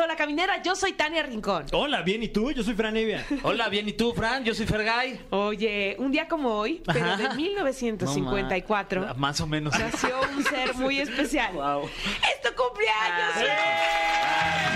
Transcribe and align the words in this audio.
Ya 0.00 0.04
empezó 0.04 0.06
la 0.06 0.16
caminera. 0.16 0.62
Yo 0.62 0.74
soy 0.74 0.92
Tania 0.94 1.22
Rincón. 1.22 1.66
Hola, 1.72 2.00
bien, 2.00 2.22
¿y 2.22 2.28
tú? 2.28 2.50
Yo 2.52 2.62
soy 2.62 2.72
Fran 2.74 2.96
Evia. 2.96 3.26
Hola, 3.42 3.68
bien, 3.68 3.86
¿y 3.88 3.92
tú, 3.92 4.14
Fran? 4.14 4.44
Yo 4.44 4.54
soy 4.54 4.64
Fergay. 4.64 5.20
Oye, 5.30 5.94
un 5.98 6.10
día 6.10 6.26
como 6.26 6.54
hoy, 6.54 6.82
pero 6.86 7.04
Ajá. 7.04 7.16
de 7.28 7.34
1954, 7.34 9.00
No, 9.02 9.06
ma- 9.08 9.14
Más 9.14 9.40
o 9.42 9.46
menos. 9.46 9.78
nació 9.78 10.18
un 10.34 10.42
ser 10.44 10.74
muy 10.76 11.00
especial. 11.00 11.52
Wow. 11.52 11.84
¡Es 11.84 12.40
tu 12.40 12.54
cumpleaños! 12.56 13.34
Ay. 13.36 13.44
¡eh! 13.46 14.69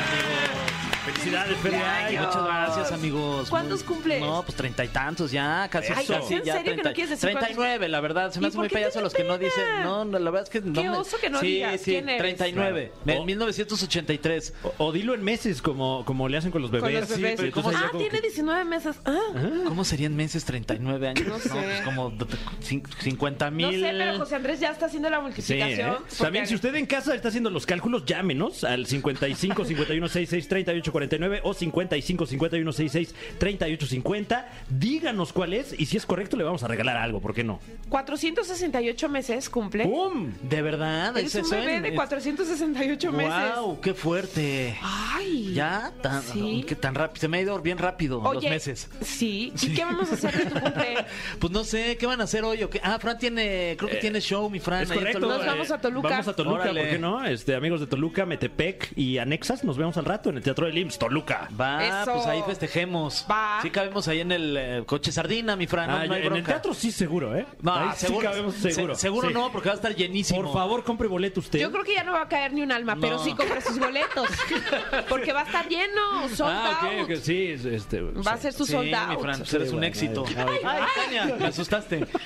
Felicidades. 1.05 1.53
Cumpleaños. 1.55 2.27
Muchas 2.27 2.45
gracias, 2.45 2.93
amigos. 2.93 3.51
¿cuántos 3.51 3.85
Muy- 3.85 3.95
cumples? 3.95 4.21
No, 4.21 4.43
pues 4.43 4.57
treinta 4.57 4.85
y 4.85 4.89
tantos 4.89 5.31
ya, 5.31 5.69
casi. 5.71 5.93
Ay, 5.93 6.07
casi 6.07 6.35
¿en 6.35 6.43
ya, 6.45 6.57
serio 6.57 6.77
que 6.77 6.83
no 6.83 6.93
quieres 6.93 7.11
decir 7.11 7.31
cuántos? 7.33 7.49
39, 7.55 7.89
la 7.89 8.01
verdad. 8.01 8.31
Se 8.33 8.39
¿Y 8.39 8.41
me 8.43 8.49
hace 8.49 8.55
por 8.57 8.63
muy 8.63 8.69
qué 8.69 8.75
te 8.77 8.81
payaso 8.83 8.99
da 8.99 9.03
los 9.05 9.15
que 9.15 9.25
no 9.25 9.39
pena? 9.39 9.45
dicen. 9.51 9.65
No, 9.83 10.05
no, 10.05 10.19
la 10.19 10.31
verdad 10.31 10.43
es 10.45 10.51
que 10.51 10.61
no 10.67 10.81
Qué 10.83 10.89
me- 10.89 10.97
oso 10.97 11.17
que 11.21 11.29
no 11.31 11.41
sí, 11.41 11.47
digas. 11.47 11.81
Sí, 11.81 11.91
¿Quién 11.93 12.09
eres? 12.09 12.21
39. 12.23 12.93
Claro. 13.05 13.21
En 13.21 13.27
1983. 13.27 14.55
O, 14.63 14.75
o 14.79 14.93
dilo 14.93 15.15
en 15.15 15.23
meses, 15.23 15.61
como, 15.61 16.05
como 16.07 16.29
le 16.29 16.39
hacen 16.39 16.51
con 16.51 16.63
los 16.63 16.71
bebés. 16.71 16.85
Con 16.91 17.01
los 17.01 17.09
Sí, 17.09 17.15
bebés. 17.21 17.37
pero 17.37 17.49
entonces 17.49 17.73
ya 17.73 17.87
ah, 17.87 17.91
como 17.91 18.01
tiene 18.03 18.17
que- 18.21 18.23
19 18.29 18.65
meses. 18.65 18.97
Ah, 19.05 19.19
¿Cómo 19.67 19.85
serían 19.85 20.17
meses 20.17 20.45
39 20.45 21.09
años? 21.09 21.27
No 21.27 21.39
sé. 21.39 21.51
pues 21.51 21.81
como 21.83 22.11
d- 22.11 22.25
d- 22.25 22.37
cin- 22.63 22.83
50 23.01 23.51
no 23.51 23.57
mil. 23.57 23.81
sé, 23.81 23.93
pero 23.97 24.19
José 24.19 24.37
Andrés 24.37 24.61
ya 24.61 24.71
está 24.71 24.87
haciendo 24.87 25.11
la 25.11 25.19
Sí, 25.19 25.23
multiplicación. 25.23 25.91
¿eh? 25.91 25.97
porque- 25.99 26.17
También, 26.25 26.47
si 26.47 26.55
usted 26.55 26.75
en 26.75 26.87
casa 26.87 27.15
está 27.15 27.29
haciendo 27.29 27.51
los 27.51 27.67
cálculos, 27.67 28.05
llámenos 28.07 28.65
al 28.65 28.87
55 28.87 29.65
51 29.65 30.09
66 30.09 30.49
38 30.49 30.93
49 30.95 31.41
o 31.43 31.53
55 31.55 32.27
51 32.27 32.73
66 32.73 33.15
38 33.39 33.87
50. 33.87 34.49
Díganos 34.71 35.33
cuál 35.33 35.53
es 35.55 35.75
y 35.79 35.87
si 35.87 35.97
es 35.97 36.07
correcto, 36.07 36.37
le 36.37 36.45
vamos 36.45 36.63
a 36.63 36.69
regalar 36.69 36.97
algo, 36.97 37.21
¿por 37.21 37.35
qué 37.35 37.43
no? 37.43 37.59
468 37.89 39.09
meses 39.09 39.51
cumple. 39.51 39.85
¡Pum! 39.85 40.33
¿De 40.43 40.63
verdad? 40.63 41.17
¿Es 41.19 41.35
un 41.35 41.51
bebé 41.51 41.81
de 41.81 41.89
en- 41.89 41.95
468 41.97 43.13
meses. 43.13 43.57
¡Wow! 43.57 43.81
¡Qué 43.81 43.93
fuerte! 43.95 44.77
Ay. 44.83 45.53
Ya, 45.55 45.93
tan, 46.01 46.23
Sí. 46.23 46.65
que 46.67 46.77
tan 46.77 46.95
rápido. 46.95 47.21
Se 47.21 47.29
me 47.29 47.39
ha 47.39 47.41
ido 47.41 47.59
bien 47.61 47.79
rápido 47.79 48.21
los 48.23 48.37
Oye, 48.37 48.49
meses. 48.51 48.89
Sí. 49.03 49.53
¿Y 49.63 49.75
qué 49.75 49.85
vamos 49.85 50.11
a 50.13 50.15
hacer 50.15 50.33
de 50.37 50.47
tu 50.51 50.61
cumple? 50.61 50.95
Pues 51.41 51.53
no 51.53 51.65
sé, 51.65 51.97
¿qué 51.99 52.07
van 52.07 52.21
a 52.21 52.25
hacer 52.25 52.45
hoy? 52.45 52.63
o 52.63 52.71
qué? 52.71 52.81
Ah, 52.85 52.99
Fran 53.01 53.19
tiene, 53.19 53.75
creo 53.77 53.91
que 53.91 53.97
tiene 53.97 54.21
show, 54.21 54.49
mi 54.49 54.61
Fran. 54.61 54.83
Es 54.83 54.93
correcto. 54.93 55.19
Nos 55.21 55.45
vamos 55.45 55.71
a 55.71 55.81
Toluca. 55.81 56.09
Vamos 56.09 56.29
a 56.29 56.33
Toluca, 56.37 56.63
Órale. 56.63 56.81
¿por 56.83 56.91
qué 56.91 56.99
no? 56.99 57.25
Este, 57.25 57.55
amigos 57.55 57.81
de 57.81 57.87
Toluca, 57.87 58.25
Metepec 58.27 58.93
y 58.97 59.19
Anexas, 59.19 59.65
nos 59.65 59.77
vemos 59.77 59.97
al 59.97 60.05
rato 60.05 60.31
en 60.31 60.37
el 60.37 60.43
Teatro 60.43 60.67
del 60.67 60.79
Toluca. 60.99 61.49
Va, 61.59 62.03
Eso. 62.03 62.13
pues 62.15 62.27
ahí 62.27 62.43
festejemos. 62.47 63.27
Va. 63.31 63.59
Sí 63.63 63.71
cabemos 63.71 64.09
ahí 64.09 64.21
en 64.21 64.33
el 64.33 64.57
eh, 64.57 64.83
coche 64.87 65.13
sardina, 65.13 65.57
mi 65.57 65.67
Fran. 65.67 65.89
no- 65.91 65.97
Ah, 65.97 66.07
no 66.07 66.15
hay 66.15 66.21
en 66.21 66.25
el 66.27 66.31
bronca. 66.31 66.47
teatro 66.53 66.75
sí 66.75 66.91
seguro, 66.93 67.37
¿eh? 67.37 67.47
No, 67.63 67.75
Ahí 67.75 67.89
seguro, 67.97 68.21
sí 68.21 68.27
cabemos 68.33 68.55
seguro. 68.55 68.95
se- 68.95 69.01
seguro 69.01 69.29
Sí. 69.29 69.35
no, 69.35 69.51
porque 69.53 69.69
va 69.69 69.75
a 69.75 69.77
estar 69.77 69.95
llenísimo. 69.95 70.43
Por 70.43 70.53
favor, 70.53 70.85
compre 70.85 71.09
boleto 71.09 71.41
usted. 71.41 71.59
Yo 71.59 71.71
creo 71.73 71.85
que 71.85 71.95
ya 71.95 72.05
no 72.05 72.13
va 72.13 72.23
a 72.23 72.29
caer 72.29 72.53
ni 72.53 72.63
un 72.63 72.73
alma, 72.73 72.97
pero 73.01 73.17
No. 73.17 73.25
sí 73.25 73.33
compre 73.35 73.61
sus 73.61 73.79
boletos. 73.79 74.29
Porque 75.09 75.33
va 75.33 75.41
a 75.43 75.45
estar 75.45 75.69
lleno, 75.69 76.29
sold 76.35 76.51
Ah, 76.55 76.79
ok, 76.83 76.93
out. 77.01 77.11
ok, 77.11 77.17
sí, 77.23 77.47
es- 77.53 77.65
este, 77.65 78.01
Va 78.03 78.33
a 78.33 78.37
ser 78.39 78.53
su 78.53 78.65
Sí, 78.67 78.73
sold 78.73 78.87
mi 78.87 78.95
out. 78.95 79.21
Fran, 79.21 79.39
pues 79.39 79.55
eres 79.55 79.73
un 79.73 79.85
éxito. 79.85 80.25
ay, 80.29 80.35
ay. 80.47 80.59
Ay, 80.65 80.83
Tania, 81.21 81.37
me 81.39 81.47
asustaste. 81.47 82.07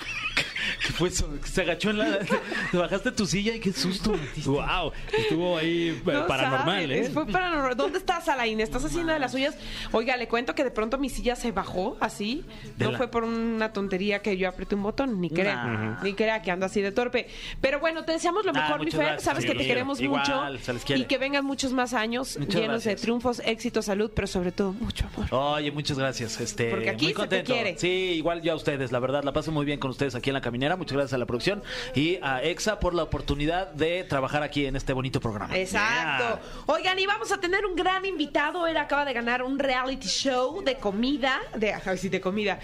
¿Qué 0.88 0.92
fue 0.94 1.08
eso? 1.10 1.28
Se 1.44 1.60
agachó 1.60 1.90
en 1.90 1.98
la... 1.98 2.18
Te 2.70 2.76
bajaste 2.78 3.12
tu 3.12 3.26
silla 3.26 3.54
y 3.54 3.60
qué 3.60 3.72
susto 3.74 4.12
metiste. 4.12 4.48
Wow, 4.48 4.92
estuvo 5.16 5.58
ahí 5.58 5.88
eh, 5.88 6.02
No 6.04 6.26
paranormal, 6.26 6.64
saben, 6.82 6.90
¿eh? 6.92 7.10
Fue 7.12 7.26
paranormal. 7.26 7.76
¿Dónde 7.76 7.98
estás, 7.98 8.26
Alain? 8.28 8.58
¿Estás 8.60 8.84
haciendo 8.86 9.12
de 9.12 9.18
las 9.18 9.32
suyas? 9.32 9.54
Oiga, 9.92 10.16
le 10.16 10.28
cuento 10.28 10.54
que 10.54 10.64
de 10.64 10.70
pronto 10.70 10.96
mi 10.96 11.10
silla 11.10 11.36
se 11.36 11.52
bajó 11.52 11.98
así. 12.00 12.42
De 12.78 12.86
no 12.86 12.92
la- 12.92 12.96
fue 12.98 13.08
por 13.08 13.24
una 13.24 13.70
tontería 13.74 14.22
que 14.22 14.36
yo 14.38 14.48
apreté 14.48 14.76
un 14.76 14.82
botón, 14.82 15.20
ni 15.20 15.28
crea. 15.28 15.64
Nah. 15.64 16.02
Ni 16.02 16.14
crea 16.14 16.40
que 16.40 16.50
ando 16.50 16.64
así 16.64 16.80
de 16.80 16.90
torpe. 16.90 17.28
Pero 17.60 17.80
bueno, 17.80 18.04
te 18.06 18.12
deseamos 18.12 18.46
lo 18.46 18.54
mejor, 18.54 18.78
mi 18.78 18.86
muchas 18.86 18.98
Fer. 18.98 19.06
gracias. 19.08 19.24
Sabes 19.24 19.44
Sí, 19.44 19.50
que 19.50 19.58
te 19.58 19.66
queremos 19.66 20.00
igual, 20.00 20.22
mucho. 20.52 20.64
se 20.64 20.72
les 20.72 20.84
quiere. 20.84 21.02
Y 21.02 21.04
que 21.04 21.18
vengan 21.18 21.44
muchos 21.44 21.72
más 21.74 21.92
años 21.92 22.38
Muchas 22.38 22.54
llenos 22.62 22.84
de 22.84 22.90
gracias. 22.92 23.02
triunfos, 23.02 23.42
éxito, 23.44 23.82
salud, 23.82 24.10
pero 24.14 24.26
sobre 24.26 24.52
todo 24.52 24.72
mucho 24.72 25.06
amor. 25.14 25.26
Oye, 25.34 25.70
muchas 25.70 25.98
gracias. 25.98 26.40
Este, 26.40 26.70
Porque 26.70 26.88
aquí 26.90 27.04
muy 27.06 27.12
se 27.12 27.14
te 27.14 27.18
contento. 27.20 27.52
quiere. 27.52 27.78
Sí, 27.78 27.88
igual 28.16 28.40
yo 28.40 28.52
a 28.54 28.56
ustedes, 28.56 28.90
la 28.90 29.00
verdad, 29.00 29.22
la 29.24 29.32
paso 29.34 29.52
muy 29.52 29.66
bien 29.66 29.78
con 29.78 29.90
ustedes 29.90 30.14
aquí 30.14 30.30
en 30.30 30.34
la 30.34 30.40
caminera. 30.40 30.76
Muchas 30.78 30.94
gracias 30.94 31.12
a 31.12 31.18
la 31.18 31.26
producción 31.26 31.62
y 31.94 32.18
a 32.22 32.42
EXA 32.42 32.80
por 32.80 32.94
la 32.94 33.02
oportunidad 33.02 33.72
de 33.72 34.04
trabajar 34.04 34.42
aquí 34.42 34.66
en 34.66 34.76
este 34.76 34.92
bonito 34.92 35.20
programa. 35.20 35.56
Exacto. 35.56 36.40
Oigan, 36.66 36.98
y 36.98 37.06
vamos 37.06 37.30
a 37.32 37.38
tener 37.38 37.66
un 37.66 37.74
gran 37.74 38.04
invitado. 38.06 38.66
Él 38.66 38.76
acaba 38.76 39.04
de 39.04 39.12
ganar 39.12 39.42
un 39.42 39.58
reality 39.58 40.08
show 40.08 40.62
de 40.62 40.76
comida. 40.76 41.40
De, 41.56 41.74
ay, 41.74 41.98
sí, 41.98 42.08
de 42.08 42.20
comida. 42.20 42.58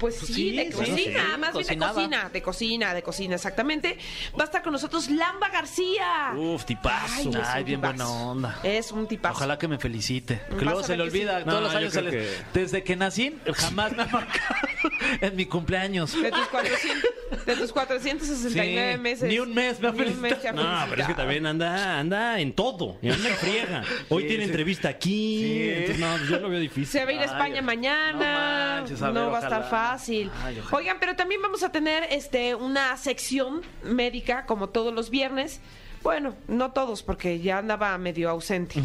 Pues 0.00 0.16
sí, 0.18 0.32
sí, 0.32 0.56
de 0.56 0.66
sí, 0.66 0.72
cocina, 0.72 0.96
sí, 0.96 1.38
más 1.38 1.52
bien 1.52 1.66
de 1.68 1.86
cocina, 1.86 2.28
de 2.32 2.42
cocina, 2.42 2.94
de 2.94 3.02
cocina, 3.02 3.34
exactamente. 3.36 3.98
Va 4.38 4.42
a 4.42 4.46
estar 4.46 4.62
con 4.62 4.72
nosotros 4.72 5.08
Lamba 5.10 5.48
García. 5.48 6.32
Uf, 6.36 6.64
tipazo. 6.64 7.30
Ay, 7.44 7.64
bien 7.64 7.80
tipazo. 7.80 7.94
buena 8.04 8.08
onda. 8.10 8.58
Es 8.64 8.90
un 8.92 9.06
tipazo. 9.06 9.36
Ojalá 9.36 9.58
que 9.58 9.68
me 9.68 9.78
felicite. 9.78 10.40
Que 10.58 10.64
luego 10.64 10.82
se 10.82 10.96
le 10.96 11.02
olvida. 11.04 11.38
sí. 11.38 11.44
Todos 11.44 11.60
No, 11.60 11.66
los 11.68 11.74
años 11.76 11.92
se 11.92 12.00
creo 12.00 12.10
le- 12.12 12.18
que- 12.18 12.30
Desde 12.52 12.82
que 12.82 12.96
nací, 12.96 13.36
jamás 13.54 13.92
me 13.96 14.02
ha 14.02 14.06
marcado 14.06 14.54
en 15.20 15.36
mi 15.36 15.46
cumpleaños. 15.46 16.20
De 16.20 16.30
tus, 16.30 16.46
400, 16.48 17.46
de 17.46 17.56
tus 17.56 17.72
469 17.72 18.92
Sí, 18.94 18.98
meses. 19.00 19.28
ni 19.28 19.38
un 19.38 19.54
mes 19.54 19.78
me 19.80 19.88
ha 19.88 19.92
Ni 19.92 20.00
un 20.02 20.20
mes 20.20 20.40
te 20.40 20.48
ha 20.48 20.52
No, 20.52 20.62
pero 20.62 20.72
es 20.72 20.78
que 20.80 20.90
felicitado. 20.90 21.16
también 21.16 21.46
anda, 21.46 21.98
anda 21.98 22.40
en 22.40 22.52
todo, 22.54 22.98
y 23.02 23.10
anda 23.10 23.28
en 23.28 23.34
friega. 23.36 23.84
Hoy 24.08 24.22
Sí, 24.22 24.28
tiene 24.28 24.44
sí. 24.44 24.50
entrevista 24.50 24.88
aquí. 24.88 25.42
Sí. 25.42 25.70
entonces, 25.70 25.98
no, 26.00 26.16
pues 26.16 26.28
yo 26.28 26.38
lo 26.40 26.48
veo 26.48 26.60
difícil. 26.60 26.86
Se 26.86 27.04
va 27.04 27.10
a 27.10 27.14
ir 27.14 27.18
a 27.20 27.22
Ay, 27.22 27.28
España 27.28 27.60
no 27.60 27.66
mañana. 27.66 28.74
manches, 28.80 29.00
a 29.02 29.08
no 29.10 29.12
ver, 29.24 29.32
va 29.32 29.38
a 29.38 29.42
estar 29.42 29.60
ojalá. 29.60 29.70
Fácil. 29.92 30.30
Ay, 30.42 30.58
ojalá. 30.58 30.76
Oigan, 30.78 30.96
pero 31.00 31.16
también 31.16 31.40
vamos 31.42 31.62
a 31.62 31.70
tener 31.72 32.04
este 32.10 32.54
una 32.54 32.96
sección 32.96 33.62
médica 33.84 34.46
como 34.46 34.68
todos 34.68 34.92
los 34.94 35.10
viernes. 35.10 35.60
Bueno, 36.02 36.34
no 36.48 36.72
todos, 36.72 37.02
porque 37.04 37.38
ya 37.40 37.58
andaba 37.58 37.96
medio 37.98 38.28
ausente. 38.30 38.80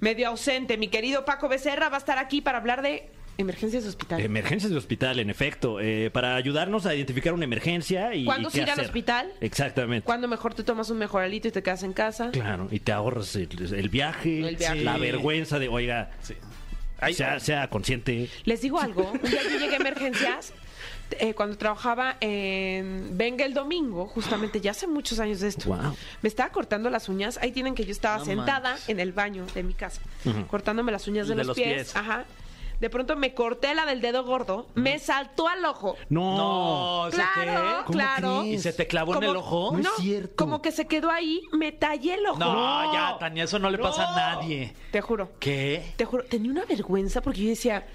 Medio 0.00 0.28
ausente. 0.28 0.76
Mi 0.76 0.88
querido 0.88 1.24
Paco 1.24 1.48
Becerra 1.48 1.88
va 1.88 1.96
a 1.96 1.98
estar 1.98 2.18
aquí 2.18 2.42
para 2.42 2.58
hablar 2.58 2.82
de 2.82 3.08
emergencias 3.38 3.84
de 3.84 3.88
hospital. 3.88 4.20
Emergencias 4.20 4.70
de 4.70 4.76
hospital, 4.76 5.18
en 5.18 5.30
efecto, 5.30 5.80
eh, 5.80 6.10
para 6.12 6.36
ayudarnos 6.36 6.84
a 6.84 6.94
identificar 6.94 7.32
una 7.32 7.44
emergencia 7.44 8.14
y. 8.14 8.26
¿Cuándo 8.26 8.50
qué 8.50 8.58
ir 8.58 8.64
al 8.64 8.70
hacer. 8.72 8.84
hospital? 8.84 9.32
Exactamente. 9.40 10.04
Cuando 10.04 10.28
mejor 10.28 10.52
te 10.52 10.62
tomas 10.62 10.90
un 10.90 10.98
mejoralito 10.98 11.48
y 11.48 11.52
te 11.52 11.62
quedas 11.62 11.82
en 11.84 11.94
casa. 11.94 12.30
Claro, 12.32 12.68
y 12.70 12.80
te 12.80 12.92
ahorras 12.92 13.34
el, 13.36 13.48
el 13.74 13.88
viaje, 13.88 14.46
El 14.46 14.56
viaje. 14.56 14.84
la 14.84 14.96
Sí. 14.96 15.00
vergüenza 15.00 15.58
de, 15.58 15.68
oiga, 15.68 16.10
Ay, 17.02 17.14
sea, 17.14 17.40
sea 17.40 17.68
consciente. 17.68 18.28
Les 18.44 18.60
digo 18.60 18.80
algo, 18.80 19.10
un 19.12 19.20
día 19.30 19.42
yo 19.42 19.58
llegué 19.58 19.74
a 19.74 19.76
emergencias 19.76 20.52
eh, 21.18 21.34
cuando 21.34 21.58
trabajaba 21.58 22.16
en 22.20 23.18
Venga 23.18 23.44
el 23.44 23.52
Domingo, 23.54 24.06
justamente 24.06 24.60
ya 24.60 24.70
hace 24.70 24.86
muchos 24.86 25.18
años 25.20 25.40
de 25.40 25.48
esto. 25.48 25.68
Wow. 25.68 25.94
Me 26.22 26.28
estaba 26.28 26.50
cortando 26.50 26.88
las 26.90 27.08
uñas, 27.08 27.38
ahí 27.42 27.52
tienen 27.52 27.74
que 27.74 27.84
yo 27.84 27.92
estaba 27.92 28.18
No 28.18 28.24
sentada 28.24 28.70
manches. 28.70 28.88
en 28.88 29.00
el 29.00 29.12
baño 29.12 29.44
de 29.54 29.62
mi 29.62 29.74
casa, 29.74 30.00
cortándome 30.48 30.90
las 30.92 31.06
uñas 31.08 31.26
de, 31.28 31.34
De 31.34 31.38
los, 31.38 31.48
los 31.48 31.56
pies. 31.56 31.74
pies. 31.74 31.96
Ajá. 31.96 32.24
De 32.82 32.90
pronto 32.90 33.14
me 33.14 33.32
corté 33.32 33.76
la 33.76 33.86
del 33.86 34.00
dedo 34.00 34.24
gordo, 34.24 34.66
me 34.74 34.98
saltó 34.98 35.46
al 35.46 35.64
ojo. 35.64 35.94
No. 36.08 36.36
No, 36.36 37.06
¿eso 37.08 37.16
Claro, 37.34 37.84
claro. 37.86 38.44
¿Y 38.44 38.58
se 38.58 38.72
te 38.72 38.88
clavó 38.88 39.14
en 39.18 39.22
el 39.22 39.36
ojo? 39.36 39.70
No 39.76 39.78
es 39.88 39.88
cierto. 40.02 40.34
como 40.34 40.60
que 40.60 40.72
se 40.72 40.88
quedó 40.88 41.08
ahí, 41.08 41.40
me 41.52 41.70
tallé 41.70 42.14
el 42.14 42.26
ojo. 42.26 42.40
No, 42.40 42.92
ya, 42.92 43.16
Tania, 43.20 43.44
eso 43.44 43.60
no 43.60 43.70
le 43.70 43.78
pasa 43.78 44.12
a 44.12 44.16
nadie. 44.34 44.74
Te 44.90 45.00
juro. 45.00 45.30
¿Qué? 45.38 45.92
Te 45.96 46.04
juro, 46.04 46.24
tenía 46.24 46.50
una 46.50 46.64
vergüenza 46.64 47.20
porque 47.20 47.42
yo 47.44 47.48
decía, 47.50 47.86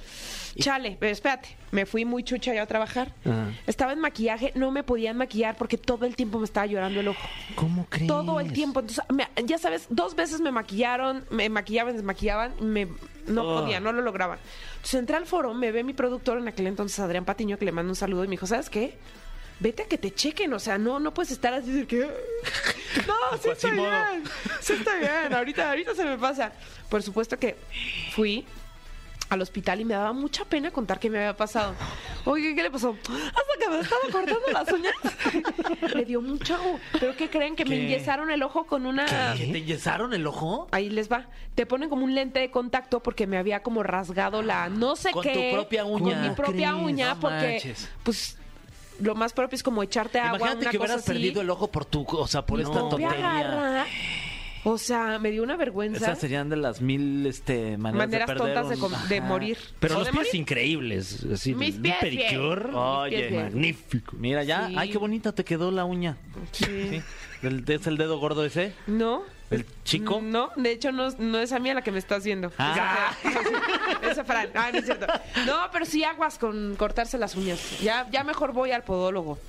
chale, 0.58 0.96
pero 0.98 1.12
espérate, 1.12 1.50
me 1.72 1.86
fui 1.86 2.06
muy 2.06 2.24
chucha 2.24 2.54
yo 2.54 2.64
a 2.64 2.66
trabajar. 2.66 3.14
Ajá. 3.26 3.50
Estaba 3.68 3.92
en 3.92 4.00
maquillaje, 4.00 4.54
no 4.56 4.72
me 4.72 4.84
podían 4.84 5.18
maquillar 5.18 5.58
porque 5.58 5.78
todo 5.78 6.06
el 6.06 6.16
tiempo 6.16 6.40
me 6.40 6.46
estaba 6.46 6.66
llorando 6.66 7.02
el 7.02 7.10
ojo. 7.10 7.28
¿Cómo 7.56 7.86
crees? 7.90 8.08
Todo 8.08 8.40
el 8.40 8.54
tiempo. 8.54 8.80
Entonces, 8.80 9.04
me- 9.10 9.28
ya 9.46 9.58
sabes, 9.58 9.88
dos 9.90 10.16
veces 10.16 10.40
me 10.40 10.52
maquillaron, 10.54 11.26
me 11.30 11.50
maquillaban, 11.50 11.94
desmaquillaban, 11.94 12.54
me, 12.62 12.88
no 13.28 13.44
Oh. 13.44 13.62
podía, 13.62 13.80
no 13.80 13.92
lo 13.92 14.02
lograban. 14.02 14.40
Entonces 14.76 15.00
entré 15.00 15.16
al 15.18 15.26
foro, 15.26 15.54
me 15.54 15.72
ve 15.72 15.84
mi 15.84 15.94
productor 15.94 16.38
en 16.40 16.48
aquel 16.48 16.68
entonces, 16.68 17.00
Adrián 17.00 17.26
Patiño, 17.26 17.58
que 17.58 17.66
le 17.66 17.72
mando 17.72 17.92
un 17.92 17.96
saludo 17.96 18.24
y 18.24 18.28
me 18.28 18.32
dijo, 18.32 18.48
¿sabes 18.48 18.70
qué? 18.70 18.98
Vete 19.60 19.84
a 19.84 19.86
que 19.88 19.98
te 19.98 20.14
chequen, 20.14 20.54
o 20.54 20.60
sea, 20.60 20.78
no, 20.78 21.00
no 21.00 21.14
puedes 21.14 21.32
estar 21.32 21.54
así 21.54 21.72
de 21.72 21.88
que. 21.88 22.02
No, 23.08 23.14
sí 23.42 23.50
estoy 23.50 23.72
Quasimodo. 23.72 23.90
bien. 23.90 24.24
Sí 24.62 24.74
estoy 24.74 25.00
bien. 25.00 25.34
Ahorita, 25.34 25.70
ahorita 25.70 25.94
se 25.96 26.04
me 26.06 26.18
pasa. 26.18 26.52
Por 26.90 27.04
supuesto 27.04 27.38
que 27.38 27.56
fui 28.14 28.46
al 29.30 29.42
hospital 29.42 29.82
y 29.82 29.86
me 29.86 29.94
daba 29.94 30.14
mucha 30.14 30.46
pena 30.46 30.72
contar 30.72 31.00
qué 31.00 31.10
me 31.10 31.18
había 31.18 31.36
pasado. 31.36 31.74
Oye, 32.26 32.56
¿qué 32.56 32.64
le 32.64 32.72
pasó? 32.72 32.96
Hasta 33.02 33.42
que 33.60 33.70
me 33.70 33.80
estaba 33.80 34.02
cortando 34.12 34.48
las 34.54 34.72
uñas. 34.72 34.94
me 35.96 36.06
dio 36.06 36.22
mucho. 36.22 36.58
¿Pero 37.00 37.16
qué 37.16 37.30
creen? 37.30 37.56
Que 37.56 37.66
me 37.66 37.76
enyesaron 37.84 38.32
el 38.32 38.42
ojo 38.44 38.66
con 38.66 38.86
una. 38.86 39.06
¿Que 39.36 39.48
¿Te 39.52 39.58
enyesaron 39.58 40.14
el 40.14 40.26
ojo? 40.28 40.68
Ahí 40.72 40.90
les 40.90 41.12
va. 41.12 41.26
Te 41.56 41.66
ponen 41.66 41.90
como 41.90 42.06
un 42.06 42.16
lente 42.16 42.40
de 42.40 42.52
contacto 42.52 43.02
porque 43.02 43.28
me 43.28 43.38
había 43.38 43.62
como 43.64 43.84
rasgado 43.84 44.42
la 44.42 44.70
no 44.70 44.96
sé 44.96 45.12
Con 45.12 45.24
qué. 45.24 45.34
tu 45.52 45.56
propia 45.56 45.84
uña. 45.86 46.14
Con 46.16 46.22
mi 46.30 46.36
propia 46.36 46.76
uña 46.76 47.14
No 47.16 47.20
porque 47.20 47.52
manches. 47.54 47.90
pues 48.04 48.38
lo 49.00 49.14
más 49.14 49.34
propio 49.34 49.56
es 49.56 49.62
como 49.64 49.84
echarte 49.84 50.20
agua, 50.20 50.38
Imagínate 50.38 50.62
una 50.66 50.72
que 50.72 50.78
cosa 50.78 50.86
hubieras 50.94 51.04
así. 51.04 51.12
perdido 51.14 51.42
el 51.42 51.50
ojo 51.52 51.68
por 51.70 51.86
tu, 51.86 52.04
o 52.08 52.28
sea, 52.28 52.46
por 52.46 52.60
esta 52.60 52.74
No, 52.74 52.90
voy 52.90 53.04
a 53.04 53.10
tontería. 53.10 53.86
O 54.70 54.78
sea, 54.78 55.18
me 55.20 55.32
dio 55.32 55.44
una 55.44 55.56
vergüenza. 55.56 55.98
Esas 56.06 56.20
serían 56.20 56.50
de 56.50 56.58
las 56.58 56.82
mil 56.82 57.26
este, 57.26 57.78
maneras, 57.78 58.08
Maneras 58.08 58.28
de 58.28 58.34
perder 58.36 58.54
tontas 58.56 58.70
de, 58.70 58.76
un- 58.76 58.82
com- 58.92 59.08
de 59.08 59.18
Ajá. 59.20 59.28
morir. 59.28 59.58
Pero 59.80 59.96
O 59.96 60.00
los 60.00 60.08
de 60.08 60.12
pies 60.12 60.26
morir. 60.28 60.42
increíbles. 60.42 61.26
Así, 61.34 61.56
Mis 61.56 61.76
un 61.76 61.82
pies 61.84 61.96
pedicure. 62.02 62.64
bien. 62.64 62.76
Oye, 62.76 63.10
Mis 63.12 63.20
pies 63.20 63.32
bien. 63.32 63.44
Magnífico. 63.46 64.16
Mira 64.18 64.44
ya, 64.44 64.68
Sí. 64.68 64.76
ay, 64.78 64.90
qué 64.92 64.98
bonita 64.98 65.32
te 65.32 65.46
quedó 65.46 65.72
la 65.72 65.86
uña. 65.86 66.18
Sí. 66.52 67.02
¿El- 67.44 67.64
¿Es 67.68 67.88
el 67.88 67.98
dedo 67.98 68.20
gordo 68.20 68.44
ese? 68.44 68.74
¿No? 68.88 69.24
¿El 69.50 69.66
chico? 69.86 70.20
No, 70.22 70.52
de 70.58 70.72
hecho 70.74 70.92
no, 70.92 71.10
no 71.12 71.40
es 71.40 71.54
a 71.54 71.60
mí 71.60 71.70
a 71.70 71.74
la 71.76 71.82
que 71.82 71.94
me 71.94 72.00
está 72.00 72.16
haciendo. 72.18 72.52
Ah. 72.58 73.12
Esa 74.04 74.24
Fran. 74.26 74.50
Ah, 74.54 74.70
no 74.74 74.80
es 74.80 74.86
cierto. 74.86 75.08
No, 75.46 75.56
pero 75.72 75.86
sí 75.86 76.04
aguas 76.04 76.38
con 76.38 76.76
cortarse 76.76 77.18
las 77.18 77.36
uñas. 77.36 77.80
Ya, 77.82 78.06
ya 78.12 78.26
mejor 78.26 78.52
voy 78.52 78.72
al 78.72 78.84
podólogo. 78.84 79.40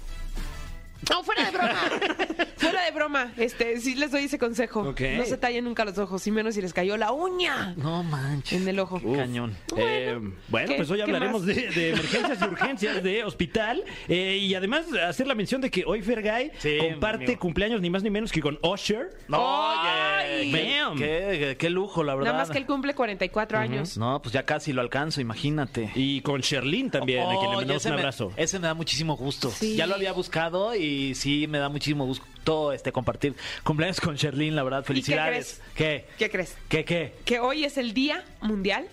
No, 1.11 1.23
fuera 1.25 1.45
de 1.45 1.51
broma. 1.51 1.75
fuera 2.59 2.85
de 2.85 2.91
broma. 2.91 3.33
Este, 3.37 3.81
sí 3.81 3.95
les 3.95 4.11
doy 4.11 4.25
ese 4.25 4.39
consejo. 4.39 4.81
Ok. 4.81 5.01
No 5.17 5.25
se 5.25 5.37
tallen 5.39 5.65
nunca 5.65 5.85
los 5.85 5.97
ojos, 5.99 6.27
y 6.27 6.31
menos 6.31 6.55
si 6.55 6.61
les 6.63 6.73
cayó 6.73 6.97
la 6.97 7.13
uña 7.13 7.75
No 7.77 8.03
manches. 8.03 8.61
en 8.61 8.69
el 8.69 8.79
ojo. 8.81 9.01
Cañón. 9.01 9.57
Eh, 9.77 10.19
bueno, 10.49 10.69
¿qué- 10.69 10.75
pues 10.77 10.91
hoy 10.91 10.99
qué 10.99 11.03
hablaremos 11.05 11.45
más? 11.45 11.55
de, 11.55 11.69
de 11.71 11.91
emergencias 11.93 12.39
y 12.41 12.45
urgencias 12.45 13.03
de 13.03 13.25
hospital 13.25 13.83
eh, 14.09 14.39
y 14.41 14.55
además 14.55 14.87
hacer 15.07 15.27
la 15.27 15.35
mención 15.35 15.61
de 15.61 15.71
que 15.71 15.85
hoy 15.87 16.03
Fergay 16.03 16.53
Sí, 16.59 16.79
comparte 16.79 17.25
amigo. 17.25 17.41
cumpleaños 17.41 17.81
ni 17.81 17.91
más 17.91 18.03
ni 18.03 18.11
menos 18.11 18.33
que 18.33 18.41
con 18.41 18.59
Usher. 18.63 19.11
¡Ay! 19.33 20.53
Oye, 20.55 20.79
qué, 20.99 21.57
qué 21.59 21.71
lujo, 21.71 22.03
la 22.05 22.15
verdad. 22.15 22.33
Nada 22.33 22.45
más 22.45 22.51
que 22.51 22.59
él 22.59 22.67
cumple 22.67 22.95
44 22.95 23.59
años. 23.59 23.97
No, 23.99 24.21
pues 24.23 24.33
ya 24.33 24.45
casi 24.45 24.73
lo 24.73 24.81
alcanzo, 24.81 25.21
imagínate. 25.21 25.91
Y 25.95 26.21
con 26.23 26.41
Sherlyn 26.41 26.91
también, 26.91 27.23
a 27.23 27.29
quien 27.29 27.41
le 27.41 27.47
Oye, 27.49 27.57
mandamos 27.57 27.83
ese 27.83 27.89
un 27.89 27.95
me- 27.95 28.01
abrazo. 28.01 28.33
ese 28.37 28.59
me 28.59 28.67
da 28.67 28.75
muchísimo 28.75 29.17
gusto. 29.17 29.51
Sí. 29.51 29.77
Ya 29.77 29.87
lo 29.87 29.95
había 29.95 30.13
buscado 30.13 30.75
y 30.75 31.15
sí 31.15 31.47
me 31.49 31.59
da 31.59 31.69
muchísimo 31.69 32.07
gusto 32.49 32.73
este 32.73 32.93
compartir 32.93 33.35
cumpleaños 33.63 34.01
con 34.01 34.17
Sherlyn, 34.17 34.57
la 34.57 34.63
verdad. 34.63 34.85
Felicidades. 34.85 35.61
¿Qué? 35.75 36.07
¿Qué 36.19 36.31
crees? 36.31 36.57
¿Qué 36.69 36.85
qué? 36.85 37.15
Que 37.25 37.41
hoy 37.41 37.65
es 37.65 37.77
el 37.77 37.93
Día 37.93 38.25
Mundial 38.41 38.89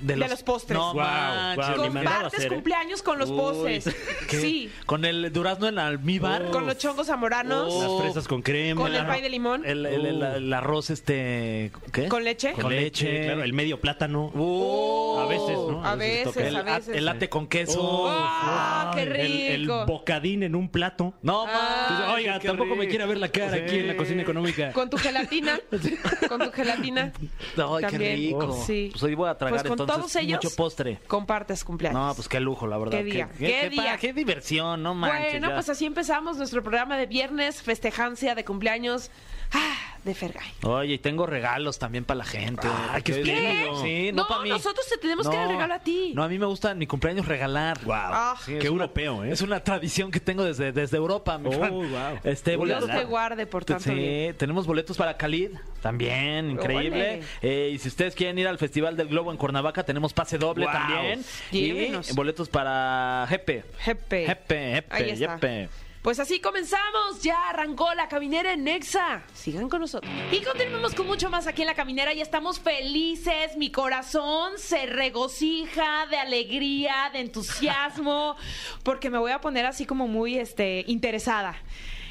de 0.00 0.16
los 0.16 0.42
postres. 0.42 0.78
No 0.78 0.92
a 1.00 1.54
Compartes 1.76 2.44
¿eh? 2.44 2.48
cumpleaños 2.48 3.02
con 3.02 3.18
los 3.18 3.30
Uy, 3.30 3.36
postres. 3.36 3.84
¿qué? 4.28 4.40
Sí. 4.40 4.70
Con 4.86 5.04
el 5.04 5.32
durazno 5.32 5.68
en 5.68 5.78
almíbar. 5.78 6.50
Con 6.50 6.66
los 6.66 6.78
chongos 6.78 7.06
zamoranos. 7.06 7.72
Oh. 7.72 7.82
Las 7.98 8.02
fresas 8.02 8.28
con 8.28 8.42
crema. 8.42 8.80
Con 8.82 8.94
el 8.94 9.06
pay 9.06 9.22
de 9.22 9.28
limón. 9.30 9.64
El, 9.64 9.86
el- 9.86 10.06
el- 10.06 10.22
el 10.22 10.52
arroz 10.52 10.90
este... 10.90 11.70
¿Qué? 11.92 12.08
Con 12.08 12.24
leche. 12.24 12.52
Con 12.52 12.70
leche. 12.74 13.24
Claro, 13.24 13.42
el 13.42 13.52
medio 13.52 13.80
plátano. 13.80 14.32
Oh. 14.36 15.20
A 15.20 15.26
veces, 15.26 15.56
¿no? 15.56 15.84
A 15.84 15.94
veces, 15.94 16.36
El, 16.36 16.56
a 16.56 16.62
veces. 16.62 16.94
el 16.96 17.04
latte 17.04 17.28
con 17.28 17.46
queso. 17.46 18.04
¡Ah, 18.08 18.92
qué 18.94 19.02
el- 19.02 19.16
El, 19.16 19.60
rico! 19.62 19.86
bocadín 19.86 20.42
en 20.42 20.54
un 20.54 20.68
plato. 20.68 21.14
No, 21.22 21.44
Ah. 21.48 21.86
Entonces, 21.90 22.14
Oiga, 22.16 22.38
tampoco 22.40 22.70
me 22.74 22.82
rico. 22.82 22.90
quiere 22.90 23.06
ver 23.06 23.18
la 23.18 23.28
cara 23.28 23.52
Sí. 23.54 23.58
aquí 23.60 23.76
en 23.78 23.86
la 23.88 23.96
cocina 23.96 24.22
económica. 24.22 24.72
Con 24.72 24.90
tu 24.90 24.96
gelatina. 24.98 25.58
con 26.28 26.40
tu 26.40 26.50
gelatina. 26.52 27.12
Ay, 27.56 27.84
qué 27.84 27.90
También. 27.90 28.16
rico. 28.16 28.62
Sí. 28.66 28.88
Pues 28.90 29.02
hoy 29.02 29.14
voy 29.14 29.28
a 29.30 29.34
tragar 29.36 29.60
Pues 29.62 29.68
con 29.76 29.85
entonces 29.94 30.12
todos 30.12 30.22
ellos 30.24 30.44
mucho 30.44 30.56
postre. 30.56 30.98
compartes 31.06 31.64
cumpleaños. 31.64 32.00
No, 32.00 32.14
pues 32.14 32.28
qué 32.28 32.40
lujo, 32.40 32.66
la 32.66 32.78
verdad. 32.78 32.98
Qué 32.98 33.04
día, 33.04 33.28
Qué, 33.28 33.38
qué 33.46 33.58
qué 33.62 33.70
día. 33.70 33.92
pa- 33.92 33.98
qué 33.98 34.12
diversión, 34.12 34.82
no 34.82 34.94
manches. 34.94 35.32
bueno, 35.32 35.48
ya. 35.48 35.54
pues 35.54 35.68
así 35.68 35.86
empezamos 35.86 36.36
nuestro 36.36 36.62
programa 36.62 36.96
de 36.96 37.06
viernes, 37.06 37.62
festejancia 37.62 38.34
de 38.34 38.44
cumpleaños 38.44 39.10
ah, 39.52 39.74
de 40.06 40.14
Fergay. 40.14 40.50
Oye, 40.62 40.94
y 40.94 40.98
tengo 40.98 41.26
regalos 41.26 41.78
también 41.78 42.04
para 42.04 42.18
la 42.18 42.24
gente. 42.24 42.66
Ah, 42.70 42.98
qué 43.04 43.12
espléndido. 43.12 43.82
Sí, 43.82 44.10
no, 44.12 44.22
No, 44.22 44.28
para 44.28 44.42
mí. 44.42 44.48
nosotros 44.48 44.86
te 44.88 44.96
tenemos 44.96 45.28
que 45.28 45.36
dar 45.36 45.48
regalo 45.48 45.74
a 45.74 45.80
ti. 45.80 46.12
No, 46.14 46.22
a 46.22 46.28
mí 46.28 46.38
me 46.38 46.46
gusta 46.46 46.70
en 46.70 46.78
mi 46.78 46.86
cumpleaños 46.86 47.26
regalar. 47.26 47.78
Wow. 47.84 47.94
Ah. 47.96 48.36
Sí, 48.44 48.52
Qué 48.58 48.70
una- 48.70 48.84
europeo, 48.84 49.24
¿eh? 49.24 49.32
Es 49.32 49.42
una 49.42 49.60
tradición 49.60 50.10
que 50.10 50.20
tengo 50.20 50.44
desde, 50.44 50.72
desde 50.72 50.96
Europa. 50.96 51.36
mi 51.38 51.48
Oh, 51.48 51.52
Fran. 51.52 51.70
wow. 51.72 51.90
Este, 52.24 52.56
Uy, 52.56 52.66
Dios 52.68 52.80
boletos- 52.80 52.96
te 53.00 53.04
guarde 53.04 53.46
por 53.46 53.64
tanto 53.64 53.84
Sí, 53.84 53.94
bien. 53.94 54.36
tenemos 54.36 54.66
boletos 54.66 54.96
para 54.96 55.16
Khalid, 55.16 55.50
también, 55.82 56.50
increíble. 56.52 57.22
Eh, 57.42 57.70
y 57.74 57.78
si 57.78 57.88
ustedes 57.88 58.14
quieren 58.14 58.38
ir 58.38 58.48
al 58.48 58.58
Festival 58.58 58.96
del 58.96 59.08
Globo 59.08 59.30
en 59.32 59.36
Cuernavaca, 59.36 59.84
tenemos 59.84 60.12
pase 60.12 60.38
doble 60.38 60.64
Wow. 60.66 60.72
también. 60.74 61.24
Llévenos. 61.50 62.10
Y 62.10 62.14
boletos 62.14 62.48
para 62.48 63.26
Jepe. 63.28 63.64
Jepe. 63.80 64.26
Jepe, 64.26 64.74
Jepe, 64.74 64.94
Ahí 64.94 65.10
está. 65.10 65.34
Jepe. 65.34 65.68
Pues 66.06 66.20
así 66.20 66.38
comenzamos, 66.38 67.20
ya 67.20 67.48
arrancó 67.48 67.92
la 67.94 68.06
caminera 68.06 68.52
en 68.52 68.62
Nexa. 68.62 69.24
Sigan 69.34 69.68
con 69.68 69.80
nosotros. 69.80 70.08
Y 70.30 70.40
continuamos 70.40 70.94
con 70.94 71.04
mucho 71.08 71.30
más 71.30 71.48
aquí 71.48 71.62
en 71.62 71.66
la 71.66 71.74
caminera 71.74 72.14
y 72.14 72.20
estamos 72.20 72.60
felices. 72.60 73.56
Mi 73.56 73.72
corazón 73.72 74.52
se 74.56 74.86
regocija 74.86 76.06
de 76.06 76.16
alegría, 76.16 77.10
de 77.12 77.22
entusiasmo, 77.22 78.36
porque 78.84 79.10
me 79.10 79.18
voy 79.18 79.32
a 79.32 79.40
poner 79.40 79.66
así 79.66 79.84
como 79.84 80.06
muy 80.06 80.38
este, 80.38 80.84
interesada. 80.86 81.56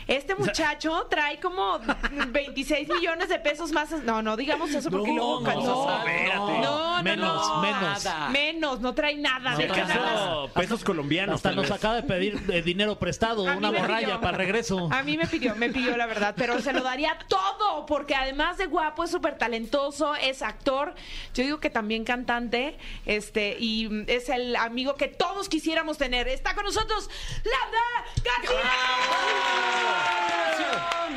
Este 0.08 0.36
muchacho 0.36 1.08
trae 1.10 1.40
como 1.40 1.80
26 2.28 2.88
millones 2.90 3.30
de 3.30 3.40
pesos 3.40 3.72
más. 3.72 3.92
No, 4.04 4.22
no 4.22 4.38
digamos 4.38 4.70
eso 4.74 4.90
porque 4.92 5.12
No, 5.12 5.16
luego 5.16 5.42
no, 5.42 5.54
no, 5.64 5.98
espérate. 6.00 6.36
no, 6.38 6.62
no, 6.98 7.04
Menos, 7.04 7.48
no. 7.48 7.62
menos. 7.62 8.08
Menos, 8.32 8.80
no 8.82 8.94
trae 8.94 9.16
nada. 9.16 9.52
No 9.52 9.76
nada. 9.76 10.48
pesos 10.54 10.84
colombianos. 10.84 11.36
Hasta 11.36 11.52
nos 11.52 11.70
acaba 11.72 11.96
de 11.96 12.04
pedir 12.04 12.42
eh, 12.50 12.62
dinero 12.62 12.98
prestado, 12.98 13.48
A 13.48 13.56
una 13.58 13.70
borralla 13.72 14.06
pidió. 14.08 14.22
para 14.22 14.32
el 14.32 14.38
regreso. 14.38 14.90
A 14.92 15.04
mí 15.04 15.18
me 15.18 15.28
pidió, 15.28 15.56
me 15.56 15.70
pidió 15.70 15.96
la 15.98 16.06
verdad, 16.06 16.34
pero 16.38 16.60
se 16.62 16.74
lo 16.74 16.82
daría 16.84 17.18
todo, 17.28 17.86
porque 17.86 18.16
además 18.16 18.58
de 18.58 18.66
guapo, 18.68 19.04
es 19.04 19.12
súper 19.12 19.38
talentoso, 19.38 20.16
es 20.16 20.42
actor, 20.42 20.96
yo 21.34 21.44
digo 21.44 21.60
que 21.60 21.70
también 21.70 22.04
cantante, 22.06 22.78
este, 23.06 23.58
y 23.60 23.90
es 24.08 24.30
el 24.30 24.56
amigo 24.56 24.96
que 24.96 25.08
todos 25.08 25.50
quisiéramos 25.50 25.98
tener. 25.98 26.28
Está 26.28 26.54
con 26.56 26.64
nosotros, 26.66 27.10
Landa 27.44 27.80
García. 28.24 29.95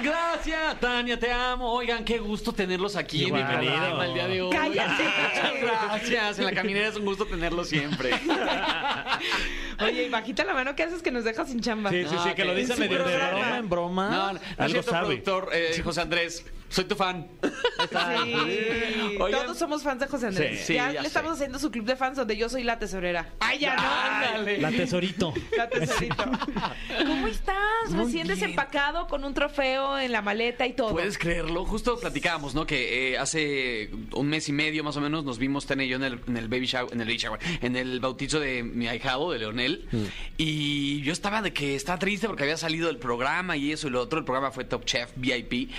Gracias, 0.03 0.79
Tania, 0.81 1.19
te 1.19 1.33
amo. 1.33 1.73
Oigan, 1.73 2.05
qué 2.05 2.19
gusto 2.19 2.53
tenerlos 2.53 2.95
aquí 2.97 3.27
mi 3.27 3.33
Bienvenido. 3.33 4.03
el 4.03 4.15
día 4.15 4.29
de 4.29 4.43
hoy. 4.43 4.51
¡Cállate! 4.51 5.03
Muchas 5.03 5.61
gracias. 5.61 6.39
En 6.39 6.45
la 6.45 6.53
caminera 6.53 6.89
es 6.89 6.97
un 6.97 7.05
gusto 7.05 7.27
tenerlo 7.27 7.65
siempre. 7.65 8.11
Oye, 9.81 10.05
y 10.05 10.09
bajita 10.09 10.45
la 10.45 10.55
mano, 10.55 10.75
¿qué 10.77 10.85
haces 10.85 11.03
que 11.03 11.11
nos 11.11 11.25
dejas 11.25 11.49
sin 11.49 11.61
chamba? 11.61 11.91
Sí, 11.91 12.05
sí, 12.09 12.17
sí, 12.23 12.35
que 12.35 12.45
lo 12.45 12.53
En 12.53 12.59
dice 12.59 12.75
su 12.75 12.81
medio 12.81 12.99
de 12.99 13.17
broma. 13.17 13.31
broma 13.31 13.57
en 13.59 13.69
broma. 13.69 14.09
No, 14.09 14.17
no, 14.17 14.33
no 14.35 14.41
Algo 14.59 14.65
es 14.67 14.71
cierto, 14.73 14.91
sabe. 14.91 15.07
productor 15.07 15.51
eh, 15.53 15.81
José 15.83 16.01
Andrés. 16.01 16.45
Soy 16.69 16.85
tu 16.85 16.95
fan. 16.95 17.27
Sí. 17.91 19.17
Oigan. 19.21 19.43
Todos 19.43 19.59
somos 19.59 19.83
fans 19.83 20.01
de 20.01 20.07
José 20.07 20.27
Andrés. 20.27 20.59
Sí, 20.61 20.67
sí, 20.67 20.75
ya, 20.75 20.93
ya 20.93 21.03
le 21.03 21.09
estamos 21.09 21.33
haciendo 21.33 21.59
su 21.59 21.71
club 21.71 21.85
de 21.87 21.97
fans 21.97 22.17
donde 22.17 22.37
yo 22.37 22.49
soy 22.49 22.63
la 22.63 22.79
tesorera. 22.79 23.33
¡Ay, 23.41 23.61
ya 23.61 23.77
no! 23.77 23.83
Ándale. 23.83 24.59
La 24.59 24.71
tesorito. 24.71 25.33
La 25.57 25.69
tesorito. 25.69 26.25
¿Cómo 27.07 27.27
estás? 27.29 27.57
Muy 27.91 28.05
Recién 28.05 28.27
bien. 28.27 28.39
desempacado 28.39 29.07
con 29.07 29.25
un 29.25 29.35
trofeo 29.35 29.99
en 29.99 30.13
la 30.13 30.23
maleta 30.23 30.67
y 30.67 30.73
todo. 30.75 30.91
Puedes 30.91 31.19
creerlo. 31.19 31.65
Justo 31.65 31.99
platicábamos, 31.99 32.55
¿no? 32.55 32.67
Que 32.67 33.13
eh, 33.13 33.19
hace 33.19 33.91
un 34.13 34.29
mes 34.29 34.49
y 34.49 34.53
medio 34.53 34.85
más 34.85 34.97
o 34.97 35.01
menos 35.01 35.25
nos 35.25 35.39
vimos 35.39 35.67
Tania 35.67 35.87
y 35.87 35.89
yo 35.89 35.97
en 35.97 36.05
el, 36.05 36.21
en 36.27 36.37
el 36.37 36.49
baby 36.49 36.67
shower, 36.67 36.93
en 36.93 37.01
el 37.01 37.07
baby 37.07 37.19
shower, 37.19 37.41
en 37.63 37.77
el 37.77 38.01
bautizo 38.01 38.41
de 38.41 38.63
mi 38.63 38.89
ahijado, 38.89 39.31
de 39.33 39.39
Leonel. 39.39 39.89
Mm. 39.91 40.05
Y 40.37 41.01
yo 41.03 41.13
estaba 41.13 41.43
de 41.43 41.53
que 41.53 41.75
estaba 41.75 41.99
triste 41.99 42.27
porque 42.27 42.43
había 42.43 42.57
salido 42.57 42.89
del 42.89 42.99
programa 42.99 43.57
y 43.57 43.73
eso 43.73 43.89
y 43.89 43.91
lo 43.91 44.03
otro. 44.03 44.19
El 44.19 44.25
programa 44.25 44.51
fue 44.51 44.65
Top 44.65 44.85
Chef 44.85 45.11
VIP. 45.17 45.71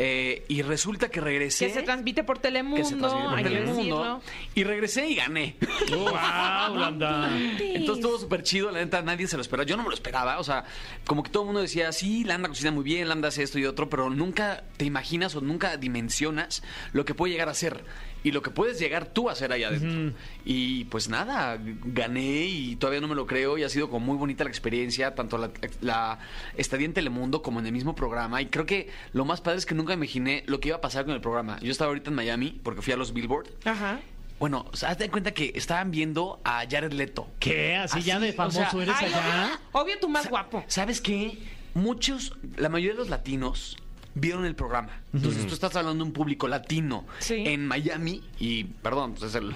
Eh, 0.00 0.37
y 0.48 0.62
resulta 0.62 1.08
que 1.08 1.20
regresé. 1.20 1.66
que 1.66 1.74
se 1.74 1.82
transmite 1.82 2.24
por 2.24 2.38
Telemundo, 2.38 2.76
que 2.76 2.84
se 2.84 2.96
transmite 2.96 3.28
por 3.28 3.42
Telemundo. 3.42 4.20
Y 4.58 4.64
regresé 4.64 5.08
y 5.08 5.14
gané. 5.14 5.54
Wow, 5.88 6.76
Landa. 6.76 7.30
Entonces 7.38 8.04
estuvo 8.04 8.18
súper 8.18 8.42
chido, 8.42 8.70
la 8.70 8.80
neta, 8.80 9.00
nadie 9.00 9.26
se 9.26 9.36
lo 9.36 9.42
esperaba. 9.42 9.64
Yo 9.64 9.76
no 9.76 9.84
me 9.84 9.88
lo 9.88 9.94
esperaba, 9.94 10.38
o 10.38 10.44
sea, 10.44 10.64
como 11.06 11.22
que 11.22 11.30
todo 11.30 11.44
el 11.44 11.46
mundo 11.46 11.62
decía, 11.62 11.92
sí, 11.92 12.24
Landa 12.24 12.48
cocina 12.48 12.72
muy 12.72 12.84
bien, 12.84 13.08
Landa 13.08 13.28
hace 13.28 13.42
esto 13.42 13.58
y 13.58 13.64
otro, 13.64 13.88
pero 13.88 14.10
nunca 14.10 14.64
te 14.76 14.84
imaginas 14.84 15.34
o 15.36 15.40
nunca 15.40 15.76
dimensionas 15.76 16.62
lo 16.92 17.04
que 17.04 17.14
puede 17.14 17.32
llegar 17.32 17.48
a 17.48 17.54
ser 17.54 17.84
y 18.22 18.32
lo 18.32 18.42
que 18.42 18.50
puedes 18.50 18.78
llegar 18.78 19.06
tú 19.06 19.28
a 19.28 19.32
hacer 19.32 19.52
allá 19.52 19.68
adentro. 19.68 20.12
Y 20.44 20.84
pues 20.86 21.08
nada, 21.08 21.58
gané 21.60 22.46
y 22.46 22.76
todavía 22.76 23.00
no 23.00 23.08
me 23.08 23.14
lo 23.14 23.26
creo 23.26 23.56
y 23.56 23.62
ha 23.62 23.68
sido 23.68 23.88
como 23.88 24.04
muy 24.04 24.16
bonita 24.16 24.44
la 24.44 24.50
experiencia, 24.50 25.14
tanto 25.14 25.38
la, 25.38 25.50
la 25.80 26.18
estadía 26.56 26.86
en 26.86 26.92
Telemundo 26.92 27.40
como 27.40 27.60
en 27.60 27.66
el 27.66 27.72
mismo 27.72 27.94
programa. 27.94 28.42
Y 28.42 28.46
creo 28.46 28.66
que 28.66 28.90
lo 29.12 29.24
más 29.24 29.40
padre 29.40 29.58
es 29.58 29.66
que 29.66 29.74
nunca 29.74 29.94
imaginé 29.94 30.42
lo 30.46 30.60
que 30.60 30.68
iba 30.68 30.78
a 30.78 30.80
pasar 30.80 31.04
con 31.04 31.14
el 31.14 31.20
programa. 31.20 31.58
Yo 31.60 31.70
estaba 31.70 31.88
ahorita 31.88 32.10
en 32.10 32.16
Miami 32.16 32.60
porque 32.62 32.82
fui 32.82 32.92
a 32.92 32.96
los 32.96 33.12
Billboard. 33.12 33.46
Ajá. 33.64 34.00
Bueno, 34.38 34.66
o 34.72 34.76
sea, 34.76 34.90
hazte 34.90 35.10
cuenta 35.10 35.32
que 35.32 35.52
estaban 35.54 35.90
viendo 35.90 36.40
a 36.44 36.64
Jared 36.68 36.92
Leto. 36.92 37.28
¿Qué? 37.40 37.76
¿Así, 37.76 38.02
ya 38.02 38.20
de 38.20 38.30
o 38.30 38.32
famoso 38.32 38.70
sea, 38.70 38.82
eres 38.82 38.94
Ay, 38.98 39.06
allá? 39.06 39.58
obvio, 39.72 39.82
obvio 39.82 40.00
tú 40.00 40.08
más 40.08 40.28
guapo. 40.28 40.64
¿Sabes 40.68 41.00
qué? 41.00 41.38
Muchos, 41.74 42.36
la 42.56 42.68
mayoría 42.68 42.92
de 42.94 42.98
los 42.98 43.08
latinos 43.08 43.76
vieron 44.20 44.44
el 44.44 44.54
programa. 44.54 44.90
Entonces 45.14 45.46
tú 45.46 45.54
estás 45.54 45.74
hablando 45.76 46.04
de 46.04 46.08
un 46.08 46.12
público 46.12 46.48
latino 46.48 47.06
Sí. 47.18 47.34
en 47.46 47.66
Miami 47.66 48.22
y, 48.38 48.64
perdón, 48.64 49.12
pues 49.14 49.30
es 49.30 49.34
el 49.36 49.54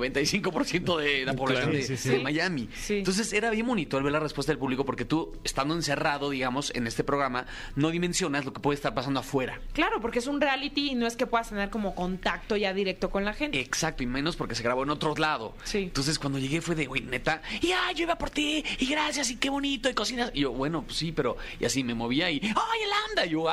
95% 0.00 0.96
de 0.98 1.24
la 1.24 1.34
población 1.34 1.70
Claro, 1.70 1.76
de, 1.78 1.82
sí, 1.84 1.96
sí. 1.96 2.08
de 2.10 2.18
Miami. 2.20 2.68
Sí. 2.74 2.98
Entonces 2.98 3.32
era 3.32 3.50
bien 3.50 3.66
bonito 3.66 3.96
el 3.98 4.04
ver 4.04 4.12
la 4.12 4.20
respuesta 4.20 4.52
del 4.52 4.58
público 4.58 4.84
porque 4.84 5.04
tú, 5.04 5.32
estando 5.44 5.74
encerrado, 5.74 6.30
digamos, 6.30 6.72
en 6.74 6.86
este 6.86 7.04
programa, 7.04 7.46
no 7.76 7.90
dimensionas 7.90 8.44
lo 8.44 8.52
que 8.52 8.60
puede 8.60 8.74
estar 8.76 8.94
pasando 8.94 9.20
afuera. 9.20 9.60
Claro, 9.72 10.00
porque 10.00 10.18
es 10.20 10.26
un 10.26 10.40
reality 10.40 10.90
y 10.90 10.94
no 10.94 11.06
es 11.06 11.16
que 11.16 11.26
puedas 11.26 11.48
tener 11.48 11.70
como 11.70 11.94
contacto 11.94 12.56
ya 12.56 12.72
directo 12.74 13.10
con 13.10 13.24
la 13.24 13.32
gente. 13.34 13.60
Exacto, 13.60 14.02
y 14.02 14.06
menos 14.06 14.36
porque 14.36 14.54
se 14.54 14.62
grabó 14.62 14.82
en 14.82 14.90
otro 14.90 15.14
lado. 15.16 15.54
Sí. 15.64 15.78
Entonces 15.78 16.18
cuando 16.18 16.38
llegué 16.38 16.60
fue 16.60 16.74
de, 16.74 16.86
güey, 16.86 17.02
neta, 17.02 17.42
y 17.60 17.72
ah, 17.72 17.92
yo 17.94 18.04
iba 18.04 18.16
por 18.16 18.30
ti, 18.30 18.64
y 18.78 18.86
gracias, 18.86 19.30
y 19.30 19.36
qué 19.36 19.50
bonito, 19.50 19.88
y 19.88 19.94
cocinas. 19.94 20.30
Y 20.34 20.40
yo, 20.40 20.52
bueno, 20.52 20.82
pues 20.82 20.96
sí, 20.98 21.12
pero, 21.12 21.36
y 21.58 21.64
así 21.64 21.82
me 21.84 21.94
movía 21.94 22.30
y, 22.30 22.40
¡ay, 22.42 22.80
el 22.84 23.10
anda! 23.10 23.26
Y 23.26 23.30
yo, 23.30 23.40
wow, 23.40 23.50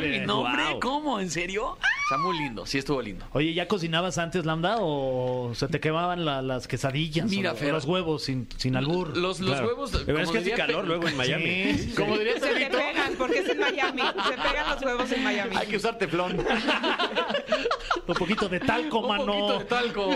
mi 0.00 0.18
nombre. 0.26 0.64
wow. 0.70 0.80
¿Cómo? 0.80 1.20
¿En 1.20 1.30
serio? 1.30 1.78
Sea, 2.08 2.18
muy 2.18 2.38
lindo. 2.38 2.66
Sí, 2.66 2.78
estuvo 2.78 3.00
lindo. 3.00 3.24
Oye, 3.32 3.52
¿ya 3.54 3.66
cocinabas 3.68 4.18
antes, 4.18 4.44
Lambda, 4.44 4.76
o 4.80 5.52
se 5.54 5.68
te 5.68 5.80
quemaban 5.80 6.24
la- 6.24 6.42
las 6.42 6.66
quesadillas? 6.68 7.28
Mira, 7.30 7.52
o, 7.52 7.54
Fer. 7.56 7.70
o 7.70 7.72
los 7.72 7.84
huevos 7.84 8.24
sin, 8.24 8.48
sin 8.56 8.76
albur. 8.76 9.16
Los, 9.16 9.40
los 9.40 9.50
Claro. 9.52 9.66
huevos. 9.68 9.90
Pero 10.04 10.18
es 10.18 10.24
como 10.24 10.32
que 10.32 10.38
hace 10.38 10.50
diría 10.50 10.66
calor 10.66 10.84
luego 10.86 11.08
en 11.08 11.16
Miami. 11.16 11.74
Sí. 11.74 11.94
Como 11.96 12.18
diría 12.18 12.34
Se 12.34 12.40
te 12.54 12.66
pegan 12.70 13.12
porque 13.16 13.38
es 13.38 13.48
en 13.48 13.58
Miami. 13.60 14.02
Se 14.02 14.32
pegan 14.32 14.70
los 14.70 14.82
huevos 14.82 15.12
en 15.12 15.24
Miami. 15.24 15.56
hay 15.56 15.66
que 15.66 15.76
usar 15.76 15.98
teflón. 15.98 16.44
Un 18.06 18.14
poquito 18.14 18.48
de 18.48 18.60
talco, 18.60 18.98
Un 18.98 19.08
mano. 19.08 19.24
poquito 19.26 19.58
de 19.60 19.64
talco, 19.64 20.10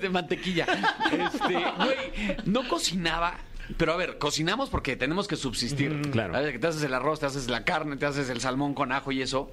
de 0.00 0.08
mantequilla. 0.08 0.66
Este, 1.12 1.52
güey, 1.54 2.36
no 2.46 2.66
cocinaba. 2.68 3.34
Pero 3.76 3.92
a 3.92 3.96
ver, 3.96 4.18
cocinamos 4.18 4.70
porque 4.70 4.96
tenemos 4.96 5.28
que 5.28 5.36
subsistir. 5.36 6.10
claro. 6.10 6.34
¿Sabes? 6.34 6.52
Que 6.52 6.58
te 6.58 6.66
haces 6.66 6.82
el 6.82 6.94
arroz, 6.94 7.20
te 7.20 7.26
haces 7.26 7.48
la 7.48 7.64
carne, 7.64 7.96
te 7.96 8.06
haces 8.06 8.28
el 8.30 8.40
salmón 8.40 8.74
con 8.74 8.92
ajo 8.92 9.12
y 9.12 9.22
eso. 9.22 9.50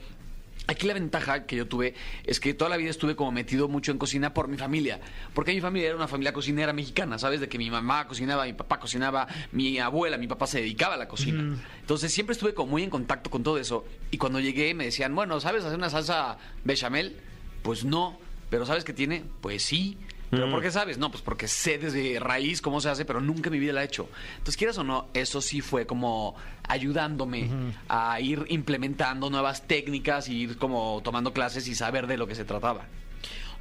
Aquí 0.67 0.85
la 0.85 0.93
ventaja 0.93 1.47
que 1.47 1.55
yo 1.55 1.67
tuve 1.67 1.95
es 2.25 2.39
que 2.39 2.53
toda 2.53 2.69
la 2.69 2.77
vida 2.77 2.91
estuve 2.91 3.15
como 3.15 3.31
metido 3.31 3.67
mucho 3.67 3.91
en 3.91 3.97
cocina 3.97 4.35
por 4.35 4.47
mi 4.47 4.55
familia. 4.55 4.99
Porque 5.33 5.51
mi 5.51 5.61
familia 5.61 5.87
era 5.87 5.95
una 5.95 6.07
familia 6.07 6.31
cocinera 6.31 6.73
mexicana, 6.73 7.17
¿sabes? 7.17 7.39
De 7.39 7.49
que 7.49 7.57
mi 7.57 7.71
mamá 7.71 8.07
cocinaba, 8.07 8.45
mi 8.45 8.53
papá 8.53 8.79
cocinaba, 8.79 9.27
mi 9.51 9.79
abuela, 9.79 10.17
mi 10.17 10.27
papá 10.27 10.45
se 10.45 10.59
dedicaba 10.59 10.93
a 10.93 10.97
la 10.97 11.07
cocina. 11.07 11.57
Entonces 11.79 12.13
siempre 12.13 12.33
estuve 12.33 12.53
como 12.53 12.69
muy 12.71 12.83
en 12.83 12.91
contacto 12.91 13.31
con 13.31 13.41
todo 13.41 13.57
eso. 13.57 13.83
Y 14.11 14.17
cuando 14.19 14.39
llegué 14.39 14.75
me 14.75 14.85
decían, 14.85 15.15
bueno, 15.15 15.39
¿sabes 15.39 15.63
hacer 15.65 15.77
una 15.77 15.89
salsa 15.89 16.37
bechamel? 16.63 17.17
Pues 17.63 17.83
no. 17.83 18.19
¿Pero 18.51 18.65
sabes 18.67 18.83
qué 18.83 18.93
tiene? 18.93 19.23
Pues 19.41 19.63
sí. 19.63 19.97
¿Pero 20.29 20.49
por 20.51 20.61
qué 20.61 20.71
sabes? 20.71 20.97
No, 20.97 21.09
pues 21.09 21.23
porque 21.23 21.47
sé 21.47 21.77
desde 21.77 22.19
raíz 22.19 22.61
cómo 22.61 22.81
se 22.81 22.89
hace, 22.89 23.05
pero 23.05 23.19
nunca 23.21 23.49
en 23.49 23.53
mi 23.53 23.59
vida 23.59 23.73
la 23.73 23.81
he 23.81 23.85
hecho. 23.85 24.09
Entonces, 24.33 24.57
quieras 24.57 24.77
o 24.77 24.83
no, 24.83 25.07
eso 25.13 25.41
sí 25.41 25.61
fue 25.61 25.85
como 25.85 26.35
ayudándome 26.67 27.49
a 27.87 28.19
ir 28.19 28.45
implementando 28.49 29.29
nuevas 29.29 29.67
técnicas 29.67 30.29
y 30.29 30.37
ir 30.41 30.57
como 30.57 31.01
tomando 31.03 31.33
clases 31.33 31.67
y 31.67 31.75
saber 31.75 32.07
de 32.07 32.17
lo 32.17 32.27
que 32.27 32.35
se 32.35 32.45
trataba. 32.45 32.85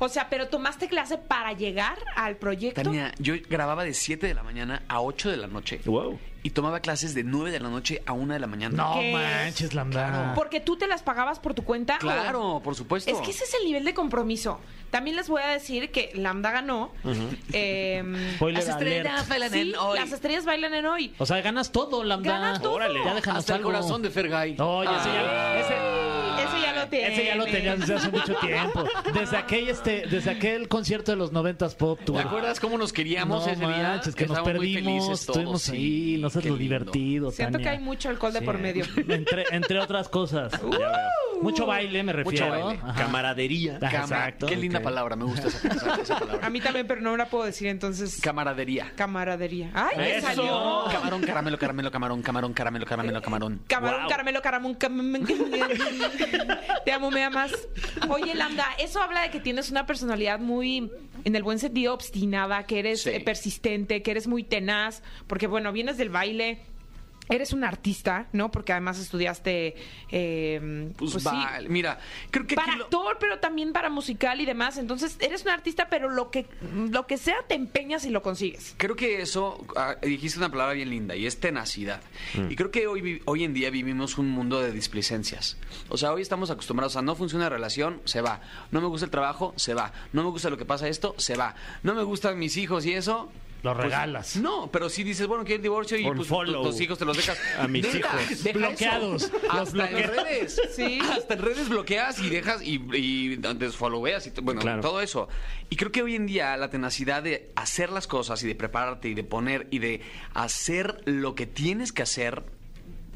O 0.00 0.08
sea, 0.08 0.28
pero 0.30 0.48
tomaste 0.48 0.86
clase 0.88 1.18
para 1.18 1.52
llegar 1.52 1.98
al 2.14 2.36
proyecto. 2.36 2.82
Tania, 2.82 3.12
yo 3.18 3.34
grababa 3.48 3.82
de 3.82 3.94
7 3.94 4.28
de 4.28 4.34
la 4.34 4.44
mañana 4.44 4.82
a 4.88 5.00
8 5.00 5.30
de 5.30 5.36
la 5.36 5.48
noche 5.48 5.80
Wow. 5.86 6.18
Y 6.42 6.50
tomaba 6.50 6.80
clases 6.80 7.14
de 7.14 7.24
9 7.24 7.50
de 7.50 7.60
la 7.60 7.68
noche 7.68 8.02
a 8.06 8.12
1 8.12 8.32
de 8.34 8.40
la 8.40 8.46
mañana. 8.46 8.76
No 8.76 9.00
¿Qué? 9.00 9.12
manches, 9.12 9.74
Lambda. 9.74 10.32
Porque 10.34 10.60
tú 10.60 10.76
te 10.76 10.86
las 10.86 11.02
pagabas 11.02 11.38
por 11.40 11.54
tu 11.54 11.64
cuenta. 11.64 11.96
o- 11.96 11.98
Claro, 11.98 12.60
por 12.62 12.74
supuesto. 12.74 13.10
Es 13.10 13.18
que 13.18 13.30
ese 13.30 13.44
es 13.44 13.54
el 13.54 13.64
nivel 13.66 13.84
de 13.84 13.94
compromiso. 13.94 14.60
También 14.90 15.16
les 15.16 15.28
voy 15.28 15.42
a 15.42 15.48
decir 15.48 15.90
que 15.90 16.10
Lambda 16.14 16.50
ganó. 16.50 16.92
eh, 17.52 18.02
Spoiler 18.36 18.62
Las 18.64 18.68
estrellas 18.74 19.28
bailan 19.28 19.50
sí, 19.50 19.60
en 19.60 19.76
hoy. 19.76 19.98
las 19.98 20.12
estrellas 20.12 20.44
bailan 20.44 20.74
en 20.74 20.86
hoy. 20.86 21.14
O 21.18 21.26
sea, 21.26 21.40
ganas 21.42 21.72
todo, 21.72 22.04
Lambda. 22.04 22.32
Ganas 22.38 22.62
todo. 22.62 22.72
Órale, 22.74 23.00
ya 23.04 23.14
déjanos 23.14 23.40
Hasta 23.40 23.56
el 23.56 23.62
corazón 23.62 24.02
de 24.02 24.10
Fergay. 24.10 24.56
Oye, 24.58 24.90
ese 24.98 25.08
ya, 25.12 25.58
ese, 25.60 25.74
Ese 26.44 26.60
ya 26.62 26.72
lo 26.74 26.88
tiene. 26.88 27.12
ese 27.14 27.24
ya 27.26 27.34
lo 27.34 27.44
tenías 27.44 27.80
desde 27.80 27.94
hace 27.96 28.08
mucho 28.10 28.34
tiempo. 28.36 28.84
Desde 29.12 29.36
aquel, 29.36 29.68
este, 29.68 30.06
desde 30.06 30.30
aquel 30.30 30.68
concierto 30.68 31.10
de 31.12 31.16
los 31.18 31.32
noventas 31.32 31.74
pop. 31.74 31.98
tú- 32.04 32.14
¿Te 32.14 32.20
acuerdas 32.20 32.58
cómo 32.60 32.78
nos 32.78 32.92
queríamos 32.94 33.44
no 33.44 33.52
ese 33.52 33.60
día? 33.60 33.68
manches, 33.68 34.14
que 34.14 34.26
nos 34.26 34.38
Estábamos 34.38 34.52
perdimos, 34.58 34.84
felices 34.84 35.26
todos, 35.26 35.36
estuvimos 35.38 35.62
sí, 35.62 35.72
ahí, 35.72 36.16
no 36.36 36.40
lo 36.52 36.56
divertido. 36.56 37.30
Siento 37.30 37.58
que 37.58 37.68
hay 37.68 37.78
mucho 37.78 38.08
alcohol 38.08 38.32
de 38.32 38.38
Sí. 38.40 38.44
por 38.44 38.58
medio. 38.58 38.84
Entre, 39.08 39.44
entre 39.50 39.78
otras 39.80 40.08
cosas. 40.08 40.52
Mucho 41.40 41.66
baile, 41.66 42.02
me 42.02 42.12
refiero. 42.12 42.48
baile. 42.48 42.80
Ajá. 42.82 42.94
Camaradería. 43.04 43.78
Cama- 43.78 43.98
Exacto. 44.00 44.46
Qué 44.46 44.56
linda 44.56 44.80
palabra, 44.80 45.14
me 45.16 45.24
gusta 45.24 45.46
esa, 45.48 45.68
esa- 45.68 45.94
esa 46.02 46.18
palabra. 46.18 46.46
A 46.46 46.50
mí 46.50 46.60
también, 46.60 46.86
pero 46.86 47.00
no 47.00 47.16
la 47.16 47.26
puedo 47.26 47.44
decir, 47.44 47.68
entonces. 47.68 48.20
Camaradería. 48.20 48.92
Camaradería. 48.96 49.70
¡Ay, 49.74 49.96
me 49.96 50.16
Eso. 50.16 50.26
salió! 50.26 50.84
Camarón, 50.90 51.22
caramelo, 51.22 51.58
caramelo, 51.58 51.90
camarón, 51.90 52.22
camarón, 52.22 52.52
caramelo, 52.52 52.86
caramelo, 52.86 53.22
camarón. 53.22 53.60
Camarón, 53.68 54.00
Wow. 54.02 54.10
caramelo, 54.10 54.42
caramón, 54.42 54.76
cam- 54.78 54.98
Te 56.84 56.92
amo, 56.92 57.10
me 57.10 57.22
amas. 57.24 57.52
Oye, 58.08 58.34
Lambda, 58.34 58.66
eso 58.78 59.00
habla 59.00 59.22
de 59.22 59.30
que 59.30 59.40
tienes 59.40 59.70
una 59.70 59.86
personalidad 59.86 60.38
muy, 60.40 60.90
en 61.24 61.36
el 61.36 61.42
buen 61.42 61.58
sentido, 61.58 61.94
obstinada, 61.94 62.64
que 62.64 62.78
eres 62.80 63.02
Sí. 63.02 63.10
eh, 63.10 63.20
persistente, 63.20 64.02
que 64.02 64.10
eres 64.10 64.26
muy 64.26 64.42
tenaz, 64.42 65.02
porque 65.26 65.46
bueno, 65.46 65.72
vienes 65.72 65.96
del 65.98 66.08
baile. 66.18 66.60
Eres 67.30 67.52
un 67.52 67.62
artista, 67.62 68.26
¿no? 68.32 68.50
Porque 68.50 68.72
además 68.72 68.98
estudiaste, 68.98 69.76
eh, 70.10 70.90
Pues, 70.96 71.12
pues, 71.12 71.24
sí, 71.24 71.30
mira, 71.68 71.98
creo 72.30 72.46
que 72.46 72.54
para 72.54 72.74
lo- 72.74 72.84
actor, 72.84 73.18
pero 73.20 73.38
también 73.38 73.74
para 73.74 73.90
musical 73.90 74.40
y 74.40 74.46
demás. 74.46 74.78
Entonces, 74.78 75.18
eres 75.20 75.42
un 75.42 75.50
artista, 75.50 75.88
pero 75.90 76.08
lo 76.08 76.30
que, 76.30 76.46
lo 76.90 77.06
que 77.06 77.18
sea 77.18 77.36
te 77.46 77.54
empeñas 77.54 78.06
y 78.06 78.08
lo 78.08 78.22
consigues. 78.22 78.74
Creo 78.78 78.96
que 78.96 79.20
eso, 79.20 79.62
ah, 79.76 79.96
dijiste 80.00 80.38
una 80.38 80.48
palabra 80.50 80.72
bien 80.72 80.88
linda 80.88 81.16
y 81.16 81.26
es 81.26 81.38
tenacidad. 81.38 82.00
Y 82.48 82.56
creo 82.56 82.70
que 82.70 82.86
hoy, 82.86 83.20
hoy 83.26 83.44
en 83.44 83.52
día 83.52 83.68
vivimos 83.68 84.16
un 84.16 84.30
mundo 84.30 84.62
de 84.62 84.72
displicencias. 84.72 85.58
O 85.90 85.98
sea, 85.98 86.14
hoy 86.14 86.22
estamos 86.22 86.50
acostumbrados 86.50 86.96
a 86.96 87.02
no 87.02 87.14
funciona 87.14 87.44
la 87.44 87.50
relación, 87.50 88.00
se 88.06 88.22
va. 88.22 88.40
No 88.70 88.80
me 88.80 88.86
gusta 88.86 89.04
el 89.04 89.10
trabajo, 89.10 89.52
se 89.56 89.74
va. 89.74 89.92
No 90.14 90.22
me 90.24 90.30
gusta 90.30 90.48
lo 90.48 90.56
que 90.56 90.64
pasa 90.64 90.88
esto, 90.88 91.14
se 91.18 91.36
va. 91.36 91.54
No 91.82 91.92
me 91.94 92.04
gustan 92.04 92.38
mis 92.38 92.56
hijos 92.56 92.86
y 92.86 92.94
eso. 92.94 93.30
Lo 93.62 93.72
pues, 93.74 93.84
regalas. 93.86 94.36
no, 94.36 94.70
pero 94.70 94.88
si 94.88 95.02
dices, 95.02 95.26
bueno, 95.26 95.42
quiero 95.44 95.56
el 95.56 95.62
divorcio 95.62 95.98
y 95.98 96.04
pues, 96.04 96.28
tus 96.28 96.80
hijos 96.80 96.98
te 96.98 97.04
los 97.04 97.16
dejas. 97.16 97.38
A 97.58 97.66
mis 97.66 97.82
Neta, 97.92 97.98
hijos. 97.98 98.44
deja 98.44 98.58
Bloqueados. 98.58 99.22
eso. 99.24 99.32
Los 99.42 99.50
Hasta 99.54 99.90
en 99.90 100.08
redes. 100.08 100.60
Sí. 100.76 101.00
Hasta 101.12 101.34
en 101.34 101.42
redes 101.42 101.68
bloqueas 101.68 102.18
y 102.20 102.28
dejas 102.30 102.62
y, 102.62 102.80
y 102.94 103.36
desfolloweas 103.36 104.26
y 104.26 104.30
bueno, 104.42 104.60
Claro. 104.60 104.80
todo 104.80 105.00
eso. 105.00 105.28
Y 105.70 105.76
creo 105.76 105.90
que 105.92 106.02
hoy 106.02 106.14
en 106.14 106.26
día 106.26 106.56
la 106.56 106.70
tenacidad 106.70 107.22
de 107.22 107.50
hacer 107.56 107.90
las 107.90 108.06
cosas 108.06 108.42
y 108.42 108.46
de 108.46 108.54
prepararte 108.54 109.08
y 109.08 109.14
de 109.14 109.24
poner 109.24 109.66
y 109.70 109.80
de 109.80 110.02
hacer 110.34 111.00
lo 111.04 111.34
que 111.34 111.46
tienes 111.46 111.92
que 111.92 112.02
hacer, 112.02 112.44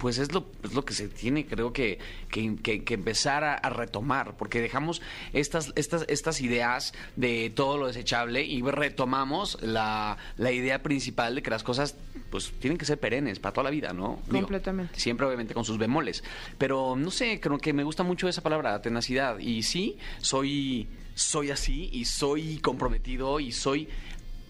pues 0.02 0.18
es 0.18 0.32
lo, 0.32 0.44
es 0.64 0.74
lo 0.74 0.84
que 0.84 0.92
se 0.92 1.08
tiene, 1.08 1.46
creo 1.46 1.72
que, 1.72 1.98
que, 2.28 2.56
que- 2.56 2.82
que 2.84 2.94
empezar 2.94 3.44
a, 3.44 3.54
a 3.54 3.70
retomar, 3.70 4.36
porque 4.36 4.60
dejamos 4.60 5.00
estas, 5.32 5.72
estas, 5.76 6.04
estas 6.08 6.40
ideas 6.42 6.92
de 7.16 7.50
todo 7.54 7.78
lo 7.78 7.86
desechable 7.86 8.42
y 8.44 8.60
retomamos 8.62 9.56
la, 9.62 10.18
la 10.36 10.50
idea 10.52 10.82
principal 10.82 11.36
de 11.36 11.42
que 11.42 11.50
las 11.50 11.62
cosas 11.62 11.94
pues 12.30 12.50
tienen 12.58 12.78
que 12.78 12.84
ser 12.84 12.98
perennes 12.98 13.38
para 13.38 13.52
toda 13.52 13.64
la 13.64 13.70
vida, 13.70 13.92
¿no? 13.92 14.18
Digo, 14.26 14.40
Completamente. 14.40 14.98
siempre 14.98 15.24
obviamente 15.26 15.54
con 15.54 15.64
sus 15.64 15.78
bemoles. 15.78 16.24
Pero 16.58 16.96
no 16.96 17.10
sé, 17.12 17.38
creo 17.40 17.58
que 17.58 17.72
me 17.72 17.84
gusta 17.84 18.02
mucho 18.02 18.26
esa 18.28 18.42
palabra, 18.42 18.82
tenacidad. 18.82 19.38
Y 19.38 19.62
sí, 19.62 19.98
soy, 20.18 20.88
soy 21.14 21.50
así 21.52 21.90
y 21.92 22.06
soy 22.06 22.58
comprometido 22.58 23.38
y 23.38 23.52
soy 23.52 23.88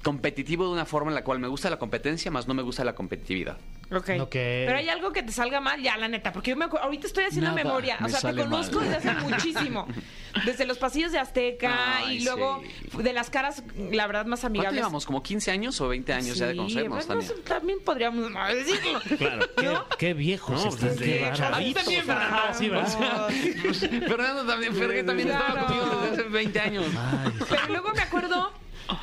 competitivo 0.03 0.65
de 0.67 0.73
una 0.73 0.87
forma 0.87 1.11
en 1.11 1.15
la 1.15 1.25
cual 1.25 1.39
me 1.41 1.49
gusta 1.49 1.69
la 1.71 1.79
competencia, 1.79 2.31
más 2.31 2.49
no 2.49 2.55
me 2.55 2.63
gusta 2.63 2.85
la 2.85 2.95
competitividad. 2.95 3.59
Ok. 3.95 4.11
Ok. 4.21 4.33
Pero 4.33 4.77
hay 4.79 4.89
algo 4.89 5.13
que 5.13 5.23
te 5.23 5.33
salga 5.33 5.61
mal, 5.61 5.81
ya, 5.83 5.97
la 5.97 6.09
neta, 6.09 6.33
porque 6.33 6.51
yo 6.51 6.57
me 6.57 6.65
acuerdo, 6.65 6.85
ahorita 6.87 7.07
estoy 7.07 7.25
haciendo 7.25 7.51
Nada 7.51 7.63
memoria, 7.63 7.97
o 8.01 8.05
me 8.05 8.09
sea, 8.11 8.21
te 8.33 8.37
conozco 8.43 8.81
mal. 8.81 8.91
desde 8.91 9.11
hace 9.11 9.21
muchísimo. 9.29 9.87
Desde 10.47 10.65
los 10.65 10.79
pasillos 10.79 11.13
de 11.13 11.19
Azteca 11.19 11.99
Ay, 11.99 12.17
y 12.17 12.25
luego 12.25 12.63
sí. 12.91 13.03
de 13.03 13.13
las 13.13 13.29
caras, 13.29 13.63
la 13.91 14.07
verdad, 14.07 14.25
más 14.25 14.41
¿Cuánto 14.41 14.47
amigables. 14.61 14.79
llevamos? 14.81 15.05
¿Como 15.05 15.23
15 15.23 15.51
años 15.51 15.79
o 15.83 15.89
20 15.89 16.11
años 16.15 16.39
ya 16.39 16.47
de 16.47 16.53
Sí, 16.53 16.57
conocernos, 16.57 17.07
bueno, 17.07 17.23
Tania? 17.23 17.45
también 17.45 17.79
podríamos 17.85 18.31
decirlo. 18.55 19.01
Claro. 19.19 19.87
Qué, 19.91 19.97
qué 19.99 20.15
viejos 20.15 20.65
No, 20.65 20.71
están, 20.71 20.89
pues, 20.89 21.01
qué 21.03 21.31
chavitos, 21.35 21.83
también, 21.85 22.01
o 22.01 22.05
Fernando. 22.07 22.37
Ah, 22.49 22.55
sí, 22.55 22.69
¿verdad? 22.71 23.29
Fernando 24.09 24.47
también, 24.47 24.75
Fergue 24.75 25.05
también 25.05 25.29
estaba 25.29 25.51
Claro. 25.53 25.67
contigo 25.67 26.01
desde 26.01 26.13
hace 26.23 26.29
20 26.31 26.61
años. 26.61 26.85
Pero 27.51 27.67
luego 27.69 27.93
me 27.95 28.01
acuerdo, 28.03 28.53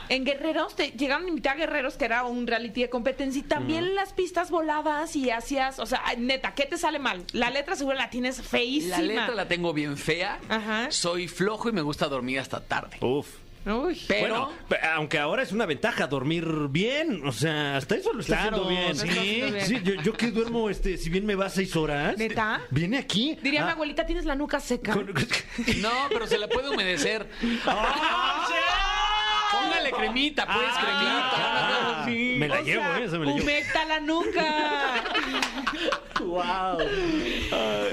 en 0.10 0.26
Guerreros, 0.26 0.76
te 0.76 0.92
llegaron 0.92 1.26
a 1.26 1.30
invitar 1.30 1.54
a 1.56 1.60
Guerreros, 1.60 1.96
que 1.98 2.06
era 2.06 2.24
un 2.24 2.48
reality 2.48 2.82
de 2.82 2.90
competencia, 2.90 3.40
y 3.40 3.44
también 3.44 3.96
las 3.96 4.14
pistas 4.14 4.50
volabas 4.52 5.16
y 5.16 5.30
hacías, 5.30 5.80
o 5.80 5.86
sea, 5.86 6.02
neta, 6.18 6.54
¿qué 6.54 6.66
te 6.66 6.78
sale 6.78 7.00
mal? 7.00 7.24
La 7.34 7.50
letra 7.50 7.76
seguro 7.76 7.96
la 7.98 8.10
tienes 8.10 8.42
feísima. 8.42 8.98
La 8.98 9.04
letra 9.04 9.36
la 9.36 9.48
tengo 9.48 9.74
bien 9.74 9.98
fea. 9.98 10.40
Ajá. 10.50 10.92
Soy 10.92 11.28
flojo 11.28 11.70
y 11.70 11.72
me 11.72 11.82
gusta 11.82 12.08
dormir 12.08 12.40
hasta 12.40 12.60
tarde. 12.62 12.98
Uf. 13.02 13.28
Uy. 13.66 14.02
Pero 14.08 14.52
Bueno, 14.70 14.80
aunque 14.96 15.20
ahora 15.20 15.44
es 15.44 15.52
una 15.52 15.66
ventaja 15.66 16.08
dormir 16.08 16.46
bien, 16.70 17.28
o 17.28 17.32
sea, 17.34 17.76
hasta 17.76 17.96
eso 17.96 18.14
lo 18.14 18.22
está 18.22 18.38
Claro, 18.50 18.64
haciendo 18.64 18.70
bien. 18.70 18.96
sí. 18.96 19.06
Lo 19.06 19.12
está 19.12 19.22
haciendo 19.22 19.52
bien. 19.54 19.66
Sí, 19.66 19.82
yo, 19.84 20.02
yo 20.02 20.14
que 20.14 20.32
duermo, 20.32 20.70
este, 20.70 20.98
si 20.98 21.10
bien 21.10 21.26
me 21.26 21.36
va 21.36 21.50
seis 21.50 21.76
horas. 21.76 22.18
¿Neta? 22.18 22.62
Viene 22.72 22.98
aquí. 22.98 23.38
Diría 23.44 23.64
mi 23.66 23.70
Ah, 23.70 23.74
abuelita, 23.74 24.06
tienes 24.06 24.24
la 24.26 24.36
nuca 24.36 24.62
seca. 24.62 24.94
con- 24.94 25.08
No, 25.82 25.92
pero 26.08 26.26
se 26.26 26.38
la 26.38 26.48
puede 26.48 26.70
humedecer. 26.70 27.28
Póngale 27.66 27.90
cremita, 30.00 30.46
pues, 30.46 30.68
ah, 30.70 30.80
cremita. 30.82 31.30
Ah, 31.34 32.06
me 32.08 32.48
la 32.48 32.62
llevo, 32.62 32.84
sea, 32.84 33.00
eh, 33.00 33.04
esa 33.06 33.20
me 33.20 33.26
la 33.26 33.34
llevo. 33.34 33.50
la 33.88 34.00
nuca! 34.00 35.04
¡Wow! 36.20 36.80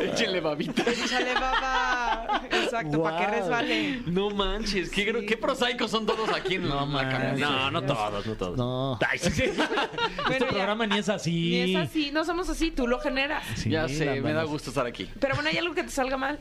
Échale 0.03 0.41
babita. 0.41 0.83
Échale 0.91 1.35
baba. 1.35 2.43
Exacto, 2.51 2.99
wow. 2.99 3.05
para 3.05 3.19
que 3.19 3.27
resbale. 3.41 4.03
No 4.07 4.31
manches, 4.31 4.91
qué, 4.91 5.25
qué 5.27 5.37
prosaicos 5.37 5.91
son 5.91 6.07
todos 6.07 6.29
aquí 6.31 6.55
en 6.55 6.69
no, 6.69 6.87
la 6.87 7.33
No, 7.35 7.71
no 7.71 7.83
todos, 7.83 8.27
no 8.27 8.35
todos. 8.35 8.57
No. 8.57 8.99
Bueno, 8.99 9.65
este 10.31 10.47
programa 10.47 10.87
ni 10.87 10.99
es 10.99 11.09
así. 11.09 11.31
Ni 11.31 11.75
es 11.75 11.89
así, 11.89 12.11
no 12.11 12.25
somos 12.25 12.49
así, 12.49 12.71
tú 12.71 12.87
lo 12.87 12.99
generas. 12.99 13.45
ya 13.65 13.89
sé, 13.89 14.21
me 14.21 14.33
da 14.33 14.45
gusto 14.45 14.71
estar 14.71 14.87
aquí. 14.87 15.09
Pero 15.21 15.35
bueno, 15.35 15.51
¿hay 15.51 15.59
algo 15.59 15.75
que 15.75 15.85
te 15.85 15.91
salga 15.91 16.17
mal? 16.17 16.39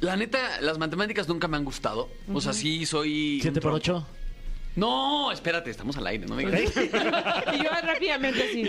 La 0.00 0.16
neta, 0.16 0.60
las 0.60 0.78
matemáticas 0.78 1.28
nunca 1.28 1.48
me 1.48 1.56
han 1.56 1.64
gustado. 1.64 2.08
O 2.32 2.40
sea, 2.40 2.52
sí 2.52 2.86
soy. 2.86 3.40
¿7 3.42 3.60
por 3.60 3.72
8? 3.72 4.06
No, 4.78 5.32
espérate, 5.32 5.70
estamos 5.70 5.96
al 5.96 6.06
aire, 6.06 6.26
no 6.26 6.36
me 6.36 6.44
digas. 6.46 6.76
Y 6.76 7.58
yo 7.58 7.70
rápidamente 7.82 8.42
así. 8.44 8.64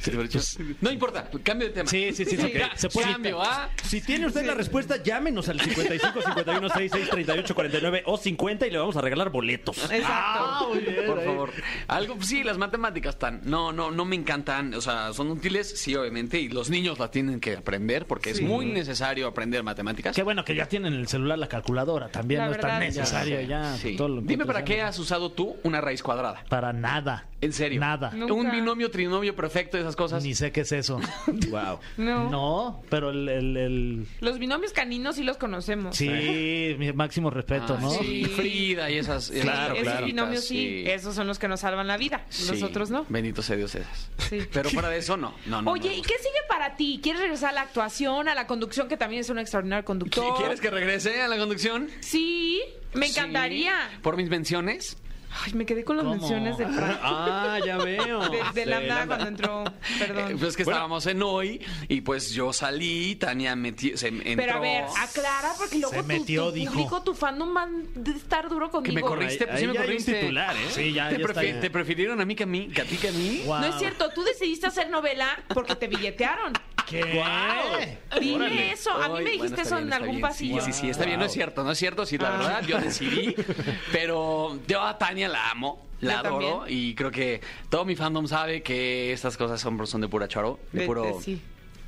Sí, 0.00 0.10
te 0.10 0.22
dicho, 0.22 0.40
No 0.80 0.90
importa, 0.90 1.30
cambio 1.42 1.68
de 1.68 1.74
tema. 1.74 1.88
Sí, 1.88 2.12
sí, 2.12 2.24
sí. 2.24 2.36
Se 2.74 2.88
puede. 2.88 3.12
Cambio, 3.12 3.40
¿ah? 3.42 3.70
Si 3.84 4.00
tiene 4.00 4.26
usted 4.26 4.44
la 4.44 4.54
respuesta, 4.54 5.02
llámenos 5.02 5.48
al 5.48 5.60
55 5.60 6.22
51 6.22 6.68
66 6.68 7.10
38 7.10 7.54
49 7.54 8.02
o 8.06 8.16
50 8.16 8.66
y 8.66 8.70
le 8.70 8.78
vamos 8.78 8.96
a 8.96 9.00
regalar 9.00 9.30
boletos. 9.30 9.78
Exacto. 9.90 10.72
Por 11.06 11.24
favor. 11.24 11.52
Algo, 11.86 12.20
sí, 12.22 12.42
las 12.42 12.58
matemáticas 12.58 13.14
están. 13.14 13.40
No, 13.44 13.72
no, 13.72 13.90
no 13.90 14.04
me 14.04 14.16
encantan. 14.16 14.74
O 14.74 14.80
sea, 14.80 15.12
son 15.12 15.30
útiles, 15.30 15.78
sí, 15.78 15.94
obviamente, 15.94 16.40
y 16.40 16.48
los 16.48 16.68
niños 16.70 16.98
las 16.98 17.10
tienen 17.10 17.40
que 17.40 17.56
aprender 17.56 18.06
porque 18.06 18.30
es 18.30 18.42
muy 18.42 18.66
necesario 18.66 19.26
aprender 19.26 19.62
matemáticas. 19.62 20.16
Qué 20.16 20.22
bueno 20.22 20.44
que 20.44 20.54
ya 20.54 20.66
tienen 20.66 20.94
en 20.94 21.00
el 21.00 21.08
celular 21.08 21.38
la 21.38 21.48
calculadora. 21.48 22.08
También 22.08 22.40
La 22.40 22.46
no 22.46 22.52
es 22.52 22.60
tan 22.60 22.70
verdad, 22.80 22.86
necesario 22.86 23.40
ya. 23.42 23.76
Sí. 23.76 23.96
todo 23.96 24.08
lo 24.08 24.20
Dime 24.20 24.44
para 24.44 24.64
qué 24.64 24.82
has 24.82 24.98
usado 24.98 25.27
tú 25.32 25.56
una 25.62 25.80
raíz 25.80 26.02
cuadrada. 26.02 26.44
Para 26.48 26.72
nada. 26.72 27.24
En 27.40 27.52
serio. 27.52 27.80
Nada. 27.80 28.10
Nunca. 28.10 28.34
Un 28.34 28.50
binomio, 28.50 28.90
trinomio 28.90 29.36
perfecto, 29.36 29.78
esas 29.78 29.94
cosas. 29.94 30.24
Ni 30.24 30.34
sé 30.34 30.50
qué 30.50 30.62
es 30.62 30.72
eso. 30.72 30.98
Wow. 31.50 31.78
No. 31.96 32.28
No, 32.30 32.82
pero 32.90 33.10
el, 33.10 33.28
el- 33.28 33.56
el- 33.56 34.06
Los 34.20 34.38
binomios 34.38 34.72
caninos 34.72 35.16
sí 35.16 35.22
los 35.22 35.36
conocemos. 35.36 35.96
Sí, 35.96 36.74
mi 36.78 36.92
máximo 36.92 37.30
respeto, 37.30 37.74
Ah, 37.78 37.80
¿no? 37.80 37.90
Sí, 37.90 38.24
Frida 38.24 38.90
y 38.90 38.98
esas. 38.98 39.30
esas 39.30 39.42
Claro, 39.44 39.74
Esos 39.74 39.84
cositas, 39.86 40.04
binomios 40.06 40.44
sí, 40.44 40.84
esos 40.86 41.14
son 41.14 41.26
los 41.28 41.38
que 41.38 41.46
nos 41.48 41.60
salvan 41.60 41.86
la 41.86 41.96
vida. 41.96 42.24
Sí. 42.28 42.50
Nosotros 42.50 42.90
no. 42.90 43.06
Bendito 43.08 43.40
sea 43.42 43.56
Dios 43.56 43.74
esas. 43.76 44.10
Sí. 44.28 44.40
Pero 44.52 44.68
fuera 44.70 44.88
de 44.88 44.98
eso, 44.98 45.16
no. 45.16 45.32
no, 45.46 45.62
no 45.62 45.70
Oye, 45.70 45.88
no. 45.90 45.94
¿y 45.94 46.02
qué 46.02 46.14
sigue 46.18 46.40
para 46.48 46.74
ti? 46.76 46.98
¿Quieres 47.02 47.20
regresar 47.22 47.50
a 47.50 47.52
la 47.52 47.60
actuación, 47.62 48.28
a 48.28 48.34
la 48.34 48.46
conducción, 48.48 48.88
que 48.88 48.96
también 48.96 49.20
es 49.20 49.30
un 49.30 49.38
extraordinario 49.38 49.84
conductor? 49.84 50.36
¿Quieres 50.38 50.60
que 50.60 50.70
regrese 50.70 51.22
a 51.22 51.28
la 51.28 51.36
conducción? 51.38 51.88
Sí, 52.00 52.60
me 52.94 53.06
Sí. 53.06 53.12
encantaría. 53.12 53.74
¿Por 54.02 54.16
mis 54.16 54.28
menciones? 54.28 54.96
Ay, 55.44 55.52
me 55.54 55.64
quedé 55.66 55.84
con 55.84 55.96
las 55.96 56.04
¿Cómo? 56.04 56.16
menciones 56.16 56.58
de 56.58 56.66
Fran. 56.66 56.98
Ah, 57.02 57.58
ya 57.64 57.76
veo. 57.78 58.20
De, 58.28 58.38
de 58.54 58.64
Sí, 58.64 58.68
Lambda 58.68 59.06
cuando 59.06 59.26
entró. 59.28 59.64
Eh, 59.66 59.70
Perdón. 59.98 60.36
pues 60.38 60.56
que 60.56 60.64
Bueno. 60.64 60.76
estábamos 60.76 61.06
en 61.06 61.22
hoy 61.22 61.64
y 61.88 62.00
pues 62.00 62.30
yo 62.32 62.52
salí, 62.52 63.14
Tania 63.16 63.54
metió, 63.56 63.96
se 63.96 64.08
entró. 64.08 64.22
Pero 64.36 64.54
a 64.54 64.60
ver, 64.60 64.84
aclara, 64.98 65.52
porque 65.56 65.76
luego 65.78 65.90
Se 65.94 66.00
tu- 66.00 66.06
metió, 66.06 66.46
tu, 66.48 66.52
dijo. 66.52 66.72
público, 66.72 67.02
tu 67.02 67.14
fandom 67.14 67.54
van 67.54 67.86
a 68.06 68.10
estar 68.16 68.48
duro 68.48 68.70
conmigo. 68.70 68.94
que 68.94 69.00
me 69.02 69.02
corriste, 69.02 69.46
pues 69.46 69.60
sí 69.60 69.66
me 69.66 69.72
hay 69.72 69.76
un 69.78 69.82
corriste. 69.84 70.14
titular, 70.20 70.56
¿eh? 70.56 70.60
Sí, 70.70 70.92
ya, 70.92 71.08
¿Te, 71.08 71.18
ya 71.18 71.24
está. 71.26 71.42
prefi- 71.42 71.60
te 71.60 71.70
prefirieron 71.70 72.20
a 72.20 72.24
mí 72.24 72.34
que 72.34 72.42
a 72.44 72.46
mí, 72.46 72.68
que 72.68 72.82
a 72.82 72.84
ti 72.84 72.96
que 72.96 73.08
a 73.08 73.12
mí? 73.12 73.42
Wow. 73.46 73.60
No 73.60 73.66
es 73.66 73.74
cierto, 73.78 74.10
tú 74.14 74.22
decidiste 74.24 74.66
hacer 74.66 74.90
novela 74.90 75.28
porque 75.54 75.76
te 75.76 75.86
billetearon. 75.88 76.52
¿Qué? 76.88 77.98
Dime 78.20 78.72
eso. 78.72 78.90
A 78.92 79.08
mí 79.08 79.14
me 79.24 79.30
dijiste 79.30 79.48
bueno, 79.48 79.62
eso 79.62 79.74
bien, 79.76 79.86
en 79.88 79.92
algún 79.92 80.10
bien. 80.10 80.20
pasillo. 80.22 80.60
Sí, 80.62 80.72
sí, 80.72 80.80
sí, 80.80 80.90
está 80.90 81.04
bien, 81.04 81.18
no 81.18 81.26
es 81.26 81.32
cierto, 81.32 81.62
no 81.64 81.72
es 81.72 81.78
cierto, 81.78 82.06
sí, 82.06 82.16
la 82.18 82.28
Ah. 82.28 82.38
verdad, 82.38 82.62
yo 82.66 82.78
decidí, 82.80 83.34
pero 83.92 84.58
yo 84.66 84.82
a 84.82 84.96
Tania 84.98 85.28
la 85.28 85.50
amo, 85.50 85.86
la 86.00 86.14
Yo 86.14 86.18
adoro 86.20 86.58
también. 86.60 86.78
y 86.78 86.94
creo 86.94 87.10
que 87.10 87.40
todo 87.68 87.84
mi 87.84 87.96
fandom 87.96 88.26
sabe 88.26 88.62
que 88.62 89.12
estas 89.12 89.36
cosas 89.36 89.60
son, 89.60 89.86
son 89.86 90.00
de 90.00 90.08
pura 90.08 90.28
choro, 90.28 90.58
de 90.72 90.80
De- 90.80 90.86
puro... 90.86 91.02
de- 91.02 91.20
sí. 91.22 91.42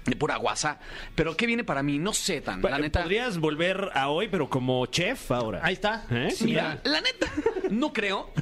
De 0.04 0.16
pura 0.16 0.36
guasa. 0.36 0.78
Pero 1.14 1.36
¿qué 1.36 1.46
viene 1.46 1.62
para 1.62 1.82
mí? 1.82 1.98
No 1.98 2.12
sé 2.12 2.40
tan. 2.40 2.62
La 2.62 2.78
neta. 2.78 3.02
Podrías 3.02 3.38
volver 3.38 3.90
a 3.94 4.08
hoy, 4.08 4.28
pero 4.28 4.48
como 4.48 4.86
chef 4.86 5.30
ahora. 5.30 5.60
Ahí 5.62 5.74
está. 5.74 6.06
¿Eh? 6.10 6.34
Mira, 6.42 6.80
la 6.84 7.00
neta, 7.00 7.30
no 7.70 7.92
creo, 7.92 8.32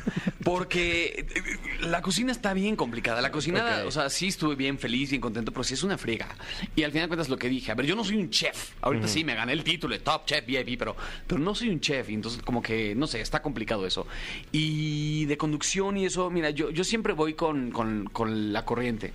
porque 0.45 1.27
eh, 1.35 1.87
la 1.87 2.01
cocina 2.01 2.33
está 2.33 2.55
bien 2.55 2.77
complicada. 2.77 3.21
La 3.21 3.33
cocina, 3.33 3.83
o 3.87 3.91
sea, 3.91 4.09
sí 4.09 4.29
estuve 4.29 4.55
bien 4.55 4.79
feliz, 4.79 5.11
bien 5.11 5.21
contento, 5.21 5.53
pero 5.53 5.65
sí 5.65 5.75
es 5.75 5.83
una 5.83 5.99
friega. 5.99 6.29
Y 6.77 6.85
al 6.85 6.93
final 6.93 7.07
de 7.07 7.09
cuentas 7.09 7.29
lo 7.29 7.37
que 7.39 7.49
dije, 7.49 7.73
a 7.73 7.75
ver, 7.75 7.87
yo 7.87 7.97
no 7.97 8.05
soy 8.05 8.17
un 8.17 8.31
chef. 8.31 8.73
Ahorita 8.81 9.09
sí 9.09 9.25
me 9.25 9.35
gané 9.35 9.53
el 9.53 9.65
título 9.65 9.95
de 9.95 10.01
Top 10.01 10.27
Chef 10.27 10.47
VIP, 10.47 10.79
pero, 10.79 10.97
pero 11.27 11.41
no 11.41 11.55
soy 11.55 11.71
un 11.71 11.81
chef. 11.81 12.09
Y 12.11 12.15
entonces 12.15 12.41
como 12.43 12.63
que, 12.63 12.95
no 12.95 13.07
sé, 13.07 13.21
está 13.21 13.43
complicado 13.43 13.87
eso. 13.87 14.07
Y 14.53 15.25
de 15.27 15.37
conducción 15.37 15.97
y 15.97 16.07
eso, 16.07 16.31
mira, 16.31 16.51
yo, 16.51 16.71
yo 16.71 16.85
siempre 16.85 17.13
voy 17.13 17.35
con, 17.35 17.71
con, 17.71 18.07
con 18.13 18.53
la 18.53 18.65
corriente. 18.65 19.13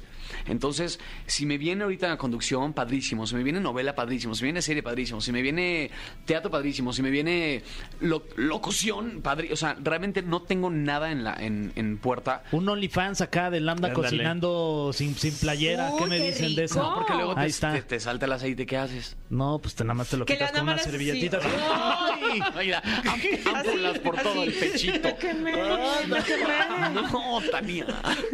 Entonces, 0.48 1.00
si 1.25 1.46
me 1.46 1.58
viene 1.58 1.84
ahorita 1.84 2.08
la 2.08 2.18
conducción, 2.18 2.74
padrísimo. 2.74 3.25
Si 3.28 3.36
me 3.36 3.44
viene 3.44 3.60
novela, 3.60 3.96
padrísimo. 3.96 4.36
Si 4.36 4.42
me 4.44 4.48
viene 4.48 4.62
serie, 4.62 4.84
padrísimo. 4.84 5.22
Si 5.22 5.32
me 5.32 5.42
viene 5.42 5.92
teatro, 6.25 6.50
padrísimo. 6.52 6.94
Si 6.94 7.02
me 7.02 7.10
viene 7.10 7.63
lo- 8.02 8.24
locución, 8.36 9.22
padrísimo. 9.22 9.53
O 9.53 9.57
sea, 9.57 9.75
realmente 9.81 10.22
no 10.22 10.42
tengo 10.44 10.70
nada 10.70 11.12
en 11.12 11.24
la 11.24 11.34
en, 11.36 11.72
en 11.75 11.98
puerta. 11.98 12.44
Un 12.51 12.68
OnlyFans 12.70 13.22
acá 13.22 13.50
de 13.50 13.60
Lambda 13.60 13.90
Ándale. 13.90 14.03
cocinando 14.07 14.92
sin, 14.94 15.16
sin 15.16 15.34
playera. 15.36 15.92
Uy, 15.92 16.00
¿Qué 16.03 16.05
me 16.10 16.18
qué 16.18 16.24
dicen 16.27 16.55
de 16.55 16.62
rico. 16.64 16.79
eso? 16.79 16.92
Porque 16.96 17.14
luego 17.14 17.31
Ahí 17.38 17.46
te, 17.46 17.50
está. 17.51 17.74
te, 17.74 17.81
te 17.81 18.00
salta 18.00 18.25
el 18.25 18.31
aceite. 18.34 18.66
¿Qué 18.66 18.77
haces? 18.77 19.16
No, 19.29 19.60
pues 19.60 19.75
te 19.75 19.84
nada 19.84 19.94
más 19.96 20.10
te 20.10 20.18
lo 20.18 20.25
Que 20.25 20.34
quitas 20.34 20.51
con 20.51 20.62
una 20.62 20.72
nada 20.74 20.75
más 20.77 20.81
así. 20.81 20.92
servilletita. 20.92 21.40
¡Ay! 21.44 22.42
Mira, 22.66 22.81
ámpulas 23.53 24.00
por 24.00 24.16
todo 24.22 24.42
así. 24.44 24.50
el 24.50 24.53
pechito. 24.53 25.10
No, 26.94 27.42
Tania. 27.51 27.86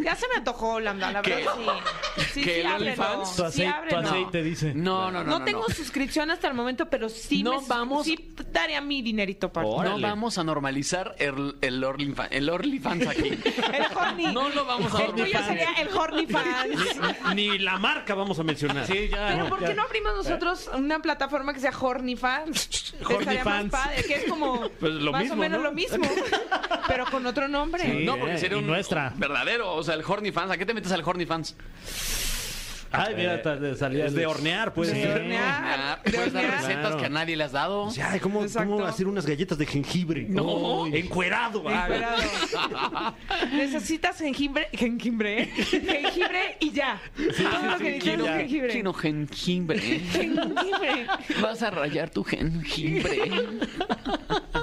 Ya 0.02 0.14
se 0.16 0.28
me 0.28 0.36
antojó, 0.36 0.80
Lambda, 0.80 1.12
la 1.12 1.22
¿Qué? 1.22 1.36
verdad, 1.36 1.52
sí. 1.56 1.64
Sí, 2.34 2.42
¿Qué, 2.42 2.54
sí, 2.54 2.60
el. 2.60 2.66
OnlyFans? 2.66 3.36
Tu 3.36 3.42
tu 3.42 3.68
ábrelo. 3.68 3.98
aceite 4.00 4.42
dice. 4.42 4.74
No, 4.74 5.10
no, 5.10 5.24
no. 5.24 5.38
No, 5.38 5.44
tengo 5.44 5.64
suscripción 5.70 6.30
hasta 6.30 6.48
el 6.48 6.54
momento, 6.54 6.88
pero 6.90 7.08
sí 7.08 7.42
No 7.42 7.60
me 7.60 7.66
vamos- 7.68 8.04
sí 8.04 8.34
daría 8.52 8.80
mi 8.80 9.00
dinerito 9.00 9.52
para 9.52 9.66
No 9.66 9.72
Órale. 9.74 10.02
vamos 10.06 10.36
a 10.36 10.44
normalizar 10.44 11.14
el, 11.18 11.56
el, 11.60 11.82
OnlyFans, 11.82 12.28
el 12.32 12.48
OnlyFans 12.50 13.06
aquí. 13.06 13.28
El 13.72 13.96
horny. 13.96 14.26
No 14.32 14.48
lo 14.50 14.64
vamos 14.64 14.92
a 14.94 14.98
El 15.04 15.10
tuyo 15.12 15.24
normalizar. 15.24 15.44
sería 15.46 15.72
el 15.80 15.88
horny 15.96 16.26
fans. 16.26 17.34
Ni 17.34 17.58
la 17.58 17.78
marca 17.78 18.14
vamos 18.14 18.38
a 18.38 18.42
mencionar. 18.42 18.86
Sí, 18.86 19.08
ya. 19.10 19.28
Pero 19.28 19.44
no, 19.44 19.48
¿por 19.48 19.60
ya. 19.60 19.68
qué 19.68 19.74
no 19.74 19.82
abrimos 19.82 20.14
nosotros 20.16 20.70
una 20.74 21.00
plataforma 21.00 21.54
que 21.54 21.60
sea 21.60 21.72
Horny 21.78 22.16
Fans? 22.16 22.94
Horny 23.04 23.14
Estaría 23.20 23.44
más 23.44 23.54
Fans. 23.54 23.70
padre, 23.72 24.04
que 24.04 24.14
es 24.14 24.24
como 24.28 24.68
Pues 24.80 24.92
lo 24.92 25.12
más 25.12 25.22
mismo, 25.22 25.36
o 25.36 25.38
menos 25.38 25.58
¿no? 25.58 25.64
lo 25.64 25.72
mismo, 25.72 26.06
pero 26.88 27.06
con 27.06 27.24
otro 27.26 27.48
nombre. 27.48 27.84
Sí. 27.84 28.04
No, 28.04 28.16
porque 28.18 28.38
sería 28.38 28.56
y 28.58 28.60
un 28.60 28.66
nuestra. 28.66 29.12
verdadero, 29.16 29.74
o 29.74 29.82
sea, 29.82 29.94
el 29.94 30.02
Horny 30.06 30.32
Fans. 30.32 30.50
¿A 30.50 30.56
qué 30.58 30.66
te 30.66 30.74
metes 30.74 30.92
al 30.92 31.02
Horny 31.04 31.24
Fans? 31.26 31.56
Ay, 32.92 33.14
mira, 33.14 33.40
ta- 33.40 33.56
salía 33.76 34.06
Es 34.06 34.14
de 34.14 34.26
hornear, 34.26 34.74
pues. 34.74 34.92
De 34.92 35.08
hornear. 35.08 36.02
de 36.02 36.10
Puedes 36.10 36.32
dar 36.32 36.44
hornear. 36.44 36.60
recetas 36.60 36.80
Claro. 36.80 36.96
que 36.98 37.06
a 37.06 37.08
nadie 37.08 37.36
le 37.36 37.44
has 37.44 37.52
dado. 37.52 37.82
O 37.82 37.90
sea, 37.92 38.18
¿cómo, 38.18 38.42
Exacto. 38.42 38.68
cómo 38.68 38.84
hacer 38.84 39.06
unas 39.06 39.24
galletas 39.26 39.56
de 39.58 39.66
jengibre? 39.66 40.26
No. 40.28 40.86
Encuerado. 40.88 41.62
ah. 41.68 41.84
Encuerado. 41.84 43.14
Necesitas 43.52 44.18
jengibre, 44.18 44.66
jengibre, 44.72 45.42
¿eh? 45.42 45.46
jengibre 45.54 46.56
y 46.58 46.72
ya. 46.72 47.00
Todo 47.16 47.70
lo 47.70 47.78
que 47.78 47.84
necesitas 47.92 48.18
es 48.18 48.36
jengibre. 48.40 48.68
quiero 48.72 48.92
jengibre. 48.92 49.78
Jengibre. 49.80 51.06
Vas 51.40 51.62
a 51.62 51.70
rayar 51.70 52.10
tu 52.10 52.24
jengibre. 52.24 53.30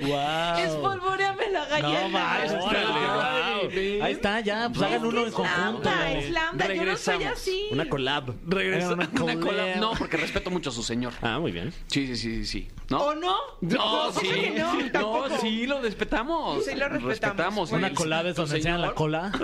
Wow. 0.00 0.58
Espolvoreame 0.58 1.50
la 1.50 1.64
galleta. 1.66 2.08
No, 2.08 2.64
Órale. 2.64 4.02
Ahí 4.02 4.12
está, 4.12 4.40
ya, 4.40 4.68
pues 4.70 4.82
hagan 4.82 5.04
uno 5.04 5.20
en 5.22 5.28
es 5.28 5.34
conjunto. 5.34 5.60
lambda, 5.90 6.12
es 6.12 6.30
lambda. 6.30 6.74
Yo 6.74 6.84
no 6.84 6.96
soy 6.96 7.24
así. 7.24 7.68
Una 7.70 7.88
collab. 7.88 8.34
Regresa 8.46 8.94
Una 8.94 9.08
una 9.20 9.38
collab. 9.38 9.76
No, 9.76 9.92
porque 9.92 10.16
respeto 10.16 10.50
mucho 10.50 10.70
a 10.70 10.72
su 10.72 10.82
señor. 10.82 11.12
Ah, 11.22 11.38
muy 11.38 11.52
bien. 11.52 11.72
Sí, 11.88 12.06
sí, 12.06 12.16
sí, 12.16 12.36
sí, 12.36 12.44
sí. 12.46 12.68
¿No? 12.88 12.98
¿O 12.98 13.14
no? 13.14 13.36
No, 13.60 14.12
sí. 14.12 14.28
que 14.28 14.50
no, 14.50 15.28
No, 15.28 15.38
sí, 15.40 15.66
lo 15.66 15.80
respetamos. 15.80 16.64
Sí, 16.64 16.74
lo 16.74 16.88
respetamos. 16.88 17.70
Una 17.72 17.88
El- 17.88 17.94
colada 17.94 18.30
es 18.30 18.36
donde 18.36 18.56
enseñan 18.56 18.80
la 18.80 18.92
cola. 18.94 19.30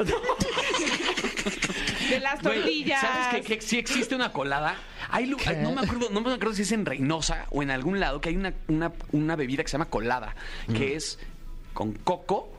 De 2.17 2.21
las 2.21 2.43
Güey, 2.43 2.57
tortillas. 2.61 3.01
¿Sabes 3.01 3.27
qué? 3.47 3.57
Que 3.57 3.61
sí 3.63 3.79
existe 3.79 4.15
una 4.15 4.33
colada. 4.33 4.77
Hay 5.11 5.27
lu- 5.27 5.37
¿Qué? 5.37 5.55
no 5.57 5.73
me 5.73 5.83
acuerdo, 5.83 6.09
no 6.11 6.21
me 6.21 6.33
acuerdo 6.33 6.55
si 6.55 6.63
es 6.63 6.73
en 6.73 6.85
Reynosa 6.87 7.47
o 7.51 7.63
en 7.63 7.71
algún 7.71 8.01
lado 8.01 8.21
que 8.21 8.31
hay 8.31 8.37
una, 8.37 8.53
una, 8.69 8.93
una 9.13 9.37
bebida 9.37 9.63
que 9.63 9.69
se 9.69 9.73
llama 9.75 9.87
colada, 9.91 10.35
que 10.75 10.97
es 10.97 11.19
con 11.75 11.93
coco 11.93 12.53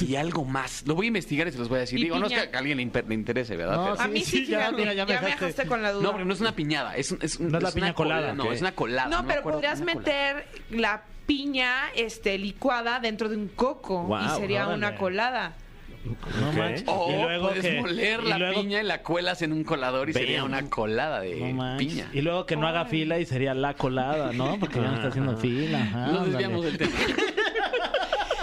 y 0.00 0.14
algo 0.16 0.44
más. 0.44 0.84
Lo 0.86 0.94
voy 0.94 1.06
a 1.06 1.08
investigar 1.08 1.48
y 1.48 1.52
se 1.52 1.58
los 1.58 1.68
voy 1.68 1.78
a 1.78 1.80
decir. 1.80 1.98
Y 1.98 2.02
Digo, 2.04 2.18
no 2.18 2.26
es 2.26 2.32
piña. 2.32 2.50
que 2.50 2.56
a 2.56 2.58
alguien 2.60 2.76
le, 2.76 3.14
interese, 3.14 3.56
¿verdad? 3.56 3.76
No, 3.76 3.84
Pero- 3.92 4.00
A 4.02 4.08
mí 4.08 4.20
sí, 4.20 4.44
Sí, 4.44 4.46
ya, 4.46 4.58
fíjate, 4.58 4.76
mira, 4.76 4.92
ya 4.94 5.06
ya, 5.06 5.20
me 5.20 5.26
dejaste. 5.26 5.66
con 5.66 5.82
la 5.82 5.92
duda. 5.92 6.02
No, 6.02 6.10
porque 6.12 6.24
no 6.26 6.34
es 6.34 6.40
una 6.40 6.54
piñada, 6.54 6.96
es, 6.96 7.10
No 7.12 7.18
es 7.22 7.40
la 7.40 7.58
una 7.58 7.70
piña 7.72 7.94
colada, 7.94 8.32
No, 8.34 8.52
es 8.52 8.60
una 8.60 8.72
colada. 8.72 9.08
No, 9.08 9.22
me 9.22 9.28
pero 9.28 9.40
acuerdo, 9.40 9.58
podrías 9.58 9.80
una 9.80 9.94
colada. 9.94 10.34
meter 10.34 10.46
la 10.78 11.02
piña 11.26 11.90
este, 11.94 12.36
licuada 12.38 13.00
dentro 13.00 13.28
de 13.28 13.36
un 13.36 13.48
coco 13.48 14.02
Guau, 14.04 14.36
y 14.36 14.40
sería 14.40 14.66
órale. 14.66 14.78
una 14.78 14.96
colada. 14.96 15.54
No 16.04 16.52
manches. 16.52 16.84
O 16.86 17.10
y 17.10 17.22
luego 17.22 17.48
puedes 17.48 17.62
que, 17.66 17.80
moler 17.80 18.20
y 18.24 18.28
la 18.28 18.38
luego- 18.38 18.60
piña 18.62 18.80
y 18.80 18.84
la 18.84 19.02
cuelas 19.02 19.42
en 19.42 19.52
un 19.52 19.64
colador 19.64 20.08
y 20.08 20.12
sería 20.14 20.44
una 20.44 20.68
colada 20.70 21.20
de 21.20 21.36
No 21.36 21.52
manches. 21.52 21.88
piña. 21.88 22.10
Y 22.14 22.22
luego 22.22 22.46
que 22.46 22.56
no 22.56 22.66
haga 22.66 22.86
fila 22.86 23.18
y 23.18 23.26
sería 23.26 23.52
la 23.54 23.74
colada, 23.74 24.32
¿no? 24.32 24.58
Porque 24.58 24.76
ya 24.80 24.88
no 24.88 24.94
está 24.96 25.08
haciendo 25.08 25.36
fila. 25.36 25.82
ajá, 25.82 25.98
Nos 25.98 26.08
ándale. 26.08 26.30
desviamos 26.30 26.64
del 26.64 26.78
tema. 26.78 26.92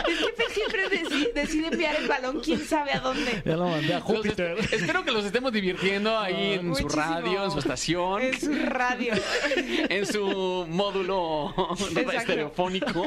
Es 0.08 0.20
que 0.20 0.32
Fer 0.38 0.50
siempre 0.54 0.89
decide, 0.89 1.32
decide 1.34 1.67
enviar 1.67 1.96
el 1.96 2.08
balón 2.08 2.39
quién 2.41 2.60
sabe 2.63 2.93
a 2.93 3.00
dónde. 3.00 3.41
Ya 3.46 3.58
lo 3.58 3.67
mandé 3.67 3.93
a 3.93 4.00
Los 4.00 4.04
Júpiter. 4.08 4.58
espero 4.72 5.04
que 5.04 5.12
los 5.12 5.26
estemos 5.26 5.52
divirtiendo 5.52 6.17
ahí 6.17 6.54
en 6.54 6.74
su 6.76 6.88
radio, 6.88 7.43
en 7.43 7.52
su 7.52 7.60
estación, 7.60 8.22
Es 8.22 8.39
su 8.41 8.54
radio. 8.54 9.13
en 9.89 10.06
su 10.06 10.65
módulo 10.70 11.54
Exacto. 11.80 12.12
estereofónico. 12.12 13.06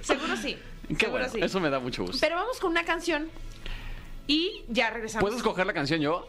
Seguro 0.00 0.36
sí. 0.36 0.56
Qué 0.88 0.94
Seguro 0.96 1.18
bueno, 1.20 1.28
sí. 1.32 1.40
eso 1.42 1.60
me 1.60 1.70
da 1.70 1.78
mucho 1.80 2.02
gusto. 2.04 2.18
Pero 2.20 2.36
vamos 2.36 2.58
con 2.60 2.70
una 2.70 2.84
canción 2.84 3.28
y 4.26 4.64
ya 4.68 4.90
regresamos. 4.90 5.22
¿Puedo 5.22 5.36
escoger 5.36 5.66
la 5.66 5.72
canción 5.74 6.00
yo? 6.00 6.26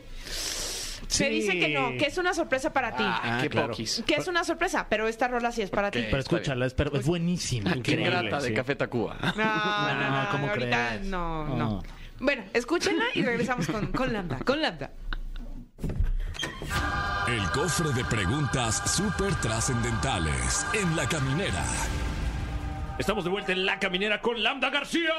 Me 1.19 1.29
dice 1.29 1.59
que 1.59 1.69
no, 1.69 1.89
que 1.97 2.05
es 2.05 2.17
una 2.17 2.33
sorpresa 2.33 2.71
para 2.71 2.91
ti. 2.95 3.03
Ah, 3.05 3.39
qué 3.41 3.49
claro. 3.49 3.69
poquis. 3.69 4.03
Que 4.05 4.15
es 4.15 4.27
una 4.27 4.43
sorpresa, 4.43 4.85
pero 4.89 5.07
esta 5.07 5.27
rola 5.27 5.51
sí 5.51 5.61
es 5.61 5.69
para 5.71 5.89
ti. 5.89 6.03
Pero 6.05 6.19
escúchala, 6.19 6.65
es, 6.65 6.73
pero 6.73 6.93
es 6.93 7.05
buenísima. 7.05 7.71
Qué 7.71 7.77
Increíble, 7.79 8.09
grata 8.11 8.41
de 8.41 8.49
sí. 8.49 8.53
Café 8.53 8.75
Tacuba. 8.75 9.17
No, 9.35 9.93
no, 9.95 10.23
no, 10.23 10.29
¿cómo 10.31 10.47
ahorita 10.49 10.89
crees? 10.89 11.05
no, 11.07 11.45
no. 11.45 11.55
No. 11.57 11.83
Bueno, 12.19 12.43
escúchenla 12.53 13.05
y 13.15 13.23
regresamos 13.23 13.67
con, 13.67 13.87
con 13.87 14.11
Lambda, 14.13 14.39
con 14.39 14.61
Lambda. 14.61 14.91
El 17.27 17.49
cofre 17.51 17.91
de 17.93 18.03
preguntas 18.05 18.83
súper 18.91 19.33
trascendentales 19.35 20.65
en 20.73 20.95
la 20.95 21.07
caminera. 21.07 21.63
Estamos 22.99 23.23
de 23.23 23.29
vuelta 23.29 23.53
en 23.53 23.65
La 23.65 23.79
Caminera 23.79 24.21
con 24.21 24.41
Lambda 24.43 24.69
García. 24.69 25.11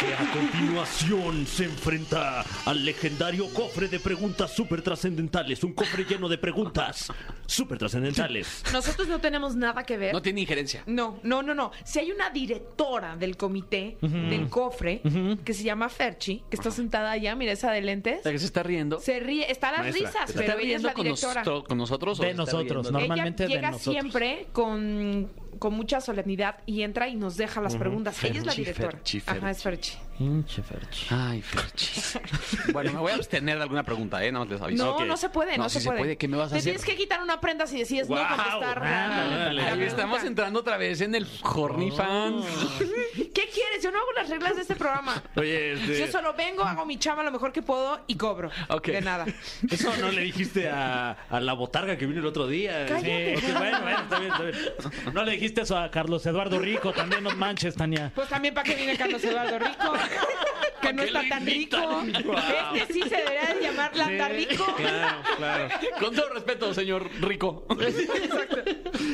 Que 0.00 0.12
a 0.12 0.32
continuación 0.32 1.46
se 1.46 1.64
enfrenta 1.66 2.44
al 2.66 2.84
legendario 2.84 3.48
cofre 3.54 3.86
de 3.86 4.00
preguntas 4.00 4.52
súper 4.52 4.82
trascendentales. 4.82 5.62
Un 5.62 5.72
cofre 5.72 6.04
lleno 6.04 6.28
de 6.28 6.36
preguntas 6.36 7.12
súper 7.46 7.78
trascendentales. 7.78 8.64
Nosotros 8.72 9.06
no 9.06 9.20
tenemos 9.20 9.54
nada 9.54 9.84
que 9.84 9.96
ver. 9.96 10.12
No 10.12 10.20
tiene 10.20 10.40
injerencia. 10.40 10.82
No, 10.86 11.20
no, 11.22 11.44
no, 11.44 11.54
no. 11.54 11.70
Si 11.84 12.00
hay 12.00 12.10
una 12.10 12.28
directora 12.30 13.14
del 13.16 13.36
comité 13.36 13.96
del 14.02 14.48
cofre 14.48 15.00
que 15.44 15.54
se 15.54 15.62
llama 15.62 15.88
Ferchi, 15.88 16.42
que 16.50 16.56
está 16.56 16.72
sentada 16.72 17.12
allá, 17.12 17.36
mira 17.36 17.52
esa 17.52 17.70
de 17.70 17.80
lentes, 17.80 18.24
La 18.24 18.32
que 18.32 18.40
se 18.40 18.46
está 18.46 18.64
riendo. 18.64 18.98
se 18.98 19.20
ríe, 19.20 19.50
está 19.50 19.68
a 19.68 19.72
las 19.72 19.80
Maestra, 19.82 20.08
risas, 20.08 20.26
¿se 20.26 20.32
pero 20.34 20.40
¿Está 20.52 20.60
ella 20.60 20.76
es 20.76 20.82
la 20.82 20.88
riendo 20.92 20.94
con, 20.94 21.04
directora. 21.04 21.34
nostro- 21.44 21.64
con 21.64 21.78
nosotros? 21.78 22.18
o 22.18 22.22
De 22.22 22.26
se 22.26 22.30
está 22.32 22.42
nosotros, 22.42 22.66
riendo? 22.86 22.90
¿no? 22.90 22.98
Normalmente 22.98 23.44
ella 23.44 23.48
de 23.48 23.54
llega 23.54 23.70
nosotros. 23.70 23.94
siempre 23.94 24.46
con, 24.52 25.30
con 25.58 25.74
mucha 25.74 26.00
solemnidad 26.00 26.58
y 26.66 26.82
entra 26.82 27.08
y 27.08 27.16
nos 27.16 27.36
deja 27.36 27.60
las 27.60 27.76
preguntas. 27.76 28.22
ella 28.24 28.40
es 28.40 28.46
la 28.46 28.52
Ferchi, 28.52 28.60
directora. 28.62 28.90
Ferchi, 28.92 29.22
Ajá, 29.26 29.50
es 29.50 29.62
Ferchi. 29.62 29.98
Pinche 30.16 30.62
Ferchi. 30.62 31.06
Ay, 31.10 31.42
Ferchi. 31.42 32.00
bueno, 32.72 32.92
me 32.92 32.98
voy 33.00 33.10
a 33.12 33.16
abstener 33.16 33.56
de 33.56 33.62
alguna 33.62 33.82
pregunta, 33.82 34.24
¿eh? 34.24 34.30
Nada 34.30 34.44
más 34.44 34.52
les 34.52 34.62
aviso. 34.62 34.84
No, 34.84 34.92
Ok. 34.96 35.04
no 35.06 35.16
se 35.16 35.28
puede, 35.28 35.56
no, 35.56 35.64
No, 35.64 35.68
se, 35.68 35.78
sí 35.78 35.82
se 35.84 35.88
puede. 35.88 35.98
puede. 36.00 36.16
¿Qué 36.16 36.28
me 36.28 36.36
vas 36.36 36.46
a 36.46 36.50
Te 36.54 36.58
hacer? 36.58 36.72
tienes 36.72 36.84
que 36.84 36.96
quitar 36.96 37.20
una 37.20 37.40
prenda 37.40 37.66
si 37.66 37.78
decides 37.78 38.08
no 38.08 38.14
Guau, 38.14 38.28
contestar. 38.28 38.80
la- 38.80 39.04
ándale. 39.06 39.54
la 39.54 39.62
Ahí 39.62 39.70
pregunta. 39.72 39.84
estamos 39.86 40.22
entrando 40.24 40.60
otra 40.60 40.76
vez 40.76 41.00
en 41.00 41.16
el 41.16 41.26
Horny 41.42 41.90
Fans. 41.90 42.46
¿Qué 43.14 43.48
quieres? 43.52 43.82
Yo 43.82 43.90
no 43.90 43.98
hago 43.98 44.12
las 44.16 44.28
reglas 44.28 44.54
de 44.54 44.62
este 44.62 44.76
programa. 44.76 45.20
Oye, 45.34 45.72
este- 45.72 45.98
Yo 45.98 46.06
solo 46.12 46.32
vengo, 46.34 46.62
hago 46.62 46.86
mi 46.86 46.96
chama 46.96 47.24
lo 47.24 47.32
mejor 47.32 47.52
que 47.52 47.62
puedo 47.62 48.00
y 48.06 48.14
cobro. 48.16 48.50
Ok. 48.68 48.86
De 48.86 49.00
nada. 49.00 49.26
Eso 49.68 49.92
no 50.00 50.12
le 50.12 50.20
dijiste 50.22 50.68
a, 50.70 51.10
a 51.28 51.40
la 51.40 51.52
botarga 51.54 51.98
que 51.98 52.06
vino 52.06 52.20
el 52.20 52.26
otro 52.26 52.46
día. 52.46 52.86
Cállate. 52.86 53.36
Sí, 53.40 53.46
ok, 53.50 53.58
bueno, 53.58 53.80
bueno, 53.82 53.98
está 53.98 54.18
bien, 54.20 54.32
está 54.32 54.44
bien. 54.44 55.14
No 55.14 55.24
le 55.24 55.32
dijiste 55.32 55.62
eso 55.62 55.76
a 55.76 55.90
Carlos 55.90 56.24
Eduardo 56.26 56.60
Rico, 56.60 56.92
también 56.92 57.24
no 57.24 57.30
manches, 57.34 57.74
Tania. 57.74 58.12
Pues 58.14 58.28
también 58.28 58.54
para 58.54 58.64
que 58.68 58.76
viene 58.76 58.96
Carlos 58.96 59.22
Eduardo 59.24 59.58
Rico. 59.58 59.92
Que 60.82 60.92
no 60.92 61.02
está 61.02 61.22
tan 61.30 61.46
rico. 61.46 61.78
Wow. 61.78 62.36
Este 62.74 62.92
sí 62.92 63.00
se 63.08 63.16
debería 63.16 63.54
de 63.54 63.60
llamar 63.62 63.96
Landa 63.96 64.28
Rico. 64.28 64.66
Claro, 64.76 65.22
claro. 65.38 65.68
Con 65.98 66.14
todo 66.14 66.28
respeto, 66.34 66.74
señor 66.74 67.08
Rico. 67.22 67.66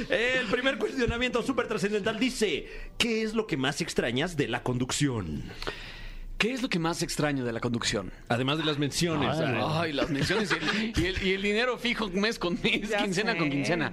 El 0.09 0.47
primer 0.51 0.79
cuestionamiento 0.79 1.43
súper 1.43 1.69
trascendental 1.69 2.19
dice: 2.19 2.67
¿Qué 2.99 3.23
es 3.23 3.35
lo 3.35 3.47
que 3.47 3.57
más 3.57 3.81
extrañas 3.81 4.37
de 4.37 4.49
la 4.49 4.63
conducción? 4.65 5.45
¿Qué 6.39 6.53
es 6.53 6.63
lo 6.63 6.69
que 6.69 6.79
más 6.79 7.03
extraño 7.03 7.45
de 7.45 7.53
la 7.53 7.61
conducción? 7.61 8.13
Además 8.29 8.59
de 8.59 8.65
las 8.65 8.79
menciones. 8.79 9.37
Ay, 9.39 9.55
Ay, 9.57 9.63
Ay, 9.73 9.93
las 9.93 10.11
menciones 10.11 10.51
y 10.53 10.55
el, 10.57 10.99
y 10.99 11.07
el- 11.07 11.23
y 11.27 11.33
el 11.35 11.43
dinero 11.43 11.79
fijo 11.79 12.09
mes 12.09 12.39
con 12.39 12.59
mes, 12.63 12.89
Ya 12.89 12.99
quincena 13.05 13.33
sé. 13.33 13.39
con 13.39 13.51
quincena. 13.51 13.93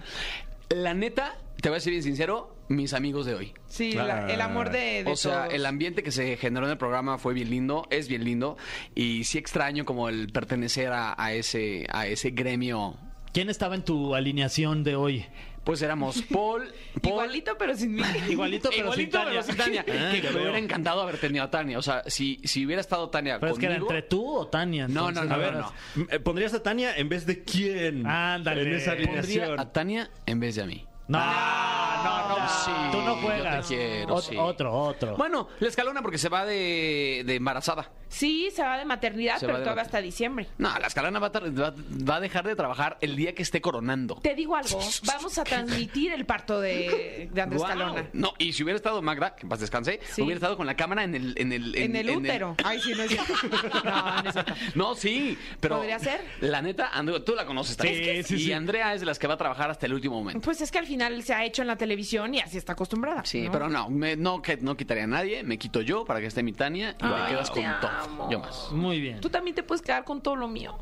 La 0.70 0.94
neta, 0.94 1.38
te 1.62 1.70
voy 1.70 1.78
a 1.78 1.82
ser 1.82 1.92
bien 1.92 2.04
sincero, 2.04 2.57
mis 2.70 2.94
amigos 2.94 3.26
de 3.26 3.36
hoy. 3.36 3.54
Sí, 3.68 3.94
la- 3.94 4.32
el 4.32 4.42
amor 4.42 4.70
de, 4.72 5.04
de 5.04 5.12
O 5.12 5.16
sea, 5.16 5.44
todos. 5.44 5.54
el 5.54 5.66
ambiente 5.66 6.04
que 6.04 6.12
se 6.12 6.38
generó 6.38 6.66
en 6.66 6.72
el 6.74 6.78
programa 6.78 7.18
fue 7.18 7.34
bien 7.34 7.50
lindo, 7.50 7.86
es 7.90 8.08
bien 8.08 8.24
lindo 8.24 8.58
y 8.96 9.24
sí 9.24 9.38
extraño 9.38 9.86
como 9.86 10.10
el 10.10 10.30
pertenecer 10.32 10.92
a, 10.92 11.16
a 11.18 11.34
ese 11.34 11.88
a 11.92 12.08
ese 12.08 12.32
gremio. 12.32 12.98
¿Quién 13.34 13.50
estaba 13.50 13.76
en 13.76 13.84
tu 13.84 14.16
alineación 14.16 14.84
de 14.84 14.96
hoy? 14.96 15.26
Pues 15.64 15.82
éramos 15.82 16.22
Paul, 16.32 16.64
Paul 17.02 17.12
Igualito, 17.14 17.58
pero 17.58 17.76
sin 17.76 17.96
mí. 17.96 18.02
Igualito, 18.30 18.70
pero 18.70 18.84
Igualito, 18.86 19.18
sin 19.20 19.26
Tania. 19.26 19.42
pero 19.42 19.44
sin 19.44 19.58
Tania. 19.58 19.86
Ah, 20.18 20.22
que 20.22 20.30
me 20.32 20.42
hubiera 20.42 20.58
encantado 20.60 21.02
haber 21.02 21.18
tenido 21.18 21.44
a 21.44 21.52
Tania. 21.52 21.78
O 21.78 21.82
sea, 21.82 22.04
si, 22.08 22.40
si 22.46 22.66
hubiera 22.66 22.80
estado 22.80 23.10
Tania 23.10 23.38
Pero 23.40 23.52
es 23.52 23.60
que 23.60 23.66
era 23.66 23.76
entre 23.76 24.02
tú 24.02 24.26
o 24.28 24.48
Tania. 24.48 24.88
No, 24.88 25.10
entonces, 25.10 25.30
no, 25.30 25.36
A 25.36 25.38
no, 25.38 25.44
ver, 25.44 25.54
no. 25.56 26.08
eh, 26.10 26.20
¿pondrías 26.20 26.54
a 26.54 26.64
Tania 26.64 26.96
en 26.96 27.10
vez 27.10 27.26
de 27.26 27.44
quién? 27.44 28.08
Ándale. 28.08 28.62
En 28.62 28.74
esa 28.76 28.92
Pondría 28.92 29.20
alineación. 29.20 29.60
a 29.60 29.72
Tania 29.74 30.10
en 30.26 30.40
vez 30.40 30.56
de 30.56 30.62
a 30.64 30.66
mí. 30.66 30.86
No, 31.08 31.20
no, 31.20 32.30
no. 32.40 32.48
Sí, 32.48 32.72
Tú 32.92 33.02
no 33.02 33.16
yo 33.16 33.22
juegas. 33.22 33.68
te 33.68 33.76
quiero, 33.76 34.16
Ot- 34.18 34.22
sí. 34.30 34.36
Otro, 34.38 34.74
otro. 34.74 35.16
Bueno, 35.18 35.50
la 35.60 35.68
escalona 35.68 36.02
porque 36.02 36.18
se 36.18 36.30
va 36.30 36.46
de, 36.46 37.24
de 37.26 37.36
embarazada. 37.36 37.92
Sí, 38.10 38.50
se 38.56 38.64
va 38.64 38.78
de 38.78 38.86
maternidad, 38.86 39.36
Se 39.36 39.42
pero 39.42 39.54
va 39.56 39.60
de 39.60 39.64
todavía 39.66 39.84
hasta 39.84 40.00
diciembre. 40.02 40.48
No, 40.58 40.78
la 40.80 40.88
escalona 40.88 41.20
va 41.20 41.28
a, 41.28 41.32
tar- 41.34 41.60
va- 41.60 41.74
va 42.10 42.16
a 42.16 42.20
dejar 42.22 42.48
de 42.48 42.56
trabajar 42.56 42.98
el 43.02 43.18
día 43.18 43.36
que 43.36 43.44
esté 43.44 43.60
coronando. 43.60 44.16
Te 44.24 44.34
digo 44.34 44.56
algo, 44.56 44.80
vamos 45.06 45.38
a 45.38 45.44
transmitir 45.44 46.14
el 46.14 46.26
parto 46.26 46.62
de, 46.62 47.30
de 47.34 47.42
Andrés 47.42 47.62
Guau. 47.62 47.96
No, 48.14 48.32
y 48.38 48.54
si 48.54 48.64
hubiera 48.64 48.78
estado 48.78 49.02
Magda, 49.02 49.36
que 49.36 49.42
en 49.44 49.50
paz 49.50 49.60
descanse, 49.60 50.00
Sí. 50.14 50.22
hubiera 50.22 50.38
estado 50.38 50.56
con 50.56 50.66
la 50.66 50.76
cámara 50.78 51.04
en 51.04 51.16
el... 51.16 51.34
En 51.38 51.52
el, 51.52 51.76
En 51.76 51.96
el 51.98 52.10
útero. 52.12 52.56
Ay, 52.64 52.80
sí, 52.80 52.94
no 52.96 53.04
es 53.04 53.10
cierto. 53.12 53.34
No, 53.84 54.22
no 54.24 54.30
es 54.30 54.34
cierto. 54.34 54.54
No, 54.76 54.96
sí, 54.96 55.38
pero... 55.60 55.76
¿Podría 55.78 56.00
ser? 56.00 56.22
La 56.40 56.62
neta, 56.62 56.90
Andrea, 56.94 57.24
tú 57.26 57.36
la 57.36 57.46
conoces 57.46 57.76
también. 57.76 58.24
Sí, 58.24 58.36
sí, 58.38 58.42
y 58.42 58.46
sí. 58.46 58.54
Andrea 58.54 58.94
es 58.94 59.02
de 59.02 59.06
las 59.06 59.20
que 59.20 59.28
va 59.28 59.34
a 59.34 59.38
trabajar 59.38 59.70
hasta 59.70 59.86
el 59.86 59.94
último 59.94 60.16
momento. 60.16 60.40
Pues 60.42 60.62
es 60.62 60.72
que 60.72 60.80
al 60.80 60.86
final 60.98 61.24
se 61.24 61.34
ha 61.34 61.46
hecho 61.46 61.62
en 61.62 61.68
la 61.68 61.76
televisión 61.78 62.34
y 62.34 62.40
así 62.40 62.58
está 62.58 62.74
acostumbrada. 62.74 63.24
Sí, 63.26 63.44
¿no? 63.44 63.52
pero 63.52 63.70
no, 63.70 63.90
me- 63.90 64.16
no, 64.16 64.42
que, 64.42 64.58
no 64.58 64.76
quitaría 64.76 65.04
a 65.04 65.08
nadie, 65.08 65.44
me 65.44 65.58
quito 65.58 65.82
yo 65.82 66.06
para 66.06 66.20
que 66.20 66.26
esté 66.28 66.44
mi 66.44 66.54
Tania 66.54 66.92
y 67.00 67.04
Ay, 67.06 67.12
te 67.26 67.30
quedas 67.32 67.52
con 67.52 67.64
todo. 67.82 68.30
Yo 68.32 68.40
más. 68.40 68.72
Muy 68.72 69.00
bien. 69.00 69.20
Tú 69.22 69.30
también 69.30 69.56
te 69.56 69.64
puedes 69.64 69.82
quedar 69.82 70.04
con 70.04 70.22
todo 70.22 70.36
lo 70.36 70.48
mío. 70.48 70.78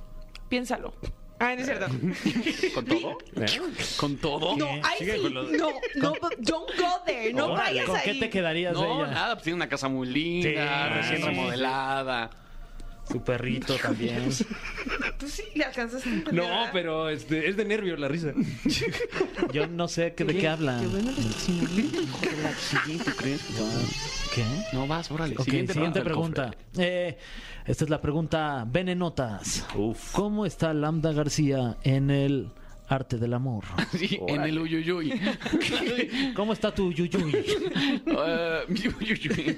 Piénsalo. 0.49 0.93
Ay, 1.37 1.57
no 1.57 1.61
es 1.63 1.67
cierto. 1.67 1.87
¿Con 2.73 2.85
todo? 2.85 3.17
¿Con 3.97 4.17
todo? 4.17 4.55
No, 4.55 4.67
Sigue 4.97 5.15
sí. 5.17 5.21
con 5.21 5.33
lo- 5.33 5.43
No, 5.43 5.69
no, 5.95 6.13
but 6.21 6.35
don't 6.39 6.69
go 6.79 6.87
there. 7.05 7.33
No 7.33 7.47
Órale, 7.47 7.61
vayas 7.81 7.85
¿Con 7.87 7.95
ahí. 7.97 8.01
qué 8.05 8.13
te 8.21 8.29
quedarías 8.29 8.73
de 8.73 8.81
No, 8.81 9.03
ella? 9.03 9.11
nada, 9.13 9.35
pues 9.35 9.43
tiene 9.43 9.55
una 9.57 9.67
casa 9.67 9.89
muy 9.89 10.07
linda, 10.07 10.87
Sí, 10.87 10.93
recién 10.93 11.17
sí, 11.17 11.23
remodelada. 11.27 12.29
Su 13.11 13.21
perrito 13.23 13.75
también. 13.75 14.29
Tú 15.19 15.27
sí 15.27 15.43
le 15.53 15.63
alcanzas 15.65 16.05
a 16.05 16.09
entender, 16.09 16.33
No, 16.33 16.49
¿verdad? 16.49 16.69
pero 16.73 17.09
este, 17.09 17.47
es 17.49 17.55
de 17.57 17.63
nervio 17.65 17.95
la 17.97 18.07
risa. 18.07 18.33
Yo 19.53 19.67
no 19.67 19.87
sé 19.87 20.13
qué- 20.15 20.23
de 20.25 20.37
qué 20.37 20.47
habla. 20.47 20.81
¿Qué? 24.33 24.43
No 24.73 24.87
vas, 24.87 25.09
órale. 25.11 25.35
Ok, 25.37 25.43
siguiente, 25.45 26.01
pregunta. 26.01 26.51
Eh, 26.77 27.17
esta 27.65 27.83
es 27.83 27.89
la 27.89 28.01
pregunta 28.01 28.65
venenotas. 28.67 29.65
Uf. 29.75 30.11
¿Cómo 30.11 30.45
está 30.45 30.73
Lambda 30.73 31.13
García 31.13 31.77
en 31.83 32.09
el 32.11 32.49
arte 32.87 33.17
del 33.17 33.33
amor? 33.33 33.63
Sí, 33.95 34.19
en 34.27 34.41
el 34.43 34.59
uyuyuy. 34.59 35.13
¿Cómo 36.35 36.53
está 36.53 36.73
tu 36.73 36.91
yuyuy? 36.91 37.33
Eh, 38.05 38.59
mi 38.67 38.79
uyuyuy. 38.99 39.57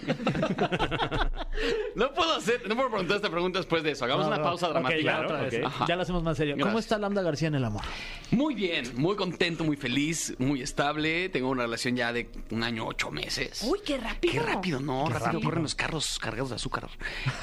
no 1.95 2.13
puedo 2.13 2.35
hacer, 2.35 2.67
no 2.67 2.75
puedo 2.75 2.89
preguntar 2.89 3.17
esta 3.17 3.29
pregunta 3.29 3.59
después 3.59 3.83
de 3.83 3.91
eso. 3.91 4.05
Hagamos 4.05 4.25
No, 4.25 4.29
una 4.29 4.37
no. 4.37 4.43
pausa 4.43 4.67
Ok, 4.67 4.73
dramática. 4.73 5.01
ya, 5.03 5.21
otra 5.21 5.41
vez. 5.41 5.53
ok. 5.55 5.65
Ajá. 5.65 5.85
Ya 5.87 5.95
lo 5.95 6.01
hacemos 6.03 6.23
más 6.23 6.37
serio. 6.37 6.53
¿Cómo 6.55 6.65
Gracias. 6.65 6.85
está 6.85 6.99
Lambda 6.99 7.21
García 7.21 7.47
en 7.47 7.55
el 7.55 7.65
amor? 7.65 7.81
Muy 8.31 8.53
bien, 8.55 8.91
muy 8.95 9.15
contento, 9.15 9.63
muy 9.63 9.77
feliz, 9.77 10.35
muy 10.37 10.61
estable. 10.61 11.29
Tengo 11.29 11.49
una 11.49 11.63
relación 11.63 11.95
ya 11.95 12.13
de 12.13 12.29
un 12.51 12.63
año, 12.63 12.85
ocho 12.85 13.09
meses. 13.11 13.63
Uy, 13.67 13.79
qué 13.85 13.97
rápido. 13.97 14.33
Qué 14.33 14.39
rápido, 14.39 14.79
¿no? 14.79 15.09
rápido, 15.09 15.41
corren 15.41 15.63
los 15.63 15.75
carros 15.75 16.19
cargados 16.19 16.49
de 16.49 16.55
azúcar. 16.55 16.87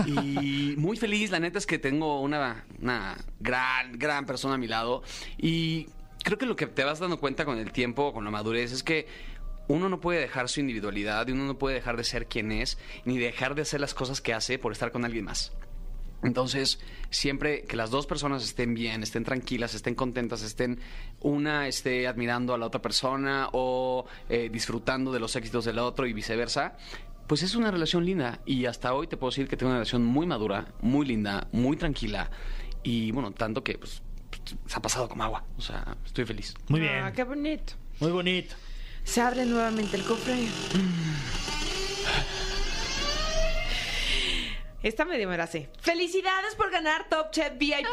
Y 0.06 0.74
muy 0.76 0.96
feliz, 0.96 1.30
la 1.30 1.40
neta 1.40 1.58
es 1.58 1.66
que 1.66 1.78
tengo 1.78 2.20
una, 2.20 2.64
una 2.80 3.16
gran, 3.40 3.98
gran 3.98 4.26
persona 4.26 4.54
a 4.54 4.58
mi 4.58 4.68
lado. 4.68 5.02
Y 5.38 5.83
creo 6.24 6.38
que 6.38 6.46
lo 6.46 6.56
que 6.56 6.66
te 6.66 6.82
vas 6.82 6.98
dando 6.98 7.20
cuenta 7.20 7.44
con 7.44 7.58
el 7.58 7.70
tiempo, 7.70 8.12
con 8.12 8.24
la 8.24 8.30
madurez, 8.32 8.72
es 8.72 8.82
que 8.82 9.06
uno 9.68 9.88
no 9.88 10.00
puede 10.00 10.20
dejar 10.20 10.48
su 10.48 10.60
individualidad 10.60 11.28
y 11.28 11.32
uno 11.32 11.44
no 11.44 11.58
puede 11.58 11.76
dejar 11.76 11.96
de 11.96 12.04
ser 12.04 12.26
quien 12.26 12.50
es, 12.50 12.78
ni 13.04 13.18
dejar 13.18 13.54
de 13.54 13.62
hacer 13.62 13.80
las 13.80 13.94
cosas 13.94 14.20
que 14.20 14.34
hace 14.34 14.58
por 14.58 14.72
estar 14.72 14.90
con 14.90 15.04
alguien 15.04 15.26
más. 15.26 15.52
Entonces, 16.22 16.80
siempre 17.10 17.64
que 17.64 17.76
las 17.76 17.90
dos 17.90 18.06
personas 18.06 18.42
estén 18.42 18.72
bien, 18.72 19.02
estén 19.02 19.24
tranquilas, 19.24 19.74
estén 19.74 19.94
contentas, 19.94 20.42
estén 20.42 20.80
una 21.20 21.68
esté 21.68 22.06
admirando 22.06 22.54
a 22.54 22.58
la 22.58 22.66
otra 22.66 22.80
persona 22.80 23.50
o 23.52 24.06
eh, 24.30 24.48
disfrutando 24.50 25.12
de 25.12 25.20
los 25.20 25.36
éxitos 25.36 25.66
del 25.66 25.78
otro 25.78 26.06
y 26.06 26.14
viceversa, 26.14 26.78
pues 27.26 27.42
es 27.42 27.54
una 27.54 27.70
relación 27.70 28.06
linda. 28.06 28.40
Y 28.46 28.64
hasta 28.64 28.94
hoy 28.94 29.06
te 29.06 29.18
puedo 29.18 29.30
decir 29.30 29.48
que 29.48 29.58
tengo 29.58 29.70
una 29.70 29.78
relación 29.78 30.04
muy 30.04 30.26
madura, 30.26 30.72
muy 30.80 31.04
linda, 31.06 31.48
muy 31.52 31.76
tranquila. 31.76 32.30
Y 32.82 33.12
bueno, 33.12 33.32
tanto 33.32 33.62
que 33.62 33.76
pues, 33.76 34.02
se 34.66 34.76
ha 34.76 34.80
pasado 34.82 35.08
como 35.08 35.24
agua. 35.24 35.44
O 35.58 35.60
sea, 35.62 35.96
estoy 36.04 36.24
feliz. 36.24 36.54
Muy 36.68 36.80
Ah, 36.86 37.02
bien. 37.02 37.12
qué 37.14 37.24
bonito. 37.24 37.74
Muy 38.00 38.10
bonito. 38.12 38.54
Se 39.04 39.20
abre 39.20 39.44
nuevamente 39.44 39.96
el 39.96 40.04
cofre. 40.04 40.34
Esta 44.82 45.04
medio 45.06 45.28
me 45.28 45.36
la 45.38 45.46
sé. 45.46 45.70
¡Felicidades 45.80 46.54
por 46.56 46.70
ganar 46.70 47.08
Top 47.08 47.30
Chef 47.30 47.54
VIP! 47.58 47.86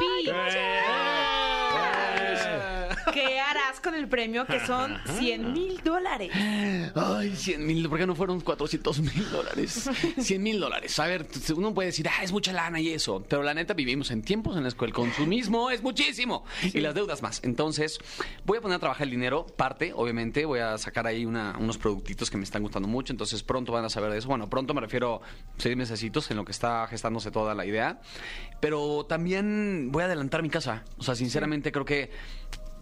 ¿Qué 3.14 3.40
harás 3.40 3.80
con 3.82 3.96
el 3.96 4.08
premio 4.08 4.46
que 4.46 4.60
son 4.66 4.98
100 5.20 5.54
mil 5.54 5.82
dólares? 5.84 6.32
Ay, 6.96 7.36
100 7.36 7.66
mil, 7.66 7.88
¿por 7.90 7.98
qué 8.00 8.06
no 8.08 8.16
fueron 8.16 8.40
400 8.42 9.00
mil 9.00 9.30
dólares? 9.32 9.90
100 10.20 10.44
mil 10.44 10.60
dólares. 10.60 10.98
A 11.00 11.08
ver, 11.08 11.28
uno 11.56 11.74
puede 11.74 11.88
decir, 11.88 12.08
ah, 12.10 12.24
es 12.24 12.32
mucha 12.32 12.54
lana 12.54 12.80
y 12.80 12.90
eso. 12.90 13.24
Pero 13.28 13.44
la 13.44 13.54
neta, 13.54 13.74
vivimos 13.74 14.12
en 14.12 14.22
tiempos 14.22 14.56
en 14.58 14.64
los 14.64 14.76
que 14.76 14.86
el 14.86 14.94
consumismo 14.94 15.70
es 15.72 15.82
muchísimo 15.84 16.44
y 16.64 16.80
las 16.82 16.94
deudas 16.96 17.22
más. 17.22 17.42
Entonces, 17.44 18.00
voy 18.46 18.58
a 18.58 18.62
poner 18.62 18.76
a 18.78 18.80
trabajar 18.80 19.04
el 19.08 19.12
dinero, 19.12 19.46
parte, 19.46 19.94
obviamente. 19.96 20.46
Voy 20.46 20.60
a 20.60 20.78
sacar 20.78 21.08
ahí 21.08 21.26
una- 21.26 21.56
unos 21.60 21.78
productitos 21.78 22.30
que 22.30 22.38
me 22.38 22.44
están 22.44 22.62
gustando 22.64 22.88
mucho. 22.88 23.14
Entonces, 23.14 23.44
pronto 23.44 23.72
van 23.72 23.86
a 23.86 23.90
saber 23.90 24.12
de 24.12 24.18
eso. 24.20 24.28
Bueno, 24.28 24.50
pronto 24.50 24.74
me 24.74 24.82
refiero 24.82 25.22
seis 25.58 25.76
mesecitos 25.76 26.30
en 26.32 26.38
lo 26.38 26.46
que 26.46 26.52
está 26.52 26.88
gestándose 26.88 27.32
toda 27.32 27.56
la 27.56 27.66
idea. 27.66 28.00
Pero 28.60 29.06
también 29.08 29.90
voy 29.92 30.04
a 30.04 30.06
adelantar 30.06 30.42
mi 30.44 30.50
casa. 30.50 30.84
O 30.98 31.04
sea, 31.04 31.16
sinceramente, 31.16 31.72
creo 31.72 31.86
que 31.86 32.12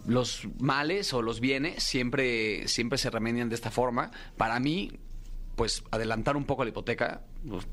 los 0.06 0.48
males 0.58 1.12
o 1.12 1.22
los 1.22 1.40
bienes 1.40 1.82
siempre, 1.82 2.66
siempre 2.68 2.98
se 2.98 3.10
remedian 3.10 3.48
de 3.48 3.54
esta 3.54 3.70
forma. 3.70 4.10
Para 4.36 4.60
mí, 4.60 4.92
pues 5.56 5.84
adelantar 5.90 6.36
un 6.36 6.44
poco 6.44 6.64
la 6.64 6.70
hipoteca. 6.70 7.22
pues, 7.48 7.66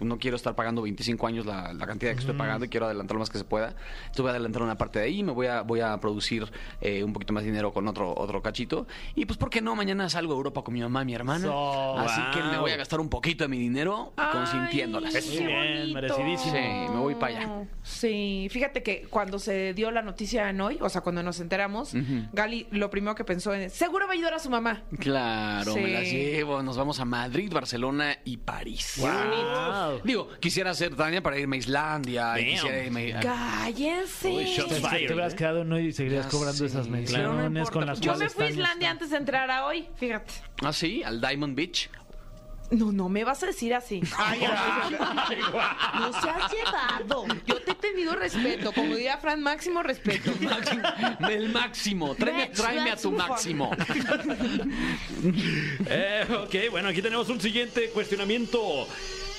no 0.00 0.18
quiero 0.18 0.36
estar 0.36 0.54
pagando 0.54 0.82
25 0.82 1.26
años 1.26 1.46
la, 1.46 1.72
la 1.72 1.86
cantidad 1.86 2.12
que 2.12 2.20
estoy 2.20 2.34
pagando 2.34 2.64
y 2.64 2.68
quiero 2.68 2.86
adelantar 2.86 3.14
lo 3.14 3.20
más 3.20 3.30
que 3.30 3.38
se 3.38 3.44
pueda. 3.44 3.68
Entonces 4.00 4.22
voy 4.22 4.28
a 4.28 4.30
adelantar 4.32 4.62
una 4.62 4.76
parte 4.76 4.98
de 4.98 5.06
ahí, 5.06 5.22
me 5.22 5.32
voy 5.32 5.46
a, 5.46 5.62
voy 5.62 5.80
a 5.80 5.96
producir 5.98 6.50
eh, 6.80 7.04
un 7.04 7.12
poquito 7.12 7.32
más 7.32 7.42
de 7.42 7.50
dinero 7.50 7.72
con 7.72 7.86
otro, 7.88 8.14
otro 8.16 8.42
cachito. 8.42 8.86
Y 9.14 9.26
pues, 9.26 9.38
¿por 9.38 9.50
qué 9.50 9.60
no? 9.60 9.74
Mañana 9.76 10.08
salgo 10.08 10.32
a 10.32 10.36
Europa 10.36 10.62
con 10.62 10.74
mi 10.74 10.80
mamá 10.80 11.02
y 11.02 11.06
mi 11.06 11.14
hermana. 11.14 11.44
So, 11.44 11.98
Así 11.98 12.20
que 12.32 12.42
me 12.42 12.58
voy 12.58 12.70
a 12.70 12.76
gastar 12.76 13.00
un 13.00 13.08
poquito 13.08 13.44
de 13.44 13.48
mi 13.48 13.58
dinero 13.58 14.12
consintiéndolas. 14.32 15.14
Ay, 15.14 15.22
qué 15.22 15.46
bien, 15.46 15.92
merecidísimo. 15.92 16.52
Sí, 16.52 16.92
me 16.92 16.98
voy 16.98 17.14
para 17.14 17.38
allá. 17.38 17.68
Sí, 17.82 18.48
fíjate 18.50 18.82
que 18.82 19.06
cuando 19.10 19.38
se 19.38 19.74
dio 19.74 19.90
la 19.90 20.02
noticia 20.02 20.48
en 20.50 20.60
hoy, 20.60 20.78
o 20.80 20.88
sea, 20.88 21.00
cuando 21.00 21.22
nos 21.22 21.40
enteramos, 21.40 21.92
Gali 22.32 22.66
lo 22.70 22.90
primero 22.90 23.14
que 23.14 23.24
pensó 23.24 23.54
en 23.54 23.70
seguro 23.70 24.06
va 24.06 24.12
a 24.12 24.14
ayudar 24.14 24.34
a 24.34 24.38
su 24.38 24.50
mamá. 24.50 24.82
Claro, 24.98 25.74
me 25.74 25.88
las 25.88 26.10
llevo. 26.10 26.62
Nos 26.62 26.76
vamos 26.76 27.00
a 27.00 27.04
Madrid, 27.04 27.52
Barcelona 27.52 28.18
y 28.24 28.36
París. 28.36 28.96
Wow. 28.98 29.89
Digo, 30.04 30.28
quisiera 30.40 30.70
hacer 30.70 30.94
Tania 30.96 31.22
para 31.22 31.38
irme 31.38 31.56
a 31.56 31.58
Islandia. 31.58 32.38
y 32.38 32.44
Damn. 32.44 32.54
quisiera 32.54 32.84
irme 32.84 33.14
a- 33.14 33.20
Cállense. 33.20 34.28
Uy, 34.28 34.44
shots 34.44 34.68
Te, 34.68 34.74
te 34.80 34.88
fired, 34.88 35.10
hubieras 35.12 35.32
¿eh? 35.32 35.36
quedado 35.36 35.60
uno 35.62 35.78
y 35.80 35.92
seguirías 35.92 36.24
Ya 36.26 36.30
cobrando 36.30 36.58
sé, 36.58 36.66
esas 36.66 36.86
pero 36.86 36.90
no 36.90 36.96
menciones 36.96 37.46
importa. 37.46 37.72
con 37.72 37.86
las 37.86 38.00
Yo 38.00 38.12
me 38.12 38.16
cuales 38.18 38.34
fui 38.34 38.42
a 38.44 38.46
Tania 38.48 38.62
Islandia 38.62 38.86
está. 38.88 38.92
antes 38.92 39.10
de 39.10 39.16
entrar 39.16 39.50
a 39.50 39.66
hoy, 39.66 39.88
fíjate. 39.96 40.32
Ah, 40.62 40.72
sí, 40.72 41.02
al 41.02 41.20
Diamond 41.20 41.54
Beach. 41.56 41.90
No, 42.72 42.92
no 42.92 43.08
me 43.08 43.24
vas 43.24 43.42
a 43.42 43.46
decir 43.46 43.74
así. 43.74 44.00
no 44.00 44.06
seas 46.22 46.52
llevado. 46.52 47.26
Yo 47.44 47.60
te 47.62 47.72
he 47.72 47.74
tenido 47.74 48.14
respeto. 48.14 48.72
Como 48.72 48.94
diría 48.94 49.18
Fran, 49.18 49.42
máximo 49.42 49.82
respeto. 49.82 50.30
Máximo, 50.40 50.82
el 51.28 51.48
máximo. 51.48 52.14
Tráeme, 52.14 52.46
Max, 52.46 52.60
tráeme 52.62 52.90
a 52.92 52.96
tu 52.96 53.10
máximo. 53.10 53.70
máximo. 53.76 54.70
Eh, 55.92 56.24
ok, 56.44 56.70
bueno, 56.70 56.88
aquí 56.88 57.02
tenemos 57.02 57.28
un 57.28 57.40
siguiente 57.40 57.90
cuestionamiento. 57.90 58.86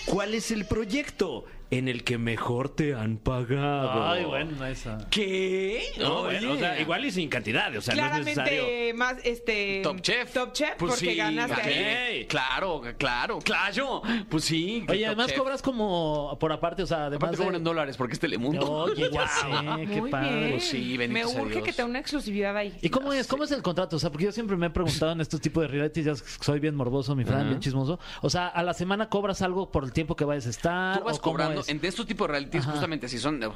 ¿Cuál 0.06 0.34
es 0.34 0.52
el 0.52 0.66
proyecto 0.66 1.46
en 1.72 1.88
el 1.88 2.04
que 2.04 2.18
mejor 2.18 2.70
te 2.70 2.94
han 2.94 3.18
pagado? 3.18 4.08
Ay, 4.10 4.26
bueno, 4.26 4.66
esa. 4.66 5.08
¿Qué? 5.10 5.84
No, 6.00 6.22
Oye. 6.22 6.40
bueno, 6.40 6.54
o 6.54 6.58
sea, 6.58 6.80
igual 6.80 7.06
y 7.06 7.12
sin 7.12 7.30
cantidad, 7.30 7.76
o 7.76 7.82
sea, 7.82 7.96
no 7.96 8.06
es 8.06 8.26
necesario. 8.26 8.62
Claramente 8.64 8.94
más 8.94 9.16
este 9.24 9.80
Top 9.82 10.02
Chef. 10.02 10.34
Top 10.34 10.52
Chef 10.54 10.76
Pues 10.78 10.92
porque 10.94 11.12
sí, 11.12 11.16
ganaste 11.16 11.54
ok. 11.54 11.68
ahí. 11.68 12.26
Claro, 12.26 12.82
claro, 12.98 13.40
claro. 13.40 14.02
Pues 14.30 14.44
sí. 14.44 14.86
Oye, 14.90 15.00
Top 15.00 15.08
además 15.08 15.28
Chef. 15.28 15.38
cobras 15.38 15.62
como 15.62 16.38
por 16.40 16.52
aparte, 16.52 16.84
o 16.84 16.86
sea, 16.88 17.06
además 17.06 17.18
Aparte 17.30 17.38
cobran 17.38 17.56
en 17.56 17.64
de... 17.64 17.70
dólares 17.70 17.98
porque 17.98 18.14
es 18.14 18.20
Telemundo. 18.20 18.70
Oye, 18.70 19.10
ya 19.12 19.28
sé, 19.28 19.48
qué 19.88 20.02
Muy 20.02 20.10
padre. 20.12 20.36
bien. 20.38 20.52
Pues 20.52 20.68
sí, 20.68 20.98
bendito 20.98 21.26
Me 21.28 21.32
sea 21.34 21.42
urge 21.42 21.54
Dios. 21.56 21.66
que 21.66 21.72
te 21.72 21.82
dé 21.82 21.88
una 21.88 22.00
exclusividad 22.00 22.58
ahí. 22.58 22.78
¿Y 22.82 22.90
cómo 22.90 23.14
es? 23.14 23.28
¿Cómo 23.28 23.44
es 23.46 23.52
el 23.52 23.62
contrato? 23.62 23.96
O 23.96 24.00
sea, 24.00 24.10
porque 24.12 24.26
yo 24.26 24.32
siempre 24.34 24.58
me 24.58 24.68
he 24.68 24.70
preguntado 24.72 25.14
en 25.14 25.22
estos 25.22 25.40
tipos 25.40 25.62
de 25.62 25.68
realities, 25.70 26.06
ya 26.06 26.16
soy 26.16 26.60
bien 26.60 26.76
morboso, 26.76 27.16
mi 27.16 27.24
Fran, 27.24 27.48
bien 27.48 27.60
chismoso. 27.62 28.00
O 28.22 28.30
sea, 28.30 28.48
a 28.50 28.62
la 28.64 28.74
semana 28.74 29.08
cobras 29.10 29.42
algo 29.42 29.72
por 29.72 29.84
el 29.86 29.94
tiempo 29.94 30.16
que 30.18 30.26
vayas 30.26 30.48
a 30.48 30.50
estar. 30.50 31.00
Tú 31.00 31.06
vas 31.06 31.18
¿O 31.18 31.22
cómo 31.22 31.32
cobrando 31.38 31.61
es? 31.62 31.70
en 31.70 31.80
estos 31.84 32.06
tipos 32.06 32.28
de 32.28 32.32
realities, 32.34 32.64
Ajá. 32.64 32.72
justamente 32.72 33.08
si 33.10 33.18
son 33.20 33.40
de, 33.40 33.50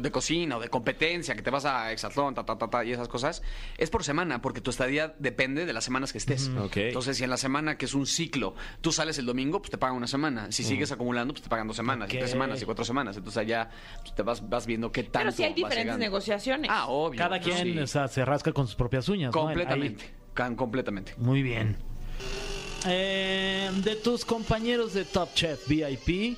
de- 0.00 0.10
cocina 0.10 0.56
o 0.58 0.60
de 0.60 0.68
competencia, 0.68 1.34
que 1.34 1.42
te 1.42 1.50
vas 1.50 1.64
a 1.64 1.90
Exatlón, 1.92 2.34
ta, 2.34 2.44
ta, 2.44 2.56
ta, 2.58 2.68
ta, 2.68 2.84
y 2.84 2.92
esas 2.92 3.08
cosas, 3.08 3.42
es 3.78 3.88
por 3.90 4.04
semana, 4.04 4.42
porque 4.42 4.60
tu 4.60 4.70
estadía 4.70 5.14
depende 5.18 5.64
de 5.66 5.72
las 5.72 5.84
semanas 5.84 6.12
que 6.12 6.18
estés. 6.18 6.50
Ok. 6.58 6.76
Entonces, 6.76 7.16
si 7.16 7.24
en 7.24 7.30
la 7.30 7.36
semana, 7.36 7.76
que 7.78 7.86
es 7.86 7.94
un 7.94 8.06
ciclo, 8.06 8.54
tú 8.80 8.92
sales 8.92 9.18
el 9.18 9.26
domingo, 9.26 9.60
pues 9.60 9.70
te 9.70 9.78
pagan 9.78 9.96
una 9.96 10.06
semana. 10.06 10.52
Si 10.52 10.62
sigues 10.64 10.92
acumulando, 10.92 11.32
pues 11.34 11.42
te 11.42 11.48
pagan 11.48 11.66
dos 11.66 11.76
semanas, 11.76 12.08
y 12.12 12.16
Ok. 12.16 12.18
tres 12.20 12.30
semanas, 12.30 12.60
y 12.60 12.64
cuatro 12.64 12.84
semanas. 12.84 13.16
Entonces, 13.16 13.38
allá 13.38 13.70
pues, 14.02 14.14
te 14.14 14.22
vas, 14.22 14.48
vas 14.48 14.66
viendo 14.66 14.92
qué 14.92 15.02
tanto 15.04 15.18
Pero 15.18 15.32
sí 15.32 15.44
hay 15.44 15.54
diferentes 15.54 15.98
negociaciones. 15.98 16.70
Ah, 16.72 16.86
obvio. 16.88 17.18
Cada 17.18 17.40
quien 17.40 17.56
sí. 17.74 17.78
o 17.78 17.86
sea, 17.86 18.08
se 18.08 18.24
rasca 18.24 18.52
con 18.52 18.66
sus 18.66 18.76
propias 18.76 19.08
uñas. 19.08 19.34
¿no? 19.34 19.40
Ahí- 19.48 19.54
Completamente. 19.56 20.04
Can- 20.34 20.56
completamente. 20.56 21.14
Muy 21.18 21.42
bien. 21.42 21.76
Eh, 22.86 23.70
de 23.76 23.96
tus 23.96 24.24
compañeros 24.24 24.92
de 24.94 25.04
Top 25.04 25.32
Chef 25.34 25.68
VIP, 25.68 26.36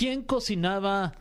¿quién 0.00 0.22
cocinaba 0.22 1.12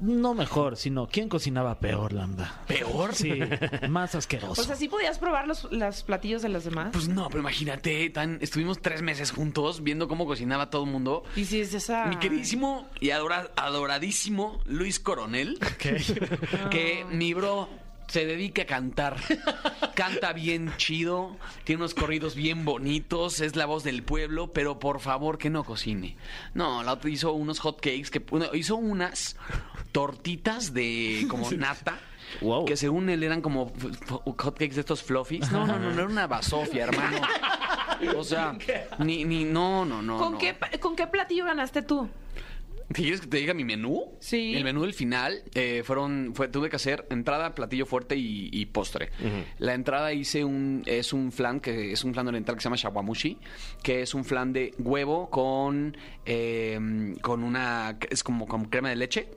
no 0.00 0.32
mejor, 0.34 0.76
sino 0.76 1.06
quién 1.06 1.28
cocinaba 1.28 1.78
peor, 1.78 2.12
Lambda? 2.14 2.62
¿Peor? 2.66 3.14
Sí, 3.14 3.34
más 3.88 4.14
asqueroso. 4.16 4.60
O 4.62 4.64
sea, 4.64 4.74
¿sí 4.74 4.88
podías 4.88 5.18
probar 5.20 5.46
los, 5.46 5.70
los 5.70 6.02
platillos 6.02 6.42
de 6.42 6.48
los 6.48 6.64
demás? 6.64 6.88
Pues 6.92 7.06
no, 7.08 7.28
pero 7.28 7.40
imagínate, 7.40 8.10
tan, 8.10 8.38
estuvimos 8.40 8.80
tres 8.82 9.00
meses 9.02 9.30
juntos 9.30 9.82
viendo 9.84 10.08
cómo 10.08 10.26
cocinaba 10.26 10.70
todo 10.70 10.84
el 10.84 10.90
mundo. 10.90 11.22
y 11.36 11.44
si 11.44 11.60
es 11.60 11.72
esa... 11.74 12.06
Mi 12.06 12.16
queridísimo 12.16 12.88
y 12.98 13.10
adora- 13.10 13.50
adoradísimo 13.56 14.58
Luis 14.64 14.98
Coronel, 14.98 15.58
que 16.70 17.04
mi 17.12 17.32
bro 17.34 17.68
se 18.10 18.26
dedica 18.26 18.62
a 18.62 18.66
cantar. 18.66 19.16
Canta 19.94 20.32
bien 20.32 20.72
chido, 20.76 21.36
tiene 21.64 21.80
unos 21.82 21.94
corridos 21.94 22.34
bien 22.34 22.64
bonitos, 22.64 23.40
es 23.40 23.56
la 23.56 23.66
voz 23.66 23.84
del 23.84 24.02
pueblo, 24.02 24.52
pero 24.52 24.78
por 24.78 25.00
favor 25.00 25.38
que 25.38 25.50
no 25.50 25.64
cocine. 25.64 26.16
No, 26.54 26.82
la 26.82 26.92
otra 26.92 27.10
hizo 27.10 27.32
unos 27.32 27.58
hot 27.60 27.76
cakes, 27.80 28.10
que, 28.10 28.18
bueno, 28.20 28.46
hizo 28.54 28.76
unas 28.76 29.36
tortitas 29.92 30.72
de 30.72 31.26
como 31.28 31.50
nata. 31.52 31.98
Wow. 32.40 32.64
Que 32.64 32.76
según 32.76 33.08
él 33.10 33.22
eran 33.24 33.42
como 33.42 33.72
f- 33.76 33.88
f- 33.88 34.14
hot 34.24 34.54
cakes 34.58 34.74
de 34.76 34.80
estos 34.80 35.02
fluffies. 35.02 35.50
No, 35.50 35.66
no, 35.66 35.78
no, 35.78 35.90
no 35.90 36.00
era 36.02 36.06
una 36.06 36.26
basofia, 36.28 36.84
hermano. 36.84 37.18
O 38.16 38.22
sea, 38.24 38.56
ni, 38.98 39.24
ni, 39.24 39.44
no, 39.44 39.84
no, 39.84 40.00
no. 40.00 40.16
¿Con, 40.18 40.32
no. 40.34 40.38
qué, 40.38 40.56
¿Con 40.80 40.94
qué 40.94 41.06
platillo 41.08 41.44
ganaste 41.44 41.82
tú? 41.82 42.08
¿Quieres 42.92 43.20
que 43.20 43.28
te 43.28 43.36
diga 43.36 43.54
mi 43.54 43.64
menú? 43.64 44.16
Sí. 44.18 44.54
El 44.56 44.64
menú 44.64 44.82
del 44.82 44.94
final 44.94 45.42
eh, 45.54 45.82
fueron, 45.84 46.32
fue, 46.34 46.48
tuve 46.48 46.68
que 46.68 46.76
hacer 46.76 47.06
entrada, 47.10 47.54
platillo 47.54 47.86
fuerte 47.86 48.16
y, 48.16 48.50
y 48.52 48.66
postre. 48.66 49.10
La 49.58 49.74
entrada 49.74 50.12
hice 50.12 50.44
un, 50.44 50.82
es 50.86 51.12
un 51.12 51.30
flan 51.30 51.60
que 51.60 51.92
es 51.92 52.02
un 52.04 52.12
flan 52.12 52.26
oriental 52.28 52.56
que 52.56 52.60
se 52.60 52.64
llama 52.64 52.76
shawamushi, 52.76 53.38
que 53.82 54.02
es 54.02 54.14
un 54.14 54.24
flan 54.24 54.52
de 54.52 54.74
huevo 54.78 55.30
con, 55.30 55.96
eh, 56.26 57.14
con 57.22 57.44
una, 57.44 57.96
es 58.10 58.24
como 58.24 58.46
con 58.46 58.64
crema 58.64 58.88
de 58.88 58.96
leche. 58.96 59.28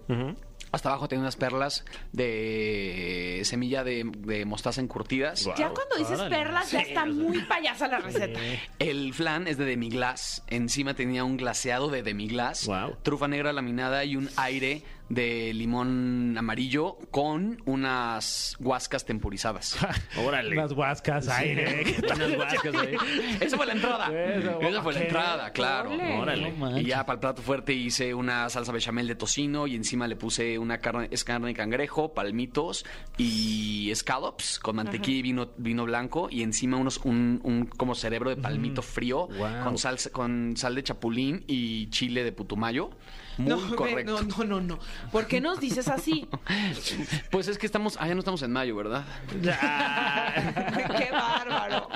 Hasta 0.73 0.89
abajo 0.89 1.07
tiene 1.07 1.21
unas 1.21 1.35
perlas 1.35 1.85
de 2.11 3.41
semilla 3.45 3.83
de, 3.83 4.09
de 4.17 4.43
mostaza 4.43 4.81
encurtidas. 4.81 5.45
ya 5.55 5.69
cuando 5.69 5.95
dices 5.99 6.19
órale. 6.19 6.35
perlas, 6.35 6.71
ya 6.71 6.79
está 6.79 7.05
muy 7.05 7.43
payasa 7.43 7.87
la 7.87 7.99
receta. 7.99 8.39
El 8.79 9.13
flan 9.13 9.47
es 9.47 9.59
de 9.59 9.65
demi-glace. 9.65 10.41
Encima 10.47 10.95
tenía 10.95 11.23
un 11.23 11.37
glaseado 11.37 11.89
de 11.89 12.01
demi-glace. 12.01 12.65
Wow. 12.65 12.97
Trufa 13.03 13.27
negra 13.27 13.53
laminada 13.53 14.03
y 14.03 14.15
un 14.15 14.29
aire 14.35 14.83
de 15.09 15.53
limón 15.53 16.35
amarillo 16.37 16.97
con 17.11 17.61
unas 17.65 18.55
guascas 18.59 19.05
tempurizadas. 19.05 19.77
Órale. 20.17 20.57
Unas 20.57 20.73
guascas, 20.73 21.27
aire. 21.29 21.83
Unas 22.15 22.35
guascas 22.35 22.75
ahí. 22.75 22.95
Esa 23.41 23.57
fue 23.57 23.65
la 23.65 23.73
entrada. 23.73 24.07
Eso, 24.07 24.61
Esa 24.61 24.81
fue 24.81 24.93
la 24.93 24.99
entrada, 25.01 25.51
claro. 25.51 25.91
Órale. 25.91 26.51
No. 26.53 26.77
Y 26.79 26.85
ya 26.85 27.05
para 27.05 27.15
el 27.15 27.19
plato 27.19 27.41
fuerte 27.41 27.73
hice 27.73 28.13
una 28.13 28.49
salsa 28.49 28.71
bechamel 28.71 29.07
de 29.07 29.15
tocino 29.15 29.67
y 29.67 29.75
encima 29.75 30.07
le 30.07 30.15
puse 30.15 30.57
una 30.57 30.79
carne, 30.79 31.09
es 31.11 31.23
carne 31.23 31.47
de 31.47 31.53
cangrejo, 31.53 32.13
palmitos 32.13 32.85
y 33.17 33.91
scallops 33.93 34.59
con 34.59 34.75
mantequilla 34.77 35.19
y 35.19 35.21
vino, 35.21 35.49
vino 35.57 35.85
blanco 35.85 36.27
y 36.31 36.41
encima 36.43 36.77
unos 36.77 36.97
un, 37.03 37.39
un 37.43 37.65
como 37.65 37.93
cerebro 37.95 38.29
de 38.29 38.37
palmito 38.37 38.81
frío 38.81 39.27
Wow. 39.27 39.63
con 39.63 39.77
sal, 39.77 39.97
con 40.11 40.55
sal 40.57 40.75
de 40.75 40.83
chapulín 40.83 41.43
y 41.47 41.89
chile 41.89 42.23
de 42.23 42.31
putumayo. 42.31 42.89
Muy 43.37 43.49
no, 43.49 43.57
ve, 43.69 43.75
correcto. 43.75 44.21
no, 44.21 44.37
no, 44.37 44.43
no, 44.45 44.61
no. 44.61 44.79
¿Por 45.11 45.27
qué 45.27 45.41
nos 45.41 45.59
dices 45.59 45.87
así? 45.87 46.27
Pues 47.31 47.47
es 47.47 47.57
que 47.57 47.65
estamos, 47.65 47.97
ah, 47.99 48.07
ya 48.07 48.13
no 48.13 48.19
estamos 48.19 48.41
en 48.43 48.51
mayo, 48.51 48.75
¿verdad? 48.75 49.03
qué 50.97 51.11
bárbaro. 51.11 51.87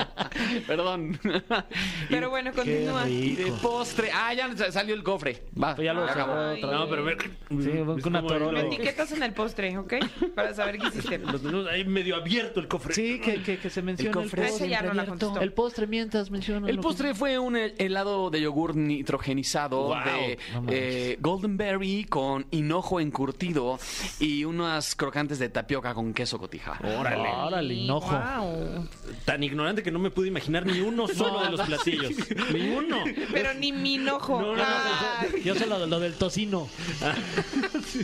Perdón. 0.66 1.20
Pero 2.10 2.30
bueno, 2.30 2.52
continúa. 2.54 3.08
Y 3.08 3.36
de 3.36 3.52
postre. 3.62 4.10
Ah, 4.14 4.34
ya 4.34 4.56
sa- 4.56 4.72
salió 4.72 4.96
el 4.96 5.04
cofre. 5.04 5.44
Va. 5.62 5.76
Pues 5.76 5.86
ya 5.86 5.94
lo 5.94 6.04
acabó. 6.04 6.56
No, 6.60 6.90
pero 6.90 7.04
ver. 7.04 7.18
Sí, 7.50 7.70
es 7.72 8.04
con 8.04 8.16
una 8.16 8.20
el-. 8.20 8.52
Me 8.54 8.62
etiquetas 8.62 9.12
en 9.12 9.24
el 9.24 9.34
postre, 9.34 9.78
¿ok? 9.78 9.94
Para 10.36 10.54
saber 10.54 10.78
qué 10.78 10.88
hiciste. 10.88 11.18
Los 11.20 11.42
menús 11.44 11.68
ahí 11.68 11.84
medio 11.86 12.16
abierto 12.16 12.60
el 12.60 12.68
cofre. 12.68 12.94
Sí, 12.94 13.20
que, 13.20 13.42
que, 13.42 13.58
que 13.58 13.70
se 13.70 13.82
menciona 13.82 14.22
el, 14.22 14.30
cofre. 14.30 14.70
Ya 14.70 14.82
no 14.82 14.94
la. 14.94 15.08
El 15.42 15.54
postre 15.54 15.88
mientras 15.88 16.30
menciona. 16.32 16.68
El 16.70 16.78
lo 16.78 16.82
postre 16.82 17.14
fue 17.16 17.40
un 17.40 17.56
hel- 17.56 17.74
helado 17.78 18.30
de 18.30 18.42
yogur 18.42 18.76
nitrogenizado 18.76 19.88
Wow, 19.88 19.96
de 20.04 20.40
no 20.62 20.66
eh, 20.72 21.18
Golden 21.28 21.58
Berry 21.58 22.06
con 22.06 22.46
hinojo 22.52 23.02
encurtido 23.02 23.78
y 24.18 24.46
unas 24.46 24.96
crocantes 24.96 25.40
de 25.40 25.50
tapioca 25.50 25.94
con 25.94 26.14
queso 26.14 26.40
cotija. 26.40 26.80
Órale. 26.82 27.28
Órale, 27.28 27.74
hinojo. 27.74 28.18
Wow. 28.18 28.88
Tan 29.26 29.44
ignorante 29.44 29.84
que 29.84 29.92
no 29.92 30.00
me 30.00 30.10
pude 30.10 30.30
imaginar 30.30 30.66
ni 30.66 30.80
uno 30.80 31.06
solo 31.14 31.44
de 31.44 31.50
los 31.50 31.62
platillos. 31.68 32.12
Ni 32.54 32.70
uno. 32.70 33.00
Pero 33.34 33.54
ni 33.56 33.74
mi 33.74 33.96
enojo. 33.96 34.40
No, 34.42 34.56
no, 34.56 34.64
no, 34.64 35.32
que- 35.36 35.44
Yo 35.44 35.54
sé 35.56 35.66
lo, 35.68 35.86
lo 35.86 36.00
del 36.00 36.14
tocino. 36.14 36.70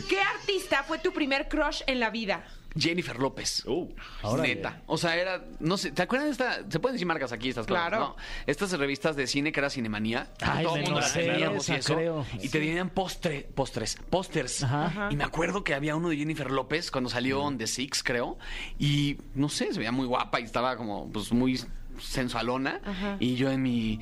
¿Qué 0.06 0.20
artista 0.20 0.82
fue 0.82 0.98
tu 0.98 1.10
primer 1.12 1.48
crush 1.48 1.80
en 1.86 2.00
la 2.00 2.10
vida? 2.10 2.44
Jennifer 2.76 3.18
López. 3.18 3.64
Uh, 3.66 3.88
Órale. 4.22 4.54
Neta. 4.56 4.82
O 4.86 4.98
sea, 4.98 5.16
era. 5.16 5.44
No 5.60 5.76
sé. 5.76 5.92
¿Te 5.92 6.02
acuerdas 6.02 6.26
de 6.26 6.32
esta? 6.32 6.70
Se 6.70 6.80
pueden 6.80 6.94
decir 6.94 7.06
marcas 7.06 7.32
aquí, 7.32 7.48
estas 7.48 7.66
cosas. 7.66 7.88
Claro. 7.88 7.98
¿no? 7.98 8.16
Estas 8.46 8.72
revistas 8.72 9.16
de 9.16 9.26
cine 9.26 9.52
que 9.52 9.60
era 9.60 9.70
Cinemanía. 9.70 10.30
Ay, 10.40 10.64
todo 10.64 10.76
el 10.76 10.84
mundo 10.84 11.00
teníamos 11.12 11.68
y 11.68 11.72
esa, 11.72 11.76
eso. 11.76 11.94
creo. 11.94 12.26
Y 12.40 12.48
te 12.48 12.58
tenían 12.58 12.90
postre, 12.90 13.48
postres, 13.54 13.98
pósters. 14.10 14.62
Ajá. 14.64 15.08
Y 15.10 15.16
me 15.16 15.24
acuerdo 15.24 15.62
que 15.64 15.74
había 15.74 15.96
uno 15.96 16.08
de 16.08 16.16
Jennifer 16.16 16.50
López 16.50 16.90
cuando 16.90 17.10
salió 17.10 17.42
On 17.42 17.58
The 17.58 17.66
Six, 17.66 18.02
creo. 18.02 18.38
Y 18.78 19.18
no 19.34 19.48
sé, 19.48 19.72
se 19.72 19.78
veía 19.78 19.92
muy 19.92 20.06
guapa 20.06 20.40
y 20.40 20.44
estaba 20.44 20.76
como, 20.76 21.10
pues, 21.10 21.32
muy 21.32 21.60
sensualona. 22.00 22.80
Ajá. 22.84 23.16
Y 23.20 23.34
yo 23.36 23.50
en 23.50 23.62
mi 23.62 24.00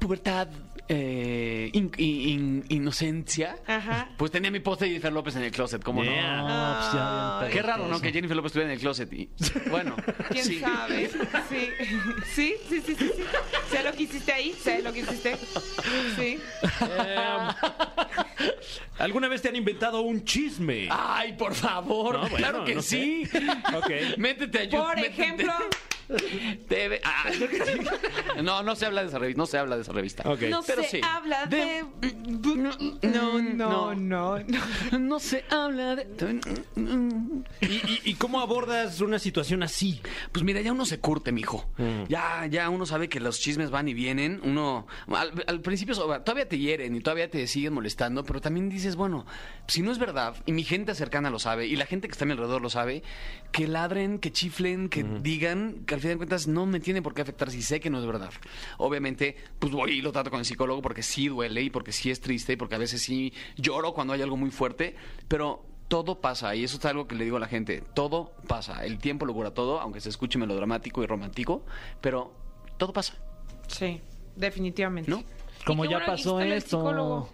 pubertad. 0.00 0.48
eh, 0.86 1.70
in- 1.72 1.90
in- 1.96 2.64
inocencia, 2.68 3.56
Ajá. 3.66 4.10
pues 4.18 4.30
tenía 4.30 4.50
mi 4.50 4.60
póster 4.60 4.84
de 4.86 4.90
Jennifer 4.92 5.14
López 5.14 5.34
en 5.34 5.42
el 5.44 5.50
closet, 5.50 5.82
¿cómo 5.82 6.04
Yeah. 6.04 6.36
no? 6.42 6.48
No, 6.48 6.76
pues 6.78 6.92
ya 6.92 7.38
bien 7.40 7.52
Qué 7.52 7.62
raro, 7.62 7.88
¿no? 7.88 8.00
Que 8.02 8.12
Jennifer 8.12 8.36
López 8.36 8.50
estuviera 8.50 8.70
en 8.70 8.74
el 8.76 8.80
closet. 8.80 9.10
Y, 9.14 9.30
bueno, 9.70 9.96
¿Quién 10.30 10.44
sí. 10.44 10.60
sabe? 10.60 11.08
Sí. 11.08 11.18
Sí, 12.34 12.54
sí, 12.68 12.82
sí, 12.84 12.94
sí, 12.98 13.10
sí. 13.16 13.22
Sé 13.70 13.82
lo 13.82 13.92
que 13.92 14.02
hiciste 14.02 14.30
ahí, 14.34 14.52
sé 14.52 14.82
lo 14.82 14.92
que 14.92 15.00
hiciste. 15.00 15.38
Sí. 16.18 16.38
¿Alguna 18.98 19.28
vez 19.28 19.42
te 19.42 19.48
han 19.48 19.56
inventado 19.56 20.00
un 20.02 20.24
chisme? 20.24 20.88
Ay, 20.90 21.32
por 21.34 21.54
favor, 21.54 22.14
No, 22.14 22.20
bueno, 22.22 22.36
claro 22.36 22.64
que 22.64 22.74
no 22.74 22.82
sé. 22.82 22.96
sí. 22.96 23.30
Ok. 23.76 24.18
Métete 24.18 24.58
a 24.60 24.64
YouTube. 24.64 24.78
Por 24.86 24.96
métete. 24.96 25.22
ejemplo, 25.22 25.52
Debe- 26.68 27.00
ah, 27.02 27.30
no, 28.42 28.62
no 28.62 28.76
se 28.76 28.84
habla 28.84 29.00
de 29.02 29.08
esa 29.08 29.18
revista. 29.18 29.38
No 29.38 29.46
se 29.46 29.56
habla 29.58 29.76
de 29.76 29.82
esa 29.82 29.92
revista. 29.92 30.22
Ok. 30.30 30.42
no 30.50 30.62
Pero 30.62 30.82
se 30.82 30.88
sí. 30.88 31.00
habla 31.02 31.46
De- 31.46 31.84
de... 32.00 32.12
No, 33.08 33.40
no, 33.40 33.94
no, 33.94 34.38
no. 34.38 34.98
No 34.98 35.18
se 35.18 35.44
habla 35.50 35.96
de. 35.96 36.06
¿Y, 37.60 37.66
y, 37.66 38.00
y 38.04 38.14
cómo 38.14 38.40
abordas 38.40 39.00
una 39.00 39.18
situación 39.18 39.62
así? 39.62 40.00
Pues 40.32 40.44
mira, 40.44 40.60
ya 40.60 40.72
uno 40.72 40.84
se 40.84 41.00
curte, 41.00 41.32
mijo. 41.32 41.66
Mm. 41.78 42.04
Ya, 42.08 42.46
ya 42.50 42.68
uno 42.68 42.84
sabe 42.86 43.08
que 43.08 43.18
los 43.20 43.40
chismes 43.40 43.70
van 43.70 43.88
y 43.88 43.94
vienen. 43.94 44.40
Uno, 44.44 44.86
al, 45.08 45.44
al 45.46 45.60
principio 45.60 45.94
so- 45.94 46.06
todavía 46.20 46.48
te 46.48 46.58
hieren 46.58 46.94
y 46.96 47.00
todavía 47.00 47.30
te 47.30 47.46
siguen 47.46 47.72
molestando, 47.72 48.23
pero 48.24 48.40
también 48.40 48.68
dices, 48.68 48.96
bueno, 48.96 49.26
si 49.66 49.82
no 49.82 49.92
es 49.92 49.98
verdad, 49.98 50.36
y 50.46 50.52
mi 50.52 50.64
gente 50.64 50.94
cercana 50.94 51.30
lo 51.30 51.38
sabe, 51.38 51.66
y 51.66 51.76
la 51.76 51.86
gente 51.86 52.08
que 52.08 52.12
está 52.12 52.24
a 52.24 52.26
mi 52.26 52.32
alrededor 52.32 52.62
lo 52.62 52.70
sabe, 52.70 53.02
que 53.52 53.68
ladren, 53.68 54.18
que 54.18 54.32
chiflen, 54.32 54.88
que 54.88 55.04
digan, 55.04 55.84
que 55.86 55.94
al 55.94 56.00
final 56.00 56.14
de 56.14 56.18
cuentas 56.18 56.46
no 56.46 56.66
me 56.66 56.80
tiene 56.80 57.02
por 57.02 57.14
qué 57.14 57.22
afectar 57.22 57.50
si 57.50 57.62
sé 57.62 57.80
que 57.80 57.90
no 57.90 57.98
es 57.98 58.06
verdad. 58.06 58.30
Obviamente, 58.78 59.36
pues 59.58 59.72
voy 59.72 59.92
y 59.92 60.02
lo 60.02 60.12
trato 60.12 60.30
con 60.30 60.40
el 60.40 60.44
psicólogo 60.46 60.82
porque 60.82 61.02
sí 61.02 61.28
duele 61.28 61.62
y 61.62 61.70
porque 61.70 61.92
sí 61.92 62.10
es 62.10 62.20
triste 62.20 62.54
y 62.54 62.56
porque 62.56 62.74
a 62.74 62.78
veces 62.78 63.02
sí 63.02 63.32
lloro 63.56 63.94
cuando 63.94 64.12
hay 64.12 64.22
algo 64.22 64.36
muy 64.36 64.50
fuerte, 64.50 64.96
pero 65.28 65.64
todo 65.88 66.20
pasa, 66.20 66.54
y 66.54 66.64
eso 66.64 66.78
es 66.78 66.84
algo 66.86 67.06
que 67.06 67.14
le 67.14 67.24
digo 67.24 67.36
a 67.36 67.40
la 67.40 67.46
gente, 67.46 67.82
todo 67.94 68.32
pasa, 68.48 68.84
el 68.84 68.98
tiempo 68.98 69.26
lo 69.26 69.34
cura 69.34 69.52
todo, 69.52 69.80
aunque 69.80 70.00
se 70.00 70.08
escuche 70.08 70.38
melodramático 70.38 71.02
y 71.02 71.06
romántico, 71.06 71.64
pero 72.00 72.32
todo 72.78 72.92
pasa, 72.92 73.14
Sí, 73.68 74.00
definitivamente. 74.36 75.10
¿no? 75.10 75.20
¿Y 75.20 75.64
Como 75.64 75.84
ya 75.84 76.04
pasó 76.04 76.38
del 76.38 76.52
esto. 76.52 77.28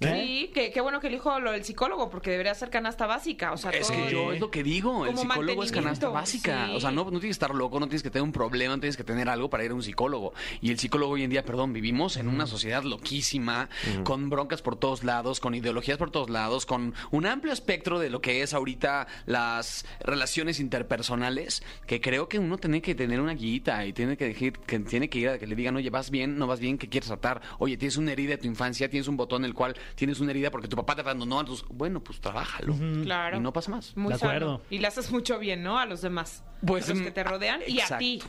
¿Eh? 0.00 0.24
Sí, 0.26 0.50
que 0.54 0.70
qué 0.72 0.80
bueno 0.80 0.98
que 1.00 1.08
elijo 1.08 1.38
lo 1.40 1.52
del 1.52 1.64
psicólogo, 1.64 2.08
porque 2.10 2.30
debería 2.30 2.54
ser 2.54 2.70
canasta 2.70 3.06
básica. 3.06 3.52
O 3.52 3.56
sea, 3.56 3.70
Es 3.70 3.88
todo- 3.88 3.96
que 3.96 4.10
yo 4.10 4.32
es 4.32 4.40
lo 4.40 4.50
que 4.50 4.62
digo, 4.62 5.04
el 5.04 5.14
Como 5.14 5.22
psicólogo 5.32 5.62
es 5.62 5.70
canasta 5.72 6.08
mantenimiento, 6.08 6.12
básica. 6.12 6.66
sí. 6.68 6.72
O 6.76 6.80
sea, 6.80 6.90
no, 6.90 7.04
no 7.04 7.10
tienes 7.10 7.22
que 7.22 7.30
estar 7.30 7.54
loco, 7.54 7.78
no 7.80 7.86
tienes 7.86 8.02
que 8.02 8.10
tener 8.10 8.22
un 8.22 8.32
problema, 8.32 8.74
no 8.74 8.80
tienes 8.80 8.96
que 8.96 9.04
tener 9.04 9.28
algo 9.28 9.50
para 9.50 9.64
ir 9.64 9.70
a 9.72 9.74
un 9.74 9.82
psicólogo. 9.82 10.32
Y 10.60 10.70
el 10.70 10.78
psicólogo 10.78 11.12
hoy 11.12 11.22
en 11.24 11.30
día, 11.30 11.44
perdón, 11.44 11.72
vivimos 11.72 12.16
en 12.16 12.28
una 12.28 12.46
sociedad 12.46 12.82
loquísima, 12.82 13.68
con 14.04 14.30
broncas 14.30 14.62
por 14.62 14.76
todos 14.76 15.04
lados, 15.04 15.38
con 15.40 15.54
ideologías 15.54 15.98
por 15.98 16.10
todos 16.10 16.30
lados, 16.30 16.64
con 16.66 16.94
un 17.10 17.26
amplio 17.26 17.52
espectro 17.52 17.98
de 17.98 18.08
lo 18.10 18.20
que 18.20 18.42
es 18.42 18.54
ahorita 18.54 19.06
las 19.26 19.84
relaciones 20.00 20.60
interpersonales, 20.60 21.62
que 21.86 22.00
creo 22.00 22.28
que 22.28 22.38
uno 22.38 22.58
tiene 22.58 22.82
que 22.82 22.94
tener 22.94 23.20
una 23.20 23.34
guita 23.34 23.86
y 23.86 23.92
tiene 23.92 24.16
que, 24.16 24.26
decir, 24.26 24.52
que 24.66 24.78
tiene 24.80 25.08
que 25.08 25.18
ir 25.18 25.28
a 25.28 25.38
que 25.38 25.46
le 25.46 25.54
digan, 25.54 25.76
oye, 25.76 25.90
vas 25.90 26.10
bien, 26.10 26.38
no 26.38 26.46
vas 26.46 26.60
bien, 26.60 26.78
¿qué 26.78 26.88
quieres 26.88 27.08
tratar? 27.08 27.40
Oye, 27.58 27.76
tienes 27.76 27.96
una 27.96 28.12
herida 28.12 28.30
de 28.30 28.38
tu 28.38 28.46
infancia, 28.46 28.88
tienes 28.88 29.08
un 29.08 29.16
botón 29.16 29.42
en 29.42 29.46
el 29.50 29.54
cual 29.54 29.76
tienes 29.94 30.20
una 30.20 30.30
herida 30.30 30.50
porque 30.50 30.68
tu 30.68 30.76
papá 30.76 30.94
te 30.94 31.00
abandonó, 31.02 31.40
entonces, 31.40 31.64
bueno, 31.70 32.00
pues 32.02 32.20
trabájalo. 32.20 32.74
Claro. 33.02 33.36
Y 33.36 33.40
no 33.40 33.52
pasa 33.52 33.70
más. 33.70 33.96
Muy 33.96 34.12
De 34.12 34.18
sano. 34.18 34.30
acuerdo. 34.32 34.62
Y 34.70 34.78
le 34.78 34.86
haces 34.86 35.10
mucho 35.12 35.38
bien, 35.38 35.62
¿no? 35.62 35.78
A 35.78 35.86
los 35.86 36.00
demás. 36.02 36.42
Pues, 36.66 36.88
a 36.90 36.94
los 36.94 37.02
que 37.02 37.10
te 37.10 37.24
rodean 37.24 37.60
y 37.66 37.78
a 37.80 37.82
exacto. 37.82 37.98
ti. 38.00 38.22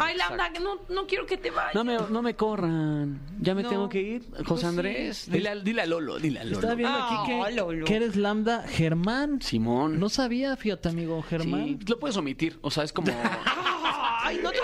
Ay, 0.00 0.16
Lambda, 0.16 0.52
que 0.52 0.60
no, 0.60 0.76
no 0.90 1.06
quiero 1.08 1.26
que 1.26 1.36
te 1.38 1.50
vayas. 1.50 1.74
No 1.74 1.82
me, 1.82 1.96
no 2.10 2.22
me 2.22 2.36
corran. 2.36 3.20
Ya 3.40 3.52
me 3.56 3.64
No. 3.64 3.68
tengo 3.68 3.88
que 3.88 4.00
ir, 4.00 4.22
José 4.30 4.44
Pues 4.46 4.60
sí. 4.60 4.66
Andrés. 4.66 5.28
Dile, 5.30 5.48
a- 5.48 5.56
dile 5.56 5.82
a 5.82 5.86
Lolo, 5.86 6.18
dile 6.20 6.38
a 6.38 6.44
Lolo. 6.44 6.56
Estaba 6.56 6.74
viendo 6.76 6.96
Ah, 6.96 7.22
aquí 7.24 7.32
que, 7.32 7.52
Lolo. 7.56 7.84
que 7.84 7.96
eres 7.96 8.14
Lambda 8.14 8.62
Germán. 8.68 9.42
Simón. 9.42 9.98
No 9.98 10.08
sabía, 10.08 10.56
fíjate, 10.56 10.88
amigo 10.90 11.20
Germán. 11.22 11.64
Sí, 11.64 11.78
lo 11.88 11.98
puedes 11.98 12.16
omitir. 12.16 12.58
O 12.62 12.70
sea, 12.70 12.84
es 12.84 12.92
como. 12.92 13.10
Ay, 14.20 14.38
no 14.42 14.50
te 14.52 14.57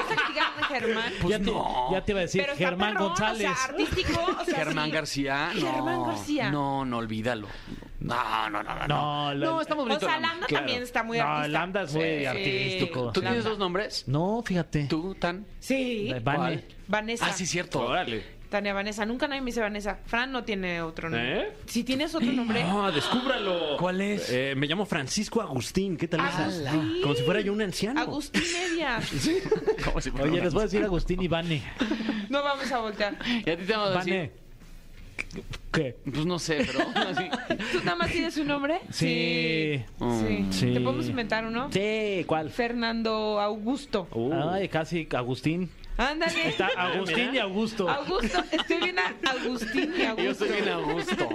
Germán. 0.81 1.13
Pues 1.21 1.31
ya, 1.31 1.39
te, 1.45 1.51
no. 1.51 1.89
ya 1.93 2.05
te 2.05 2.13
iba 2.13 2.19
a 2.19 2.23
decir 2.23 2.43
Pero 2.45 2.57
Germán 2.57 2.93
perrón, 2.95 3.09
González. 3.09 3.51
O 3.51 3.55
sea, 3.55 3.65
artístico. 3.65 4.21
O 4.41 4.45
sea, 4.45 4.55
Germán 4.57 4.85
sí. 4.87 4.91
García. 4.93 5.51
No. 5.55 5.73
Germán 5.73 6.05
García. 6.05 6.51
No, 6.51 6.85
no, 6.85 6.99
olvídalo. 6.99 7.49
No, 8.01 8.51
no, 8.51 8.63
no, 8.63 8.75
no. 8.75 8.87
No, 8.87 9.35
No, 9.35 9.61
está 9.63 9.75
muy 9.75 9.85
O 9.85 9.87
bonito. 9.89 10.07
sea, 10.07 10.21
Lambda. 10.21 10.47
Claro. 10.47 10.65
también 10.67 10.83
está 10.83 11.03
muy 11.03 11.19
No, 11.19 11.25
artista. 11.25 11.49
Lambda 11.59 11.83
es 11.83 11.95
muy 11.95 12.03
Sí. 12.19 12.27
artístico. 12.27 13.13
¿Tú 13.13 13.21
tienes 13.21 13.37
Lambda. 13.39 13.51
dos 13.51 13.59
nombres? 13.59 14.05
No, 14.09 14.43
fíjate. 14.45 14.85
¿Tú, 14.89 15.15
Tan? 15.15 15.47
Sí. 15.59 16.13
Vanessa. 16.87 17.27
Ah, 17.27 17.33
sí, 17.33 17.47
cierto. 17.47 17.81
Órale. 17.87 18.34
Tania 18.55 18.73
Vanessa. 18.73 19.05
Nunca 19.05 19.27
nadie 19.27 19.41
me 19.41 19.47
dice 19.47 19.61
Vanessa. 19.61 19.99
Fran 20.07 20.31
no 20.31 20.45
tiene 20.45 20.81
otro 20.81 21.11
nombre. 21.11 21.41
¿Eh? 21.41 21.53
Si 21.67 21.83
tienes 21.83 22.15
otro 22.15 22.31
nombre. 22.31 22.63
No, 22.63 22.93
descúbralo. 22.93 23.77
¿Cuál 23.81 24.01
es? 24.01 24.31
Eh, 24.31 24.55
me 24.57 24.69
llamo 24.69 24.87
Francisco 24.87 25.43
Agustín. 25.43 25.97
¿Qué 25.97 26.07
tal 26.07 26.21
esa? 26.21 26.45
Agustín. 26.45 27.03
Como 27.03 27.15
si 27.17 27.23
fuera 27.25 27.41
yo 27.41 27.53
un 27.53 27.63
anciano. 27.63 28.01
Agustín 28.01 28.45
Media. 28.53 29.01
¿Cómo 29.85 30.01
si 30.01 30.13
fuera 30.13 30.31
Oye, 30.31 30.41
les 30.41 30.55
voy 30.55 30.61
a 30.61 30.65
decir 30.67 30.85
Agustín 30.85 31.21
y 31.21 31.27
Vane. 31.27 31.65
No 32.29 32.45
vamos 32.45 32.71
a 32.71 32.79
voltear. 32.79 33.17
¿Y 33.45 33.51
a 33.51 33.57
ti 33.57 33.65
te 33.65 33.73
vamos 33.73 33.97
a 33.97 33.99
decir? 33.99 34.15
Vane. 34.15 34.33
¿Qué? 35.73 35.97
Pues 36.05 36.25
no 36.25 36.39
sé, 36.39 36.65
pero. 36.65 36.79
así. 37.09 37.25
¿Tú 37.73 37.79
nada 37.85 37.97
más 37.97 38.13
tienes 38.13 38.37
un 38.37 38.47
nombre? 38.47 38.79
Sí. 38.93 39.83
Sí. 39.99 40.47
Sí. 40.51 40.75
¿Te 40.75 40.81
podemos 40.81 41.09
inventar 41.09 41.45
uno? 41.45 41.73
Sí, 41.73 42.23
¿cuál? 42.29 42.51
Fernando 42.51 43.41
Augusto. 43.41 44.07
Uh. 44.13 44.33
Ay, 44.33 44.69
casi 44.69 45.09
Agustín. 45.13 45.71
Ándale. 45.97 46.49
Está 46.49 46.67
Agustín 46.77 47.35
y 47.35 47.39
Augusto. 47.39 47.89
Augusto. 47.89 48.43
Estoy 48.51 48.77
bien 48.79 48.99
a 48.99 49.15
Agustín 49.31 49.95
y 49.97 50.03
Augusto. 50.05 50.23
Yo 50.25 50.31
estoy 50.33 50.49
bien 50.63 50.69
a 50.69 50.77
gusto. 50.77 51.29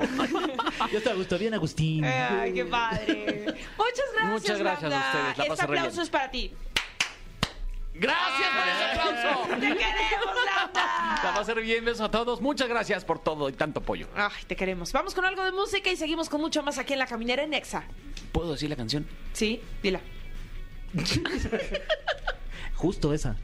Yo 0.92 0.98
estoy 0.98 1.12
Augusto, 1.14 1.38
bien 1.40 1.54
Agustín. 1.54 2.06
Ay, 2.06 2.54
qué 2.54 2.66
padre. 2.66 3.46
Muchas 3.78 4.06
gracias, 4.14 4.32
Muchas 4.32 4.60
gracias 4.60 4.94
a 4.94 4.98
ustedes, 4.98 5.38
la 5.38 5.44
Este 5.46 5.66
bien. 5.68 5.78
aplauso 5.80 6.02
es 6.02 6.10
para 6.10 6.32
ti. 6.32 6.52
¡Gracias 7.94 8.50
por 8.50 8.68
ese 8.68 8.84
aplauso! 8.86 9.48
¡Te 9.56 9.68
queremos, 9.68 10.36
La 10.46 10.62
Lambda! 10.62 11.32
va 11.36 11.40
a 11.40 11.44
ser 11.44 11.62
bien. 11.62 11.84
Besos 11.84 12.02
a 12.02 12.12
todos. 12.12 12.40
Muchas 12.42 12.68
gracias 12.70 13.04
por 13.04 13.20
todo 13.20 13.50
y 13.50 13.54
tanto 13.54 13.80
apoyo. 13.82 14.08
Ay, 14.16 14.44
te 14.48 14.56
queremos. 14.56 14.92
Vamos 14.94 15.14
con 15.14 15.26
algo 15.26 15.44
de 15.44 15.52
música 15.52 15.90
y 15.92 15.96
seguimos 15.98 16.30
con 16.30 16.40
mucho 16.40 16.64
más 16.64 16.78
aquí 16.78 16.94
en 16.94 17.00
La 17.00 17.08
Caminera 17.08 17.44
en 17.44 17.50
Nexa. 17.50 17.84
¿Puedo 18.32 18.52
decir 18.54 18.70
la 18.70 18.76
canción? 18.78 19.06
Sí, 19.34 19.62
dila. 19.84 20.00
Justo 22.76 23.14
esa. 23.14 23.36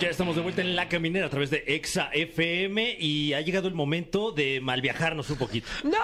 Ya 0.00 0.10
estamos 0.10 0.36
de 0.36 0.42
vuelta 0.42 0.60
en 0.60 0.76
La 0.76 0.88
Caminera 0.88 1.26
a 1.26 1.28
través 1.28 1.50
de 1.50 1.64
Exa 1.66 2.08
FM 2.12 2.98
y 3.00 3.32
ha 3.32 3.40
llegado 3.40 3.66
el 3.66 3.74
momento 3.74 4.30
de 4.30 4.60
malviajarnos 4.60 5.28
un 5.30 5.38
poquito. 5.38 5.66
¡No! 5.82 5.98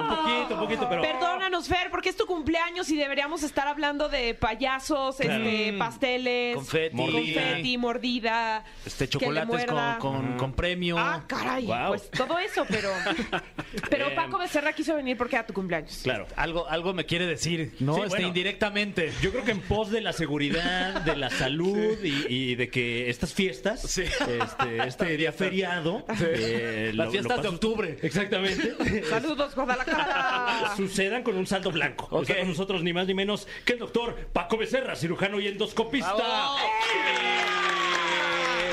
Un 0.00 0.08
poquito, 0.08 0.54
un 0.54 0.60
poquito, 0.60 0.88
pero. 0.88 1.02
Perdónanos, 1.50 1.68
Fer, 1.68 1.90
porque 1.90 2.10
es 2.10 2.16
tu 2.16 2.26
cumpleaños 2.26 2.88
y 2.90 2.96
deberíamos 2.96 3.42
estar 3.42 3.66
hablando 3.66 4.08
de 4.08 4.34
payasos, 4.34 5.16
Claro. 5.16 5.44
este, 5.44 5.72
pasteles, 5.76 6.54
Confeti. 6.54 6.96
confeti, 6.96 7.76
mordida, 7.78 8.64
Este, 8.86 9.08
que 9.08 9.16
le 9.16 9.20
chocolates 9.42 9.48
con, 9.48 9.74
muerda. 9.74 9.98
con, 9.98 10.36
con 10.38 10.52
premio. 10.52 10.96
Ah, 10.96 11.24
caray, 11.26 11.66
Wow. 11.66 11.88
pues 11.88 12.08
todo 12.12 12.38
eso, 12.38 12.64
pero 12.68 12.88
pero 13.90 14.14
Paco 14.14 14.38
Becerra 14.38 14.72
quiso 14.72 14.94
venir 14.94 15.16
porque 15.16 15.34
era 15.36 15.44
tu 15.46 15.52
cumpleaños. 15.52 16.00
Claro. 16.04 16.28
Algo, 16.36 16.68
algo 16.68 16.92
me 16.94 17.04
quiere 17.04 17.26
decir, 17.26 17.74
¿no? 17.80 17.94
Sí, 17.94 18.00
este, 18.02 18.08
bueno. 18.10 18.28
indirectamente. 18.28 19.12
Yo 19.20 19.32
creo 19.32 19.44
que 19.44 19.50
en 19.50 19.60
pos 19.62 19.90
de 19.90 20.00
la 20.02 20.12
seguridad, 20.12 21.00
de 21.02 21.16
la 21.16 21.30
salud 21.30 21.98
y, 22.04 22.26
y 22.32 22.54
de 22.54 22.68
que 22.70 23.10
estas 23.10 23.34
fiestas, 23.34 23.82
Sí. 23.82 24.02
este, 24.02 24.78
este 24.86 25.16
día 25.16 25.32
feriado, 25.32 26.04
eh, 26.20 26.92
Las 26.94 27.06
lo- 27.06 27.10
fiestas 27.12 27.36
lo 27.38 27.42
de 27.42 27.48
pases- 27.48 27.54
octubre. 27.54 27.98
Exactamente. 28.02 29.02
Saludos, 29.08 29.52
Guadalajara. 29.56 30.72
Sucedan 30.76 31.22
con 31.24 31.39
un 31.40 31.46
saldo 31.46 31.72
blanco. 31.72 32.20
Está 32.22 32.38
con 32.38 32.48
nosotros 32.48 32.82
ni 32.82 32.92
más 32.92 33.06
ni 33.06 33.14
menos 33.14 33.48
que 33.64 33.72
el 33.72 33.78
doctor 33.78 34.14
Paco 34.32 34.56
Becerra, 34.56 34.94
cirujano 34.94 35.40
y 35.40 35.48
endoscopista. 35.48 36.14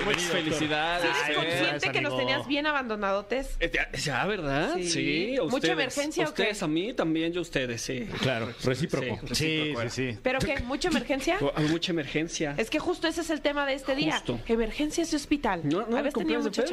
Muchas 0.08 0.32
felicidades. 0.32 1.06
¿Eres 1.06 1.36
consciente 1.38 1.68
gracias, 1.70 1.94
que 1.94 2.02
nos 2.02 2.18
tenías 2.18 2.48
bien 2.48 2.66
abandonadotes? 2.68 3.58
Eh, 3.60 3.72
Ya, 4.04 4.26
¿verdad? 4.26 4.76
Sí. 4.76 4.90
Sí. 4.90 5.36
¿Mucha 5.40 5.56
ustedes. 5.56 5.74
emergencia 5.74 6.24
o 6.24 6.34
qué? 6.34 6.44
Ustedes 6.44 6.64
a 6.64 6.68
mí, 6.68 6.94
también 6.94 7.34
yo 7.34 7.40
a 7.40 7.42
ustedes, 7.42 7.82
sí. 7.82 8.08
Claro, 8.22 8.54
recíproco. 8.64 9.20
Sí, 9.28 9.36
Sí, 9.36 9.58
recíproco, 9.74 9.90
sí, 9.90 10.12
sí. 10.12 10.20
¿Pero 10.24 10.40
qué? 10.40 10.60
¿Mucha 10.62 10.88
emergencia? 10.90 11.38
Hay 11.56 11.66
mucha 11.68 11.92
emergencia. 11.92 12.56
Es 12.58 12.70
que 12.70 12.80
justo 12.80 13.08
ese 13.08 13.22
es 13.22 13.30
el 13.30 13.42
tema 13.42 13.66
de 13.66 13.74
este 13.74 13.96
día. 13.96 14.14
Justo. 14.14 14.40
Emergencias 14.48 15.12
de 15.12 15.18
hospital. 15.18 15.62
No, 15.64 15.86
no, 15.88 15.98
Habías 15.98 16.14
tenido 16.14 16.42
mucha. 16.42 16.64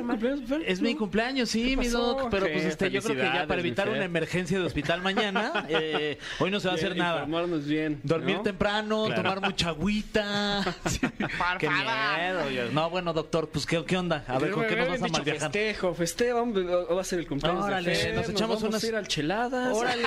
Es 0.66 0.80
mi 0.80 0.94
cumpleaños, 0.94 1.50
sí, 1.50 1.76
mi 1.76 1.88
doc. 1.88 2.28
Pero 2.30 2.46
pues 2.46 2.64
este, 2.64 2.90
yo 2.90 3.02
creo 3.02 3.16
que 3.16 3.22
ya 3.22 3.46
para 3.46 3.60
evitar 3.60 3.88
una 3.88 4.04
emergencia 4.04 4.58
de 4.58 4.64
hospital 4.64 5.02
mañana, 5.02 5.66
eh, 5.68 6.18
hoy 6.38 6.50
no 6.50 6.60
se 6.60 6.68
va 6.68 6.74
a 6.74 6.76
hacer 6.76 6.96
nada. 6.96 7.20
Informarnos 7.20 7.66
bien. 7.66 8.00
Dormir 8.02 8.36
¿no? 8.36 8.42
temprano, 8.42 9.08
tomar 9.14 9.40
mucha 9.40 9.68
agüita. 9.68 10.62
qué 11.58 11.68
miedo. 11.68 12.70
No, 12.72 12.90
bueno, 12.90 13.12
doctor, 13.24 13.48
pues 13.48 13.66
¿qué, 13.66 13.84
qué 13.84 13.96
onda? 13.96 14.24
A 14.28 14.38
ver, 14.38 14.50
¿con 14.52 14.66
qué 14.66 14.76
nos 14.76 14.88
vas 14.88 15.00
a 15.02 15.04
dicho 15.06 15.12
malviajar? 15.18 15.50
Festejo, 15.52 15.94
festejo, 15.94 16.36
vamos, 16.36 16.56
va 16.96 17.00
a 17.00 17.04
ser 17.04 17.18
el 17.18 17.26
cumpleaños 17.26 17.64
Órale, 17.64 17.90
de 17.90 17.96
Fer, 17.96 18.14
nos 18.14 18.28
echamos 18.28 18.56
vamos 18.56 18.62
unas- 18.64 18.84
a 18.84 18.86
ir 18.86 18.96
al 18.96 19.08
Cheladas. 19.08 19.76
Órale, 19.76 20.02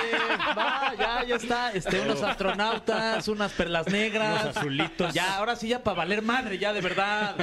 va, 0.56 0.92
ya, 0.98 1.24
ya 1.24 1.36
está. 1.36 1.72
Este, 1.72 2.00
unos 2.00 2.22
astronautas, 2.22 3.28
unas 3.28 3.52
perlas 3.52 3.86
negras. 3.88 4.44
Unos 4.44 4.56
azulitos. 4.56 5.14
Ya, 5.14 5.36
ahora 5.36 5.56
sí, 5.56 5.68
ya 5.68 5.82
para 5.82 5.96
valer 5.98 6.22
madre, 6.22 6.58
ya 6.58 6.72
de 6.72 6.80
verdad. 6.80 7.34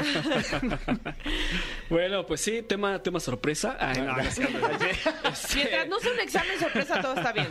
Bueno, 1.89 2.25
pues 2.25 2.41
sí, 2.41 2.61
tema, 2.61 3.01
tema 3.03 3.19
sorpresa. 3.19 3.77
Ay, 3.79 4.01
no, 4.01 4.15
no. 4.15 4.23
Este, 4.25 5.55
Mientras 5.55 5.87
no 5.87 5.99
sea 5.99 6.11
un 6.11 6.19
examen 6.19 6.59
sorpresa, 6.59 7.01
todo 7.01 7.15
está 7.15 7.31
bien. 7.31 7.47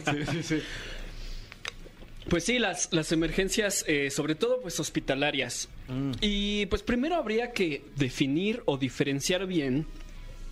Pues 2.29 2.45
sí, 2.45 2.59
las, 2.59 2.89
las 2.93 3.13
emergencias, 3.13 3.85
eh, 3.87 4.11
sobre 4.11 4.35
todo 4.35 4.61
pues 4.61 4.81
hospitalarias. 4.81 5.69
Y 6.21 6.67
pues 6.67 6.83
primero 6.83 7.17
habría 7.17 7.53
que 7.53 7.85
definir 7.97 8.63
o 8.65 8.79
diferenciar 8.79 9.47
bien 9.47 9.87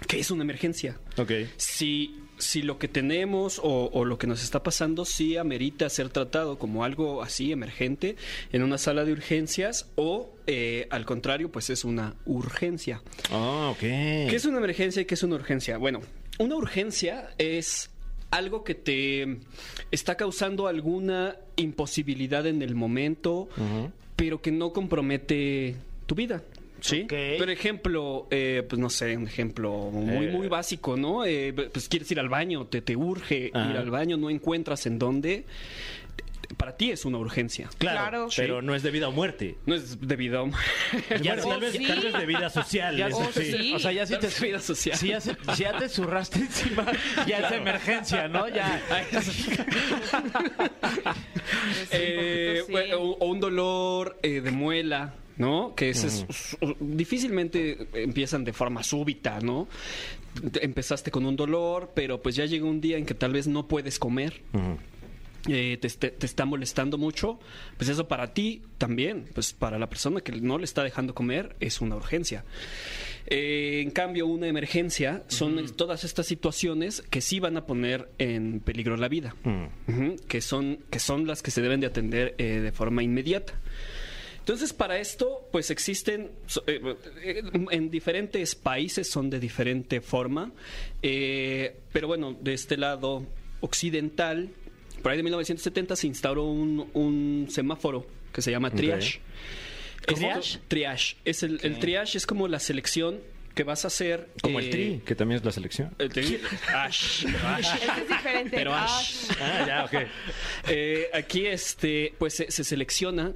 qué 0.07 0.21
es 0.21 0.31
una 0.31 0.43
emergencia. 0.43 0.99
Ok. 1.17 1.33
Si, 1.57 2.15
si 2.37 2.63
lo 2.63 2.79
que 2.79 2.89
tenemos 2.89 3.59
o, 3.59 3.89
o 3.93 4.05
lo 4.05 4.19
que 4.19 4.27
nos 4.27 4.43
está 4.43 4.63
pasando 4.63 5.05
sí 5.07 5.37
amerita 5.39 5.89
ser 5.89 6.11
tratado 6.11 6.59
como 6.59 6.85
algo 6.85 7.23
así 7.23 7.53
emergente 7.53 8.17
en 8.53 8.63
una 8.63 8.77
sala 8.77 9.05
de 9.05 9.13
urgencias 9.13 9.91
o 9.95 10.35
eh, 10.47 10.87
al 10.91 11.07
contrario 11.07 11.51
pues 11.51 11.71
es 11.71 11.85
una 11.85 12.17
urgencia. 12.27 13.03
Ah, 13.31 13.71
ok. 13.73 13.81
¿Qué 13.81 14.35
es 14.35 14.45
una 14.45 14.59
emergencia 14.59 15.01
y 15.01 15.05
qué 15.07 15.15
es 15.15 15.23
una 15.23 15.37
urgencia? 15.37 15.79
Bueno, 15.79 16.03
una 16.39 16.57
urgencia 16.57 17.31
es 17.39 17.92
algo 18.33 18.65
que 18.65 18.75
te 18.75 19.37
está 19.93 20.17
causando 20.17 20.67
alguna 20.67 21.37
imposibilidad 21.57 22.47
en 22.47 22.63
el 22.63 22.75
momento, 22.75 23.49
pero 24.17 24.43
que 24.43 24.51
no 24.51 24.73
compromete 24.73 25.77
tu 26.07 26.15
vida. 26.17 26.43
Sí. 26.81 27.07
Por 27.39 27.49
ejemplo, 27.49 28.27
eh, 28.33 28.65
pues 28.69 28.81
no 28.81 28.91
sé, 28.91 29.17
un 29.17 29.29
ejemplo 29.29 29.73
muy, 29.93 30.27
Eh. 30.27 30.31
muy 30.33 30.49
básico, 30.49 30.97
¿no? 30.97 31.25
Eh, 31.25 31.53
pues 31.73 31.89
quieres 31.89 32.11
ir 32.11 32.19
al 32.19 32.29
baño, 32.29 32.67
te, 32.67 32.83
te 32.83 32.97
urge 32.97 33.53
Ajá. 33.55 33.71
ir 33.71 33.77
al 33.77 33.91
baño, 33.91 34.17
no 34.17 34.29
encuentras 34.31 34.85
en 34.87 34.99
dónde. 34.99 35.45
Para 36.57 36.77
ti 36.77 36.91
es 36.91 37.05
una 37.05 37.19
urgencia. 37.19 37.69
Claro, 37.79 38.01
Claro. 38.01 38.29
pero 38.37 38.63
no 38.63 38.75
es 38.75 38.83
de 38.83 38.91
vida 38.91 39.09
o 39.09 39.13
muerte. 39.13 39.57
No 39.67 39.75
es 39.75 40.01
debido 40.01 40.45
a... 40.45 40.51
Ya, 41.21 41.35
Bueno, 41.37 41.49
tal, 41.49 41.61
vez, 41.61 41.73
sí. 41.73 41.87
tal 41.87 42.01
vez 42.01 42.13
de 42.13 42.27
vida 42.27 42.51
social. 42.51 42.97
Ya, 42.97 43.09
Oh, 43.13 43.31
sí. 43.33 43.73
O 43.75 43.79
sea, 43.79 43.93
ya 43.93 44.07
si 44.07 44.17
te, 44.19 44.29
vida 44.45 44.59
social. 44.61 44.97
si 44.97 45.09
ya, 45.09 45.21
se- 45.21 45.37
si 45.55 45.63
ya 45.63 45.77
te 45.79 45.89
zurraste 45.89 46.41
encima, 46.41 46.87
ya 47.27 47.39
es 47.41 47.53
emergencia, 47.53 48.29
¿no? 48.29 48.49
Ya. 48.49 48.81
Eh, 51.91 52.63
o, 52.97 53.17
o 53.21 53.27
un 53.27 53.41
dolor 53.41 54.19
eh, 54.23 54.41
de 54.41 54.51
muela, 54.51 55.15
¿no? 55.37 55.75
Que 55.75 55.91
es, 55.91 56.25
difícilmente 56.81 57.89
empiezan 57.95 58.45
de 58.45 58.53
forma 58.53 58.83
súbita, 58.83 59.41
¿no? 59.41 59.69
Te- 60.51 60.65
Empezaste 60.65 61.11
con 61.11 61.27
un 61.27 61.37
dolor, 61.37 61.93
pero 61.95 62.23
pues 62.23 62.37
ya 62.37 62.45
llega 62.47 62.65
un 62.67 62.81
día 62.81 62.97
en 62.97 63.07
que 63.07 63.15
tal 63.15 63.33
vez 63.33 63.47
no 63.47 63.69
puedes 63.69 63.99
comer. 63.99 64.41
Eh, 65.49 65.77
te, 65.81 65.87
este- 65.87 66.11
te 66.11 66.27
está 66.27 66.45
molestando 66.45 66.99
mucho, 66.99 67.39
pues 67.77 67.89
eso 67.91 68.07
para 68.09 68.33
ti 68.35 68.63
también, 68.79 69.27
pues 69.35 69.53
para 69.53 69.79
la 69.79 69.89
persona 69.89 70.21
que 70.21 70.33
no 70.33 70.59
le 70.59 70.65
está 70.65 70.83
dejando 70.85 71.15
comer 71.15 71.57
es 71.61 71.81
una 71.81 71.97
urgencia. 71.97 72.45
Eh, 73.27 73.81
en 73.83 73.91
cambio, 73.93 74.27
una 74.27 74.47
emergencia 74.49 75.23
son 75.29 75.75
todas 75.77 76.05
estas 76.05 76.27
situaciones 76.27 77.03
que 77.11 77.21
sí 77.21 77.41
van 77.41 77.57
a 77.57 77.67
poner 77.67 78.09
en 78.19 78.61
peligro 78.61 78.97
la 78.97 79.09
vida, 79.09 79.35
Ujú, 79.89 80.17
que, 80.29 80.41
son, 80.41 80.79
que 80.91 80.99
son 80.99 81.27
las 81.27 81.43
que 81.43 81.51
se 81.51 81.63
deben 81.63 81.81
de 81.81 81.87
atender 81.87 82.35
eh, 82.39 82.61
de 82.61 82.73
forma 82.73 83.03
inmediata. 83.03 83.55
Entonces, 84.41 84.73
para 84.73 84.99
esto, 84.99 85.49
pues 85.53 85.71
existen, 85.71 86.33
en 87.71 87.91
diferentes 87.91 88.57
países 88.57 89.09
son 89.09 89.31
de 89.31 89.39
diferente 89.39 90.01
forma, 90.01 90.51
pero 91.01 92.09
bueno, 92.09 92.37
de 92.41 92.53
este 92.55 92.77
lado 92.77 93.25
occidental, 93.61 94.51
por 95.03 95.13
ahí 95.13 95.19
de 95.19 95.23
1970 95.25 95.97
se 95.97 96.07
instauró 96.07 96.45
un, 96.45 96.89
un 96.95 97.47
semáforo 97.51 98.07
que 98.33 98.41
se 98.43 98.51
llama 98.51 98.71
triage. 98.71 99.21
¿Cómo? 100.07 100.19
¿Triage? 100.19 100.59
Triage. 100.69 101.17
Es 101.25 101.43
el, 101.43 101.61
el 101.63 101.79
triage 101.79 102.19
es 102.19 102.27
como 102.27 102.49
la 102.49 102.59
selección 102.59 103.21
que 103.55 103.65
vas 103.65 103.85
a 103.85 103.89
hacer. 103.89 104.31
Como 104.41 104.59
eh, 104.61 104.65
el 104.65 104.71
tri, 104.71 105.03
que 105.05 105.15
también 105.15 105.39
es 105.39 105.45
la 105.45 105.53
selección. 105.53 105.95
el 105.99 106.11
tri- 106.11 106.41
Ash, 106.75 107.25
pero 107.27 107.47
Ash. 107.47 107.75
Este 107.75 107.87
es 108.01 108.09
diferente. 108.09 108.51
Pero 108.57 108.75
Ash. 108.75 109.27
Ah, 109.41 109.65
ya, 109.67 109.85
ok. 109.85 110.09
Eh, 110.69 111.09
aquí 111.13 111.45
este 111.47 112.15
pues 112.19 112.33
se, 112.35 112.51
se 112.51 112.65
selecciona 112.65 113.33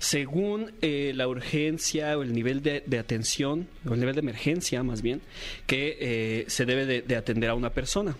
según 0.00 0.72
eh, 0.82 1.12
la 1.14 1.28
urgencia 1.28 2.18
o 2.18 2.22
el 2.22 2.32
nivel 2.32 2.62
de, 2.62 2.82
de 2.84 2.98
atención 2.98 3.68
o 3.88 3.94
el 3.94 4.00
nivel 4.00 4.14
de 4.16 4.20
emergencia 4.22 4.82
más 4.82 5.02
bien 5.02 5.20
que 5.68 5.96
eh, 6.00 6.44
se 6.48 6.64
debe 6.66 6.84
de, 6.86 7.02
de 7.02 7.16
atender 7.16 7.50
a 7.50 7.54
una 7.54 7.70
persona 7.70 8.16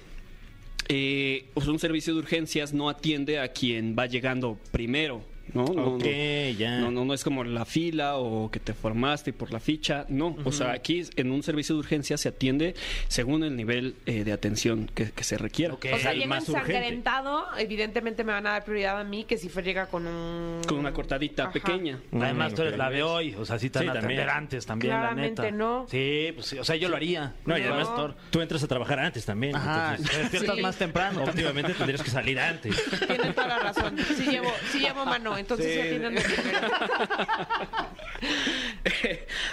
Eh, 0.93 1.45
pues 1.55 1.69
un 1.69 1.79
servicio 1.79 2.13
de 2.13 2.19
urgencias 2.19 2.73
no 2.75 2.89
atiende 2.89 3.39
a 3.39 3.53
quien 3.53 3.95
va 3.97 4.07
llegando 4.07 4.59
primero 4.73 5.23
¿no? 5.55 5.65
No, 5.65 5.95
Ok, 5.95 6.05
no. 6.05 6.51
ya. 6.59 6.79
No, 6.81 6.91
no, 6.91 7.05
no 7.05 7.15
es 7.15 7.25
como 7.25 7.45
la 7.45 7.65
fila 7.65 8.17
o 8.17 8.51
que 8.51 8.61
te 8.61 8.75
formaste 8.75 9.33
por 9.33 9.53
la 9.53 9.61
ficha. 9.61 10.07
No, 10.09 10.37
o 10.45 10.53
sea, 10.53 10.73
aquí 10.73 11.03
en 11.17 11.31
un 11.31 11.43
servicio 11.43 11.75
de 11.75 11.81
urgencia 11.81 12.17
se 12.17 12.29
atiende 12.29 12.75
según 13.09 13.45
el 13.45 13.57
nivel 13.57 13.95
eh, 14.07 14.25
de 14.25 14.33
atención 14.33 14.91
que, 14.95 15.11
que 15.13 15.25
se 15.25 15.39
requiera. 15.39 15.75
Ok. 15.75 15.87
O 15.95 15.99
sea, 15.99 16.13
el 16.13 16.19
llega 16.21 16.29
más 16.29 16.49
urgente. 16.49 16.73
ensangrentado, 16.73 17.47
evidentemente 17.59 18.25
me 18.25 18.33
van 18.33 18.47
a 18.47 18.53
dar 18.53 18.65
prioridad 18.65 19.01
a 19.01 19.05
mí 19.05 19.25
que 19.25 19.37
si 19.39 19.49
Fer 19.49 19.65
llega 19.65 19.87
con 19.87 20.07
un... 20.07 20.61
Con 20.67 20.79
una 20.79 20.93
cortadita 20.93 21.45
Ajá. 21.45 21.53
pequeña. 21.53 21.99
Además, 22.13 22.55
tú 22.55 22.63
eres 22.63 22.77
la 22.77 22.91
de 22.91 23.03
hoy. 23.03 23.35
O 23.39 23.45
sea, 23.45 23.59
sí 23.59 23.71
te 23.71 23.79
Sí, 23.81 23.87
van 23.87 23.97
a 23.97 24.01
también. 24.01 24.21
atender 24.21 24.37
antes 24.37 24.67
también, 24.67 24.93
Claramente 24.93 25.43
la 25.43 25.51
neta. 25.51 25.57
no. 25.57 25.87
Sí, 25.89 26.31
pues 26.35 26.47
sí. 26.47 26.59
O 26.59 26.65
sea, 26.65 26.77
yo 26.77 26.89
lo 26.89 26.97
haría. 26.97 27.35
No, 27.47 27.57
y 27.57 27.63
No. 27.63 27.75
además 27.75 28.15
tú 28.31 28.41
entras 28.41 28.63
a 28.63 28.69
trabajar 28.69 28.99
antes 28.99 29.25
también. 29.25 29.57
Ajá, 29.57 29.91
entonces, 29.97 30.11
te 30.17 30.23
despiertas 30.23 30.57
Sí. 30.57 30.63
más 30.63 30.77
temprano. 30.77 31.25
Obviamente 31.25 31.75
tendrías 31.75 32.03
que 32.03 32.11
salir 32.11 32.39
antes. 32.39 32.77
Tienes 33.07 33.35
toda 33.35 33.47
la 33.49 33.59
razón. 33.59 33.97
Sí 34.17 34.25
llevo, 34.25 34.51
sí 34.73 34.81
llevo 34.81 35.05
mano, 35.05 35.37
entonces 35.41 35.67
Sí. 35.73 35.79
de 35.79 35.99
primero. 35.99 36.21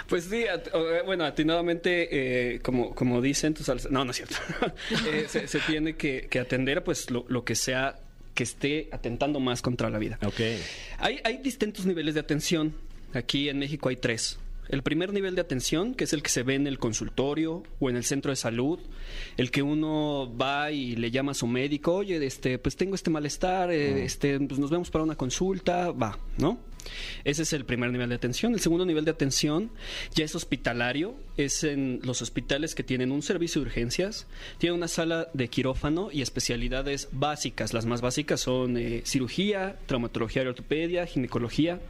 Pues 0.08 0.24
sí, 0.24 0.46
at- 0.46 0.68
eh, 0.72 1.02
bueno, 1.04 1.24
atinadamente, 1.24 2.54
eh, 2.54 2.60
como, 2.60 2.94
como 2.94 3.20
dicen 3.20 3.54
tus 3.54 3.68
No, 3.90 4.04
no 4.04 4.10
es 4.10 4.16
cierto. 4.16 4.36
Eh, 5.12 5.26
se, 5.28 5.46
se 5.48 5.60
tiene 5.60 5.96
que, 5.96 6.28
que 6.30 6.38
atender 6.38 6.82
pues 6.84 7.10
lo, 7.10 7.24
lo 7.28 7.44
que 7.44 7.54
sea 7.54 7.98
que 8.34 8.42
esté 8.44 8.88
atentando 8.92 9.40
más 9.40 9.62
contra 9.62 9.90
la 9.90 9.98
vida. 9.98 10.18
Ok. 10.24 10.40
Hay, 10.98 11.20
hay 11.24 11.38
distintos 11.38 11.86
niveles 11.86 12.14
de 12.14 12.20
atención. 12.20 12.74
Aquí 13.14 13.48
en 13.48 13.58
México 13.58 13.88
hay 13.88 13.96
tres. 13.96 14.38
El 14.68 14.82
primer 14.82 15.12
nivel 15.12 15.34
de 15.34 15.40
atención, 15.40 15.94
que 15.94 16.04
es 16.04 16.12
el 16.12 16.22
que 16.22 16.30
se 16.30 16.42
ve 16.42 16.54
en 16.54 16.66
el 16.66 16.78
consultorio 16.78 17.62
o 17.80 17.90
en 17.90 17.96
el 17.96 18.04
centro 18.04 18.30
de 18.30 18.36
salud, 18.36 18.78
el 19.36 19.50
que 19.50 19.62
uno 19.62 20.32
va 20.36 20.70
y 20.70 20.96
le 20.96 21.10
llama 21.10 21.32
a 21.32 21.34
su 21.34 21.46
médico, 21.46 21.94
oye, 21.94 22.24
este, 22.24 22.58
pues 22.58 22.76
tengo 22.76 22.94
este 22.94 23.10
malestar, 23.10 23.70
eh, 23.70 24.04
este, 24.04 24.38
pues 24.40 24.58
nos 24.58 24.70
vemos 24.70 24.90
para 24.90 25.04
una 25.04 25.16
consulta, 25.16 25.90
va, 25.90 26.18
¿no? 26.36 26.58
Ese 27.24 27.42
es 27.42 27.52
el 27.52 27.64
primer 27.64 27.90
nivel 27.90 28.08
de 28.08 28.14
atención. 28.14 28.54
El 28.54 28.60
segundo 28.60 28.84
nivel 28.84 29.04
de 29.04 29.10
atención 29.10 29.70
ya 30.14 30.24
es 30.24 30.34
hospitalario, 30.34 31.14
es 31.36 31.64
en 31.64 32.00
los 32.02 32.22
hospitales 32.22 32.74
que 32.74 32.82
tienen 32.82 33.12
un 33.12 33.22
servicio 33.22 33.60
de 33.60 33.68
urgencias, 33.68 34.26
tiene 34.58 34.74
una 34.74 34.88
sala 34.88 35.28
de 35.34 35.48
quirófano 35.48 36.10
y 36.12 36.22
especialidades 36.22 37.08
básicas. 37.12 37.74
Las 37.74 37.86
más 37.86 38.00
básicas 38.00 38.40
son 38.40 38.76
eh, 38.76 39.02
cirugía, 39.04 39.78
traumatología 39.86 40.42
ortopedia, 40.42 41.06
ginecología. 41.06 41.80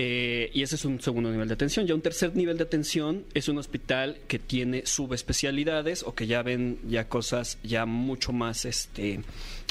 Eh, 0.00 0.52
y 0.54 0.62
ese 0.62 0.76
es 0.76 0.84
un 0.84 1.00
segundo 1.00 1.28
nivel 1.28 1.48
de 1.48 1.54
atención. 1.54 1.84
Ya 1.84 1.92
un 1.92 2.02
tercer 2.02 2.36
nivel 2.36 2.56
de 2.56 2.62
atención 2.62 3.24
es 3.34 3.48
un 3.48 3.58
hospital 3.58 4.18
que 4.28 4.38
tiene 4.38 4.86
subespecialidades 4.86 6.04
o 6.04 6.14
que 6.14 6.28
ya 6.28 6.40
ven 6.44 6.78
ya 6.88 7.08
cosas 7.08 7.58
ya 7.64 7.84
mucho 7.84 8.32
más 8.32 8.64
este 8.64 9.22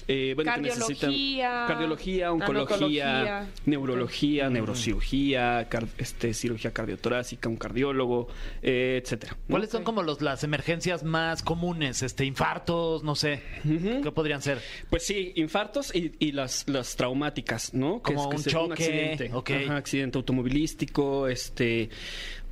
eh, 0.07 0.33
bueno, 0.35 0.53
que 0.55 0.61
necesitan 0.61 1.09
Cardiología, 1.11 1.65
cardiología, 1.67 2.31
oncología, 2.31 3.47
neurología, 3.65 4.49
neurocirugía, 4.49 5.67
car- 5.69 5.87
este, 5.97 6.33
cirugía 6.33 6.71
cardiotorácica, 6.71 7.49
un 7.49 7.57
cardiólogo, 7.57 8.27
eh, 8.61 9.01
etcétera. 9.03 9.37
¿no? 9.47 9.53
¿Cuáles 9.53 9.69
son 9.69 9.83
como 9.83 10.03
los, 10.03 10.21
las 10.21 10.43
emergencias 10.43 11.03
más 11.03 11.43
comunes? 11.43 12.03
Este, 12.03 12.25
infartos, 12.25 13.03
no 13.03 13.15
sé. 13.15 13.41
¿Qué 13.63 14.11
podrían 14.11 14.41
ser? 14.41 14.61
Pues 14.89 15.05
sí, 15.05 15.33
infartos 15.35 15.93
y, 15.93 16.13
y 16.19 16.31
las, 16.31 16.67
las 16.69 16.95
traumáticas, 16.95 17.73
¿no? 17.73 18.01
Como 18.01 18.29
un 18.29 18.37
se- 18.39 18.49
choque, 18.49 18.73
accidente. 18.73 19.29
ok. 19.33 19.51
Ajá, 19.65 19.75
accidente 19.77 20.17
automovilístico, 20.17 21.27
este, 21.27 21.89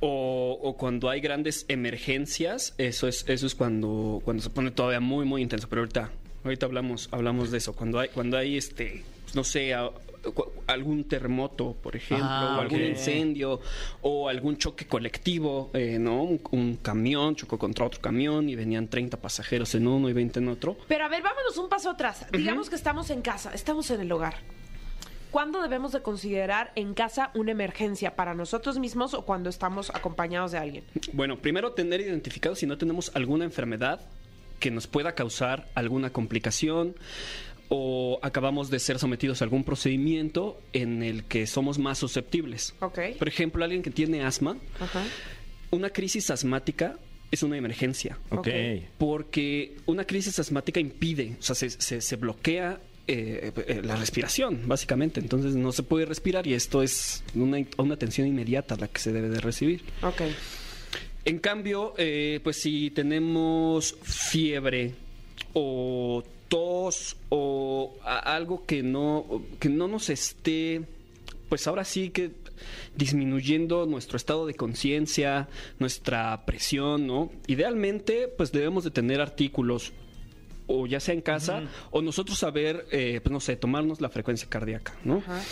o, 0.00 0.58
o 0.62 0.76
cuando 0.76 1.08
hay 1.08 1.20
grandes 1.20 1.64
emergencias, 1.68 2.74
eso 2.78 3.08
es, 3.08 3.24
eso 3.28 3.46
es 3.46 3.54
cuando, 3.54 4.20
cuando 4.24 4.42
se 4.42 4.50
pone 4.50 4.70
todavía 4.70 5.00
muy, 5.00 5.24
muy 5.24 5.42
intenso. 5.42 5.68
Pero 5.68 5.82
ahorita, 5.82 6.10
ahorita 6.46 6.66
hablamos, 6.66 7.08
hablamos 7.12 7.50
de 7.50 7.58
eso. 7.58 7.74
Cuando 7.74 7.98
hay, 8.00 8.08
cuando 8.08 8.36
hay 8.38 8.56
este, 8.56 9.04
no 9.34 9.44
sé, 9.44 9.74
a- 9.74 9.90
algún 10.66 11.04
terremoto, 11.04 11.76
por 11.80 11.94
ejemplo, 11.94 12.26
Ah, 12.28 12.56
o 12.58 12.60
algún 12.60 12.82
incendio, 12.82 13.60
o 14.02 14.28
algún 14.28 14.56
choque 14.56 14.86
colectivo, 14.86 15.70
eh, 15.72 15.98
¿no? 16.00 16.22
Un, 16.24 16.40
un 16.50 16.76
camión 16.76 17.36
chocó 17.36 17.58
contra 17.58 17.84
otro 17.86 18.00
camión 18.00 18.48
y 18.48 18.56
venían 18.56 18.88
30 18.88 19.18
pasajeros 19.18 19.72
en 19.76 19.86
uno 19.86 20.08
y 20.08 20.12
20 20.12 20.40
en 20.40 20.48
otro. 20.48 20.76
Pero 20.88 21.04
a 21.04 21.08
ver, 21.08 21.22
vámonos 21.22 21.56
un 21.58 21.68
paso 21.68 21.90
atrás. 21.90 22.26
Digamos 22.32 22.68
que 22.68 22.74
estamos 22.74 23.10
en 23.10 23.22
casa, 23.22 23.52
estamos 23.54 23.88
en 23.92 24.00
el 24.00 24.10
hogar. 24.10 24.34
¿Cuándo 25.30 25.60
debemos 25.60 25.92
de 25.92 26.00
considerar 26.02 26.72
en 26.76 26.94
casa 26.94 27.30
una 27.34 27.50
emergencia 27.52 28.16
para 28.16 28.32
nosotros 28.34 28.78
mismos 28.78 29.12
o 29.12 29.24
cuando 29.26 29.50
estamos 29.50 29.90
acompañados 29.90 30.52
de 30.52 30.58
alguien? 30.58 30.84
Bueno, 31.12 31.36
primero 31.38 31.72
tener 31.72 32.00
identificado 32.00 32.54
si 32.56 32.64
no 32.66 32.78
tenemos 32.78 33.14
alguna 33.14 33.44
enfermedad 33.44 34.00
que 34.58 34.70
nos 34.70 34.86
pueda 34.86 35.14
causar 35.14 35.68
alguna 35.74 36.10
complicación 36.10 36.94
o 37.68 38.18
acabamos 38.22 38.70
de 38.70 38.78
ser 38.78 38.98
sometidos 38.98 39.40
a 39.40 39.44
algún 39.44 39.64
procedimiento 39.64 40.60
en 40.72 41.02
el 41.02 41.24
que 41.24 41.46
somos 41.46 41.78
más 41.78 41.98
susceptibles. 41.98 42.74
Ok. 42.80 42.98
Por 43.18 43.26
ejemplo, 43.28 43.64
alguien 43.64 43.82
que 43.82 43.90
tiene 43.90 44.22
asma, 44.22 44.56
Ajá. 44.78 45.02
una 45.70 45.90
crisis 45.90 46.30
asmática 46.30 46.98
es 47.32 47.42
una 47.42 47.56
emergencia. 47.56 48.18
Ok. 48.30 48.48
Porque 48.98 49.76
una 49.86 50.04
crisis 50.04 50.38
asmática 50.38 50.78
impide, 50.78 51.36
o 51.40 51.42
sea, 51.42 51.56
se, 51.56 51.70
se- 51.70 52.00
se 52.00 52.16
bloquea 52.16 52.78
eh, 53.08 53.52
eh, 53.66 53.80
la 53.84 53.96
respiración, 53.96 54.60
básicamente. 54.66 55.18
Entonces 55.20 55.56
no 55.56 55.72
se 55.72 55.82
puede 55.82 56.06
respirar 56.06 56.46
y 56.46 56.54
esto 56.54 56.82
es 56.84 57.24
una, 57.34 57.58
una 57.78 57.94
atención 57.94 58.28
inmediata 58.28 58.76
la 58.76 58.86
que 58.86 59.00
se 59.00 59.12
debe 59.12 59.28
de 59.28 59.40
recibir. 59.40 59.82
Ok. 60.02 60.22
En 61.26 61.40
cambio, 61.40 61.92
eh, 61.98 62.38
pues 62.44 62.62
si 62.62 62.90
tenemos 62.92 63.96
fiebre 64.00 64.94
o 65.54 66.22
tos 66.46 67.16
o 67.30 67.96
algo 68.04 68.64
que 68.64 68.84
no, 68.84 69.42
que 69.58 69.68
no 69.68 69.88
nos 69.88 70.08
esté, 70.08 70.82
pues 71.48 71.66
ahora 71.66 71.84
sí 71.84 72.10
que 72.10 72.30
disminuyendo 72.94 73.86
nuestro 73.86 74.16
estado 74.16 74.46
de 74.46 74.54
conciencia, 74.54 75.48
nuestra 75.80 76.46
presión, 76.46 77.08
¿no? 77.08 77.32
Idealmente, 77.48 78.28
pues 78.28 78.52
debemos 78.52 78.84
de 78.84 78.92
tener 78.92 79.20
artículos 79.20 79.94
o 80.68 80.86
ya 80.86 81.00
sea 81.00 81.14
en 81.14 81.22
casa 81.22 81.64
o 81.90 82.02
nosotros 82.02 82.38
saber, 82.38 82.86
eh, 82.92 83.20
pues 83.20 83.32
no 83.32 83.40
sé, 83.40 83.56
tomarnos 83.56 84.00
la 84.00 84.10
frecuencia 84.10 84.48
cardíaca, 84.48 84.94
¿no? 85.02 85.16
Ajá. 85.16 85.42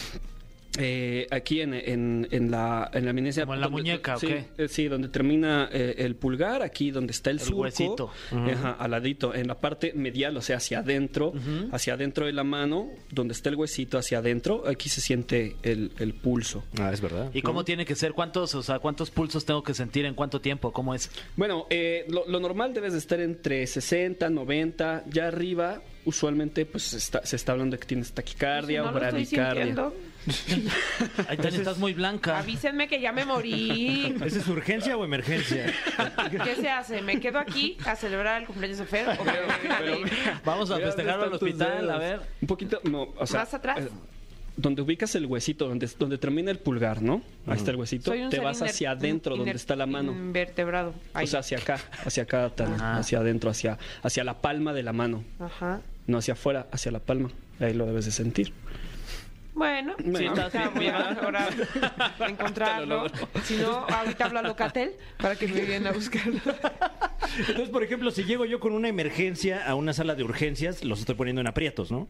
Eh, 0.77 1.29
aquí 1.31 1.61
en, 1.61 1.72
en, 1.72 2.27
en 2.33 2.51
la 2.51 2.91
en 2.93 3.05
la 3.05 3.11
eminencia 3.11 3.45
Como 3.45 3.55
en 3.55 3.61
la 3.61 3.68
muñeca, 3.68 4.16
sí, 4.16 4.27
¿o 4.27 4.62
eh, 4.62 4.68
sí, 4.68 4.89
donde 4.89 5.07
termina 5.09 5.68
eh, 5.72 5.95
el 5.99 6.16
pulgar, 6.16 6.62
aquí 6.62 6.91
donde 6.91 7.12
está 7.12 7.31
el, 7.31 7.37
El 7.39 7.45
surco, 7.45 7.61
huesito. 7.61 8.11
ajá, 8.33 8.72
al 8.72 8.91
ladito, 8.91 9.33
en 9.35 9.47
la 9.47 9.55
parte 9.61 9.93
medial, 9.95 10.37
o 10.37 10.43
sea, 10.43 10.57
hacia 10.57 10.81
adentro, 10.81 11.33
hacia 11.70 11.95
adentro 11.95 12.27
de 12.27 12.33
la 12.33 12.43
mano, 12.43 12.89
donde 13.12 13.35
está 13.35 13.51
el 13.51 13.55
huesito 13.55 13.99
hacia 13.99 14.18
adentro, 14.18 14.64
aquí 14.66 14.89
se 14.89 15.01
siente 15.01 15.57
el, 15.62 15.93
el 16.01 16.12
pulso. 16.14 16.64
Ah, 16.81 16.91
es 16.93 17.01
verdad. 17.01 17.31
¿Y 17.33 17.43
cómo 17.43 17.64
tiene 17.64 17.85
que 17.85 17.95
ser? 17.95 18.12
¿Cuántos, 18.12 18.55
o 18.57 18.62
sea, 18.64 18.81
cuántos 18.81 19.11
pulsos 19.12 19.45
tengo 19.45 19.62
que 19.62 19.75
sentir 19.75 20.05
en 20.07 20.14
cuánto 20.14 20.41
tiempo? 20.41 20.72
¿Cómo 20.72 20.93
es? 20.95 21.09
Bueno, 21.37 21.66
eh, 21.70 22.05
lo, 22.09 22.27
lo 22.27 22.41
normal 22.41 22.75
debes 22.75 22.95
de 22.95 22.99
estar 22.99 23.20
entre 23.20 23.64
60, 23.66 24.29
90, 24.29 25.05
ya 25.09 25.29
arriba, 25.29 25.83
usualmente 26.05 26.66
pues 26.66 26.93
está- 26.95 27.25
se 27.25 27.37
está 27.37 27.53
hablando 27.53 27.77
de 27.77 27.81
que 27.81 27.87
tienes 27.87 28.12
taquicardia 28.12 28.83
Si 28.83 28.89
o 28.89 28.91
no 28.91 28.99
lo 28.99 29.05
estoy 29.07 29.11
bradicardia. 29.37 29.93
Ahí 31.29 31.37
Tania, 31.37 31.59
estás 31.59 31.79
muy 31.79 31.93
blanca. 31.93 32.39
avísenme 32.39 32.89
que 32.89 33.01
ya 33.01 33.12
me 33.12 33.25
morí. 33.25 34.14
¿Esa 34.25 34.39
es 34.39 34.49
urgencia 34.49 34.97
o 34.97 35.05
emergencia? 35.05 35.66
¿Qué 36.45 36.57
se 36.57 36.68
hace? 36.68 37.03
¿Me 37.03 37.20
quedo 37.20 37.39
aquí 37.39 37.77
a 37.85 37.95
celebrar 37.97 38.41
el 38.41 38.47
cumpleaños 38.47 38.79
de 38.79 38.87
Fer? 38.87 39.09
¿O 39.09 39.25
me 39.25 39.33
voy 39.33 39.41
a 39.70 39.97
ir 39.99 40.11
Vamos 40.45 40.70
a 40.70 40.79
festejarlo 40.79 41.25
al 41.25 41.31
¿dónde 41.31 41.51
están 41.51 41.59
tus 41.59 41.77
hospital, 41.77 41.91
a 41.91 41.99
ver. 41.99 42.20
Un 42.41 42.49
poquito, 42.49 42.81
no, 42.85 43.09
o 43.18 43.27
sea, 43.27 43.41
¿Más 43.41 43.55
atrás? 43.55 43.79
eh, 43.81 43.89
donde 44.57 44.83
ubicas 44.83 45.14
el 45.16 45.27
huesito, 45.27 45.66
donde, 45.68 45.89
donde 45.99 46.16
termina 46.16 46.51
el 46.51 46.59
pulgar, 46.59 47.03
¿no? 47.03 47.22
Ahí 47.47 47.57
está 47.57 47.72
el 47.72 47.77
huesito. 47.77 48.12
Te 48.31 48.39
vas 48.39 48.62
hacia 48.62 48.93
adentro, 48.93 49.37
donde 49.37 49.51
está 49.53 49.75
la 49.77 49.87
mano. 49.87 50.12
Invertebrado. 50.12 50.95
Ahí. 51.12 51.25
O 51.25 51.27
sea, 51.27 51.41
hacia 51.41 51.59
acá, 51.59 51.79
hacia 52.05 52.22
acá, 52.22 52.53
Ajá. 52.57 52.99
hacia 52.99 53.18
adentro, 53.18 53.51
hacia, 53.51 53.79
hacia 54.03 54.22
la 54.25 54.41
palma 54.41 54.72
de 54.72 54.83
la 54.85 54.93
mano. 54.93 55.25
Ajá. 55.41 55.81
No 56.07 56.18
hacia 56.18 56.35
afuera, 56.35 56.66
hacia 56.70 56.93
la 56.93 57.01
palma. 57.01 57.31
Ahí 57.59 57.75
lo 57.75 57.85
debes 57.87 58.05
de 58.05 58.12
sentir. 58.12 58.53
Bueno, 59.55 59.95
ahorita 60.05 60.47
estás 60.47 60.75
voy 60.75 60.89
a 60.89 61.11
ahora 61.11 61.49
encontrarlo. 62.29 63.07
Si 63.45 63.57
no, 63.57 63.87
ahorita 63.87 64.27
habla 64.27 64.43
Locatel 64.43 64.93
para 65.19 65.37
que 65.37 65.47
me 65.47 65.61
vienen 65.61 65.87
a 65.87 65.93
buscarlo. 65.93 66.41
Entonces, 67.39 67.69
por 67.69 67.83
ejemplo, 67.83 68.11
si 68.11 68.25
llego 68.25 68.45
yo 68.45 68.61
con 68.61 68.73
una 68.73 68.89
emergencia 68.89 69.67
a 69.67 69.75
una 69.75 69.93
sala 69.93 70.15
de 70.15 70.25
urgencias, 70.25 70.85
los 70.85 71.01
estoy 71.01 71.15
poniendo 71.15 71.41
en 71.41 71.47
aprietos, 71.47 71.91
¿no? 71.91 72.09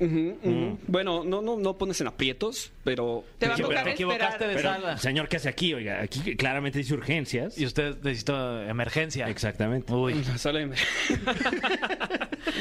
Ujú. 0.00 0.78
Bueno, 0.86 1.22
no, 1.24 1.42
no, 1.42 1.56
no 1.56 1.76
pones 1.78 2.00
en 2.00 2.06
aprietos, 2.06 2.72
pero... 2.84 3.24
Te 3.38 3.48
va 3.48 3.54
a 3.54 3.56
tocar 3.58 3.84
te 3.84 3.90
equivocaste 3.92 4.48
de 4.48 4.54
Pero, 4.56 4.70
sala. 4.72 4.96
señor, 4.98 5.28
¿qué 5.28 5.36
hace 5.36 5.48
aquí? 5.48 5.74
Oiga, 5.74 6.00
aquí 6.02 6.36
claramente 6.36 6.78
dice 6.78 6.94
urgencias. 6.94 7.58
Y 7.58 7.66
usted 7.66 7.96
necesita 8.02 8.68
emergencia. 8.68 9.28
Exactamente. 9.28 9.92
Uy. 9.92 10.14
La 10.24 10.38
sala 10.38 10.60
de- 10.60 10.74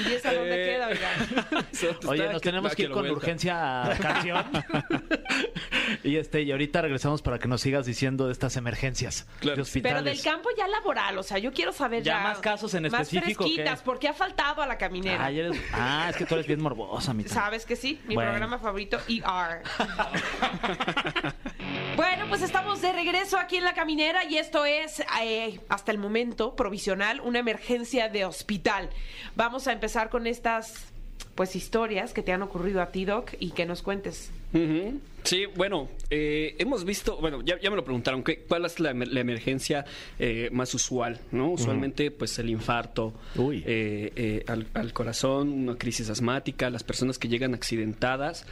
¿Y 0.10 0.14
esa 0.14 0.34
dónde 0.34 0.62
Eh, 0.62 0.76
queda, 0.76 0.88
oiga? 0.88 1.66
Oye, 2.08 2.34
nos 2.34 2.42
tenemos 2.42 2.76
que 2.76 2.84
ir 2.84 2.90
con 2.92 3.02
vuelta. 3.04 3.18
urgencia 3.18 3.84
a 3.92 3.96
canción. 3.98 4.46
y 6.04 6.18
este, 6.18 6.42
y 6.44 6.52
ahorita 6.52 6.82
regresamos 6.82 7.22
para 7.22 7.40
que 7.40 7.48
nos 7.48 7.62
sigas 7.62 7.86
diciendo 7.86 8.28
de 8.28 8.34
estas 8.34 8.58
emergencias 8.58 9.26
Claro. 9.40 9.56
de 9.58 9.62
hospitales. 9.62 9.98
Pero 10.04 10.04
del 10.16 10.22
campo 10.22 10.50
ya 10.58 10.68
laboral, 10.68 11.18
o 11.18 11.24
sea, 11.24 11.38
yo 11.38 11.52
quiero 11.54 11.72
saber 11.72 12.04
Ya 12.04 12.18
ya... 12.18 12.24
más 12.24 12.40
casos 12.40 12.74
en 12.74 12.84
Más 12.84 12.94
específico, 13.12 13.44
¿qué? 13.46 13.52
fresquitas, 13.56 13.82
porque 13.82 14.08
ha 14.08 14.14
faltado 14.14 14.62
a 14.62 14.68
la 14.68 14.78
caminera. 14.78 15.26
Ah, 15.26 15.32
ya 15.32 15.44
eres- 15.46 15.62
ah, 15.74 16.08
es 16.10 16.16
que 16.18 16.26
tú 16.26 16.36
eres 16.36 16.48
bien 16.48 16.62
morbosa, 16.62 17.14
mi. 17.14 17.24
¿Sabes 17.30 17.66
que 17.66 17.76
sí? 17.76 18.02
Mi 18.08 18.16
Bueno. 18.16 18.32
programa 18.32 18.58
favorito, 18.60 18.98
ER. 19.08 19.62
bueno, 21.96 22.26
pues 22.28 22.42
estamos 22.42 22.82
de 22.82 22.92
regreso 22.92 23.38
aquí 23.38 23.58
en 23.58 23.64
La 23.64 23.74
Caminera 23.74 24.24
y 24.26 24.38
esto 24.38 24.66
es, 24.66 25.02
eh, 25.22 25.60
hasta 25.70 25.92
el 25.92 25.98
momento, 26.00 26.56
provisional, 26.56 27.22
una 27.22 27.40
emergencia 27.40 28.10
de 28.10 28.26
hospital. 28.26 28.90
Vamos 29.36 29.68
a 29.68 29.72
empezar 29.74 30.10
con 30.10 30.26
estas, 30.28 30.92
pues, 31.36 31.56
historias 31.56 32.14
que 32.14 32.24
te 32.24 32.34
han 32.34 32.42
ocurrido 32.42 32.82
a 32.82 32.88
ti, 32.88 33.06
Doc, 33.06 33.34
y 33.40 33.52
que 33.52 33.66
nos 33.66 33.82
cuentes. 33.84 34.32
Ujú. 34.54 35.00
Sí, 35.24 35.45
bueno, 35.56 35.89
eh, 36.10 36.56
hemos 36.60 36.86
visto, 36.86 37.18
bueno, 37.18 37.41
ya, 37.43 37.60
ya 37.60 37.70
me 37.70 37.76
lo 37.76 37.84
preguntaron, 37.84 38.24
¿qué, 38.24 38.39
¿cuál 38.47 38.66
es 38.66 38.80
la, 38.80 38.93
la 38.93 39.20
emergencia 39.20 39.86
eh, 40.18 40.50
más 40.52 40.74
usual? 40.74 41.20
¿no? 41.32 41.52
Usualmente, 41.52 42.10
pues 42.10 42.39
el 42.39 42.50
infarto 42.50 43.14
Uy. 43.36 43.62
eh, 43.68 44.12
eh, 44.16 44.43
al, 44.47 44.68
al 44.74 44.93
corazón, 44.93 45.50
una 45.50 45.76
crisis 45.78 46.10
asmática, 46.10 46.70
las 46.70 46.84
personas 46.84 47.20
que 47.20 47.28
llegan 47.28 47.54
accidentadas 47.54 48.45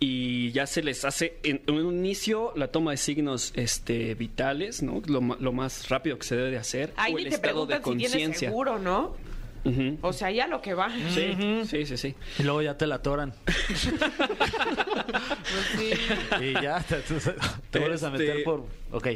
y 0.00 0.50
ya 0.52 0.66
se 0.66 0.82
les 0.82 1.04
hace 1.04 1.36
en, 1.42 1.60
en 1.66 1.74
un 1.74 1.94
inicio 1.98 2.52
la 2.56 2.68
toma 2.68 2.90
de 2.92 2.96
signos 2.96 3.52
este, 3.54 4.14
vitales, 4.14 4.82
¿no? 4.82 5.02
Lo, 5.06 5.20
más 5.20 5.88
rápido 5.90 6.18
que 6.18 6.26
se 6.26 6.34
debe 6.34 6.50
de 6.50 6.58
hacer, 6.58 6.92
Ahí 6.96 7.14
o 7.14 7.18
el 7.18 7.24
te 7.28 7.34
estado 7.36 7.66
de 7.66 7.76
preguntan 7.76 7.78
si 7.84 7.98
tienes 7.98 8.10
conciencia. 8.12 8.48
seguro, 8.48 8.78
¿no? 8.78 9.14
O 10.02 10.12
sea, 10.12 10.30
ya 10.30 10.46
lo 10.46 10.60
que 10.62 10.74
va. 10.74 10.90
Sí, 11.10 11.36
sí, 11.68 11.84
sí, 11.86 11.96
sí. 11.96 12.14
Y 12.38 12.42
luego 12.42 12.62
ya 12.62 12.76
te 12.76 12.86
la 12.86 12.96
atoran. 12.96 13.32
Pues 14.56 15.66
sí. 15.76 15.90
y 16.44 16.52
ya 16.54 16.80
te, 16.80 16.96
te- 16.96 17.34
te 17.70 17.78
vuelves 17.78 18.02
a 18.02 18.10
meter 18.10 18.30
Este- 18.30 18.42
por. 18.44 18.66
Ok. 18.92 19.06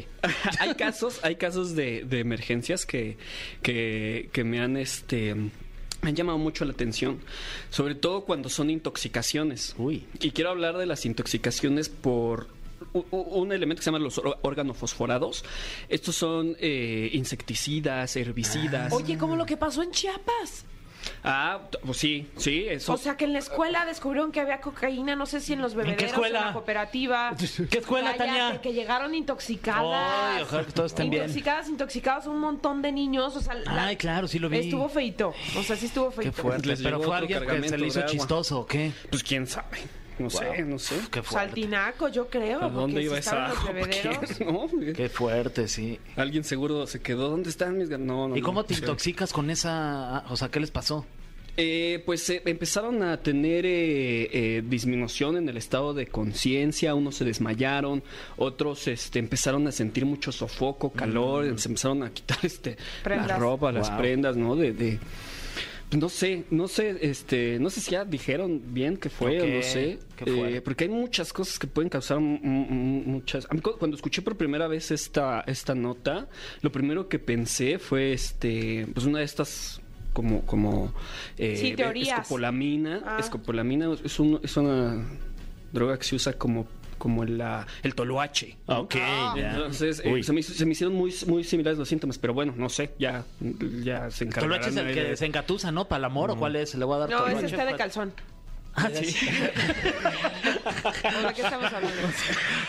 hay 0.58 0.74
casos, 0.74 1.20
hay 1.22 1.36
casos 1.36 1.74
de, 1.74 2.04
de 2.04 2.20
emergencias 2.20 2.86
que, 2.86 3.16
que, 3.62 4.28
que 4.32 4.44
me 4.44 4.60
han 4.60 4.76
este 4.76 5.34
me 5.34 6.08
han 6.08 6.16
llamado 6.16 6.38
mucho 6.38 6.64
la 6.64 6.72
atención, 6.72 7.20
sobre 7.68 7.94
todo 7.94 8.24
cuando 8.24 8.48
son 8.48 8.70
intoxicaciones. 8.70 9.74
Uy. 9.76 10.06
Y 10.20 10.30
quiero 10.30 10.50
hablar 10.50 10.78
de 10.78 10.86
las 10.86 11.04
intoxicaciones 11.04 11.88
por 11.90 12.48
un 12.92 13.52
elemento 13.52 13.80
que 13.80 13.84
se 13.84 13.90
llama 13.90 13.98
los 14.02 14.18
or- 14.18 14.38
organofosforados. 14.42 15.44
Estos 15.88 16.16
son 16.16 16.56
eh, 16.60 17.10
insecticidas, 17.12 18.14
herbicidas. 18.16 18.92
Oye, 18.92 19.16
como 19.18 19.36
lo 19.36 19.46
que 19.46 19.56
pasó 19.56 19.82
en 19.82 19.90
Chiapas. 19.90 20.66
Ah, 21.24 21.60
pues 21.82 21.96
sí, 21.96 22.28
sí, 22.36 22.66
eso. 22.68 22.92
O 22.92 22.96
sea, 22.98 23.16
que 23.16 23.24
en 23.24 23.32
la 23.32 23.38
escuela 23.38 23.86
descubrieron 23.86 24.32
que 24.32 24.40
había 24.40 24.60
cocaína, 24.60 25.16
no 25.16 25.24
sé 25.24 25.40
si 25.40 25.54
en 25.54 25.62
los 25.62 25.74
bebederos, 25.74 26.02
escuela? 26.12 26.38
en 26.40 26.44
la 26.48 26.52
cooperativa. 26.52 27.34
¿Qué 27.70 27.78
escuela, 27.78 28.14
Cállate, 28.16 28.38
Tania? 28.38 28.60
Que 28.60 28.72
llegaron 28.74 29.14
intoxicadas. 29.14 30.36
Ay, 30.36 30.42
ojalá 30.42 30.64
que 30.66 30.72
todos 30.72 30.92
estén 30.92 31.08
bien. 31.08 31.22
Intoxicadas, 31.22 31.68
intoxicados, 31.70 32.26
un 32.26 32.38
montón 32.38 32.82
de 32.82 32.92
niños. 32.92 33.34
O 33.34 33.40
sea, 33.40 33.54
la- 33.54 33.86
Ay, 33.86 33.96
claro, 33.96 34.28
sí 34.28 34.38
lo 34.38 34.50
vi. 34.50 34.58
Estuvo 34.58 34.90
feito. 34.90 35.32
O 35.58 35.62
sea, 35.62 35.74
sí 35.76 35.86
estuvo 35.86 36.10
feito. 36.10 36.32
Qué 36.32 36.42
fuerte. 36.42 36.68
Les 36.68 36.82
Pero 36.82 37.00
fue 37.00 37.16
alguien 37.16 37.46
que 37.46 37.68
se 37.68 37.78
le 37.78 37.86
hizo 37.86 38.02
chistoso, 38.06 38.60
¿o 38.60 38.66
qué? 38.66 38.92
Pues 39.10 39.22
quién 39.22 39.46
sabe. 39.46 39.78
No 40.20 40.30
sé, 40.30 40.62
no 40.64 40.78
sé. 40.78 40.94
Qué 41.10 41.22
fuerte. 41.22 41.46
Saltinaco, 41.50 42.08
yo 42.08 42.28
creo. 42.28 42.62
¿A 42.62 42.68
dónde 42.68 43.00
si 43.00 43.06
iba 43.06 43.18
esa 43.18 43.52
bebederos. 43.66 44.40
¿No? 44.40 44.68
Qué 44.94 45.08
fuerte, 45.08 45.66
sí. 45.68 45.98
Alguien 46.16 46.44
seguro 46.44 46.86
se 46.86 47.00
quedó. 47.00 47.28
¿Dónde 47.30 47.50
están 47.50 47.78
mis 47.78 47.88
No, 47.90 48.28
no. 48.28 48.36
¿Y 48.36 48.40
no. 48.40 48.46
cómo 48.46 48.64
te 48.64 48.74
intoxicas 48.74 49.32
con 49.32 49.50
esa... 49.50 50.24
O 50.28 50.36
sea, 50.36 50.48
¿qué 50.50 50.60
les 50.60 50.70
pasó? 50.70 51.06
Eh, 51.56 52.02
pues 52.06 52.30
eh, 52.30 52.42
empezaron 52.46 53.02
a 53.02 53.20
tener 53.20 53.66
eh, 53.66 54.30
eh, 54.32 54.62
disminución 54.64 55.36
en 55.36 55.48
el 55.48 55.56
estado 55.56 55.92
de 55.92 56.06
conciencia, 56.06 56.94
unos 56.94 57.16
se 57.16 57.24
desmayaron, 57.24 58.02
otros 58.36 58.86
este, 58.86 59.18
empezaron 59.18 59.66
a 59.66 59.72
sentir 59.72 60.06
mucho 60.06 60.30
sofoco, 60.32 60.92
calor, 60.92 61.58
se 61.58 61.68
empezaron 61.68 62.04
a 62.04 62.10
quitar 62.10 62.38
este, 62.44 62.76
la 63.04 63.36
ropa, 63.36 63.72
las 63.72 63.90
Wow. 63.90 63.98
prendas, 63.98 64.36
¿no? 64.36 64.54
De, 64.54 64.72
de- 64.72 65.00
no 65.96 66.08
sé, 66.08 66.44
no 66.50 66.68
sé, 66.68 66.98
este, 67.00 67.58
no 67.58 67.68
sé 67.70 67.80
si 67.80 67.90
ya 67.92 68.04
dijeron 68.04 68.62
bien 68.72 68.96
qué 68.96 69.08
fue 69.10 69.40
o 69.42 69.46
no 69.46 69.62
sé, 69.62 69.98
eh, 70.24 70.60
porque 70.64 70.84
hay 70.84 70.90
muchas 70.90 71.32
cosas 71.32 71.58
que 71.58 71.66
pueden 71.66 71.88
causar 71.88 72.20
muchas. 72.20 73.46
A 73.50 73.54
mí 73.54 73.60
cu- 73.60 73.76
cuando 73.78 73.96
escuché 73.96 74.22
por 74.22 74.36
primera 74.36 74.68
vez 74.68 74.90
esta 74.90 75.40
esta 75.46 75.74
nota, 75.74 76.28
lo 76.62 76.70
primero 76.70 77.08
que 77.08 77.18
pensé 77.18 77.78
fue 77.78 78.12
este, 78.12 78.86
pues 78.94 79.04
una 79.06 79.18
de 79.18 79.24
estas 79.24 79.80
como 80.12 80.42
como 80.42 80.92
eh, 81.38 81.56
Sí, 81.56 81.72
teorías. 81.74 82.20
escopolamina, 82.20 83.02
Ah. 83.04 83.16
escopolamina 83.18 83.92
es 84.04 84.18
un- 84.20 84.40
es 84.42 84.56
una 84.56 85.04
droga 85.72 85.98
que 85.98 86.04
se 86.04 86.14
usa 86.16 86.32
como 86.34 86.66
como 87.00 87.24
la, 87.24 87.66
el 87.82 87.94
toloache. 87.96 88.58
¿no? 88.68 88.82
Ok, 88.82 88.94
ya. 88.94 89.50
Entonces, 89.54 90.00
eh, 90.04 90.22
se, 90.22 90.32
me, 90.32 90.42
se 90.44 90.64
me 90.66 90.72
hicieron 90.72 90.94
muy, 90.94 91.12
muy 91.26 91.42
similares 91.42 91.78
los 91.78 91.88
síntomas, 91.88 92.18
pero 92.18 92.32
bueno, 92.34 92.54
no 92.56 92.68
sé, 92.68 92.92
ya, 93.00 93.24
ya 93.82 94.10
se 94.10 94.26
Toloache 94.26 94.68
encargarán. 94.68 94.68
es 94.68 94.76
el 94.76 94.94
que 94.94 95.02
de- 95.10 95.16
se 95.16 95.26
engatusa, 95.26 95.72
¿no? 95.72 95.88
¿Para 95.88 95.98
el 96.00 96.04
amor 96.04 96.30
o 96.30 96.36
cuál 96.36 96.54
es? 96.56 96.74
Le 96.76 96.84
voy 96.84 96.96
a 96.96 96.98
dar 97.00 97.10
No, 97.10 97.16
ese 97.16 97.24
toloache. 97.34 97.46
está 97.56 97.64
de 97.64 97.74
calzón. 97.76 98.12
Ah, 98.74 98.88
sí. 98.94 99.16
¿O 100.84 101.28
¿De 101.28 101.34
qué 101.34 101.42
estamos 101.42 101.72
hablando? 101.72 102.02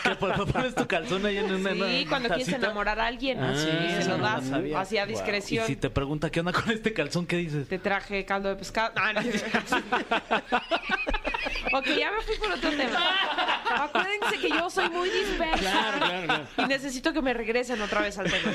que 0.02 0.10
por- 0.16 0.34
por- 0.34 0.52
pones 0.52 0.74
tu 0.74 0.86
calzón 0.86 1.24
ahí 1.26 1.38
en 1.38 1.52
una 1.52 1.70
Sí, 1.72 2.06
cuando 2.08 2.28
quieres 2.28 2.46
tacita. 2.46 2.66
enamorar 2.66 3.00
a 3.00 3.06
alguien. 3.06 3.40
Ah, 3.42 3.54
sí, 3.56 4.02
se 4.02 4.08
lo 4.08 4.18
no 4.18 4.24
das 4.24 4.46
sabía. 4.46 4.80
así 4.80 4.98
a 4.98 5.04
Wow. 5.04 5.12
discreción. 5.14 5.64
Y 5.64 5.68
si 5.68 5.76
te 5.76 5.90
pregunta 5.90 6.30
qué 6.30 6.40
onda 6.40 6.52
con 6.52 6.70
este 6.70 6.92
calzón, 6.92 7.26
¿qué 7.26 7.36
dices? 7.36 7.68
Te 7.68 7.78
traje 7.78 8.24
caldo 8.24 8.48
de 8.48 8.56
pescado. 8.56 8.92
No, 8.96 9.12
no. 9.12 9.20
ok, 11.78 11.86
ya 11.98 12.10
me 12.10 12.20
fui 12.22 12.36
por 12.38 12.52
otro 12.52 12.70
tema. 12.70 13.84
Acuérdense 13.84 14.38
que 14.40 14.48
yo 14.50 14.68
soy 14.70 14.88
muy 14.90 15.08
dispersa. 15.08 16.42
Y 16.58 16.64
necesito 16.66 17.12
que 17.12 17.22
me 17.22 17.32
regresen 17.32 17.80
otra 17.80 18.02
vez 18.02 18.18
al 18.18 18.30
tema. 18.30 18.52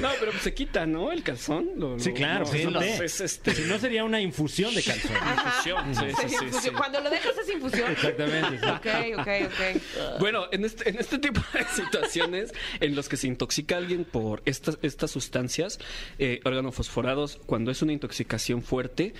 No, 0.00 0.08
pero 0.18 0.32
pues 0.32 0.42
se 0.42 0.54
quita, 0.54 0.86
¿no? 0.86 1.12
El 1.12 1.22
calzón. 1.22 1.68
Lo- 1.76 1.98
Sí, 1.98 2.10
lo- 2.10 2.14
claro, 2.14 2.40
no, 2.40 2.46
sí, 2.46 2.64
no, 2.64 2.70
lo- 2.70 2.80
es 2.82 3.20
este. 3.20 3.54
Si 3.54 3.62
no 3.62 3.78
sería 3.78 4.04
una 4.04 4.20
infusión 4.20 4.74
de 4.74 4.82
calzón. 4.82 5.16
Ajá. 5.16 5.44
Infusión, 5.46 5.94
sí, 5.94 6.28
sí, 6.28 6.29
Sí, 6.30 6.58
sí. 6.60 6.70
Cuando 6.70 7.00
lo 7.00 7.10
dejas 7.10 7.36
es 7.36 7.54
infusión. 7.54 7.90
Exactamente. 7.90 8.58
sí. 8.58 8.66
Ok, 8.66 9.18
ok, 9.20 9.28
ok. 9.46 10.18
Bueno, 10.20 10.46
en 10.52 10.64
este, 10.64 10.88
en 10.88 10.98
este 10.98 11.18
tipo 11.18 11.40
de 11.52 11.64
situaciones 11.74 12.52
en 12.80 12.94
los 12.94 13.08
que 13.08 13.16
se 13.16 13.26
intoxica 13.26 13.76
alguien 13.76 14.04
por 14.04 14.42
estas, 14.44 14.78
estas 14.82 15.10
sustancias, 15.10 15.78
eh, 16.18 16.40
organofosforados, 16.44 17.40
cuando 17.46 17.70
es 17.70 17.82
una 17.82 17.92
intoxicación 17.92 18.62
fuerte, 18.62 19.14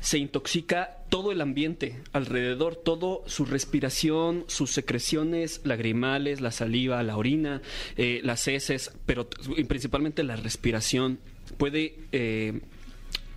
se 0.00 0.18
intoxica 0.18 0.98
todo 1.08 1.32
el 1.32 1.40
ambiente 1.40 2.00
alrededor, 2.12 2.76
todo 2.76 3.22
su 3.26 3.44
respiración, 3.44 4.44
sus 4.46 4.70
secreciones 4.70 5.60
lagrimales, 5.64 6.40
la 6.40 6.52
saliva, 6.52 7.02
la 7.02 7.16
orina, 7.16 7.62
eh, 7.96 8.20
las 8.22 8.46
heces, 8.48 8.92
pero 9.06 9.28
principalmente 9.66 10.22
la 10.22 10.36
respiración 10.36 11.18
puede 11.56 11.96
eh, 12.12 12.60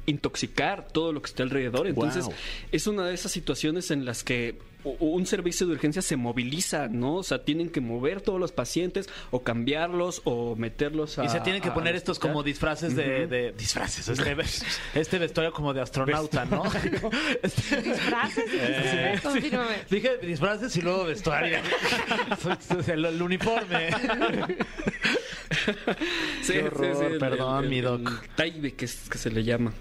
intoxicar 0.06 0.88
todo 0.92 1.14
lo 1.14 1.22
que 1.22 1.28
está 1.28 1.44
alrededor. 1.44 1.88
Entonces, 1.88 2.26
Wow. 2.26 2.34
es 2.72 2.88
una 2.88 3.06
de 3.08 3.14
esas 3.14 3.32
situaciones 3.32 3.92
en 3.92 4.06
las 4.06 4.24
que 4.24 4.58
un 4.84 5.28
servicio 5.28 5.68
de 5.68 5.74
urgencia 5.74 6.02
se 6.02 6.16
moviliza, 6.16 6.88
¿no? 6.88 7.18
O 7.18 7.24
sea, 7.24 7.46
tienen 7.46 7.70
que 7.70 7.82
mover 7.82 8.20
todos 8.22 8.40
los 8.40 8.52
pacientes 8.52 9.08
o 9.30 9.44
cambiarlos 9.44 10.24
o 10.24 10.56
meterlos 10.56 11.20
a 11.20 11.26
Y 11.26 11.30
se 11.30 11.40
tienen 11.42 11.62
que 11.62 11.70
a- 11.70 11.74
poner 11.76 11.96
estos 11.96 12.18
como 12.18 12.42
disfraces 12.42 12.96
de, 12.96 13.28
de- 13.28 13.52
disfraces, 13.52 14.10
este, 14.10 14.36
este 14.96 15.20
vestuario 15.20 15.54
como 15.54 15.72
de 15.76 15.82
astronauta, 15.82 16.46
¿no? 16.46 16.64
Este- 17.44 17.80
¿Disfraces? 17.84 18.52
dijiste? 18.52 19.20
Confírmame. 19.22 19.76
Dije 19.88 20.18
disfraces 20.18 20.76
y 20.76 20.82
luego 20.82 21.04
vestuario. 21.06 21.60
el, 22.88 23.06
el 23.06 23.22
uniforme. 23.22 23.90
Sí, 26.42 26.54
Qué 26.54 26.64
horror, 26.64 27.18
perdón, 27.20 27.70
mi 27.70 27.82
doc. 27.82 28.02
El 28.02 28.30
taibe 28.36 28.74
que, 28.74 28.86
es- 28.86 29.08
que 29.10 29.18
se 29.18 29.30
le 29.30 29.44
llama, 29.44 29.74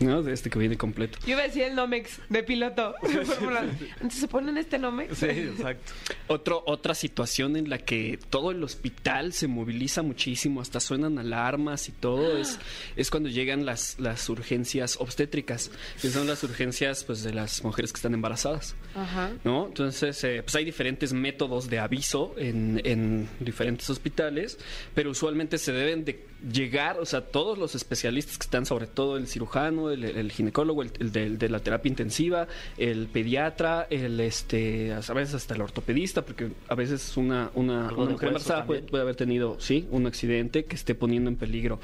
¿no? 0.00 0.22
De 0.22 0.32
este 0.32 0.50
que 0.50 0.58
viene 0.58 0.76
completo. 0.76 1.18
Yo 1.24 1.32
iba 1.32 1.40
a 1.42 1.46
decir 1.46 1.62
el 1.62 1.74
Nomex 1.74 2.20
de 2.28 2.42
piloto. 2.42 2.94
de 3.02 3.24
Fórmula. 3.24 3.64
Entonces 3.94 4.20
se 4.20 4.28
ponen 4.28 4.58
este 4.58 4.78
Nomex. 4.78 5.18
Sí, 5.18 5.26
exacto. 5.26 5.92
Otro, 6.26 6.62
otra 6.66 6.94
situación 6.94 7.56
en 7.56 7.68
la 7.70 7.78
que 7.78 8.18
todo 8.30 8.50
el 8.50 8.62
hospital 8.64 9.32
se 9.32 9.46
moviliza 9.46 10.02
muchísimo, 10.02 10.60
hasta 10.60 10.80
suenan 10.80 11.18
alarmas 11.18 11.88
y 11.88 11.92
todo, 11.92 12.36
es, 12.38 12.58
es 12.96 13.10
cuando 13.10 13.28
llegan 13.28 13.64
las, 13.64 13.98
las 14.00 14.28
urgencias 14.28 14.96
obstétricas, 15.00 15.70
que 16.00 16.08
son 16.10 16.26
las 16.26 16.42
urgencias 16.42 17.04
pues, 17.04 17.22
de 17.22 17.32
las 17.32 17.62
mujeres 17.64 17.92
que 17.92 17.98
están 17.98 18.14
embarazadas. 18.14 18.74
Ajá. 18.94 19.30
¿no? 19.44 19.66
Entonces, 19.68 20.22
eh, 20.24 20.42
pues 20.42 20.54
hay 20.56 20.64
diferentes 20.64 21.12
métodos 21.12 21.70
de 21.70 21.78
aviso 21.78 22.34
en, 22.36 22.80
en 22.84 23.28
diferentes 23.38 23.88
hospitales, 23.90 24.58
pero 24.94 25.14
usualmente 25.20 25.58
se 25.58 25.72
deben 25.72 26.06
de 26.06 26.24
llegar, 26.50 26.98
o 26.98 27.04
sea, 27.04 27.20
todos 27.20 27.58
los 27.58 27.74
especialistas 27.74 28.38
que 28.38 28.44
están, 28.44 28.64
sobre 28.64 28.86
todo 28.86 29.18
el 29.18 29.26
cirujano, 29.26 29.90
el, 29.90 30.02
el 30.02 30.32
ginecólogo, 30.32 30.82
el, 30.82 30.92
el 30.98 31.12
de, 31.12 31.24
el 31.24 31.38
de 31.38 31.50
la 31.50 31.58
terapia 31.60 31.90
intensiva, 31.90 32.48
el 32.78 33.06
pediatra, 33.06 33.86
el 33.90 34.18
este, 34.20 34.94
a 34.94 35.12
veces 35.12 35.34
hasta 35.34 35.54
el 35.54 35.60
ortopedista, 35.60 36.22
porque 36.22 36.52
a 36.68 36.74
veces 36.74 37.18
una, 37.18 37.50
una, 37.54 37.90
mujer 37.90 38.28
embarazada 38.28 38.64
puede 38.64 39.02
haber 39.02 39.14
tenido, 39.14 39.60
sí, 39.60 39.86
un 39.90 40.06
accidente 40.06 40.64
que 40.64 40.74
esté 40.74 40.94
poniendo 40.94 41.28
en 41.28 41.36
peligro, 41.36 41.80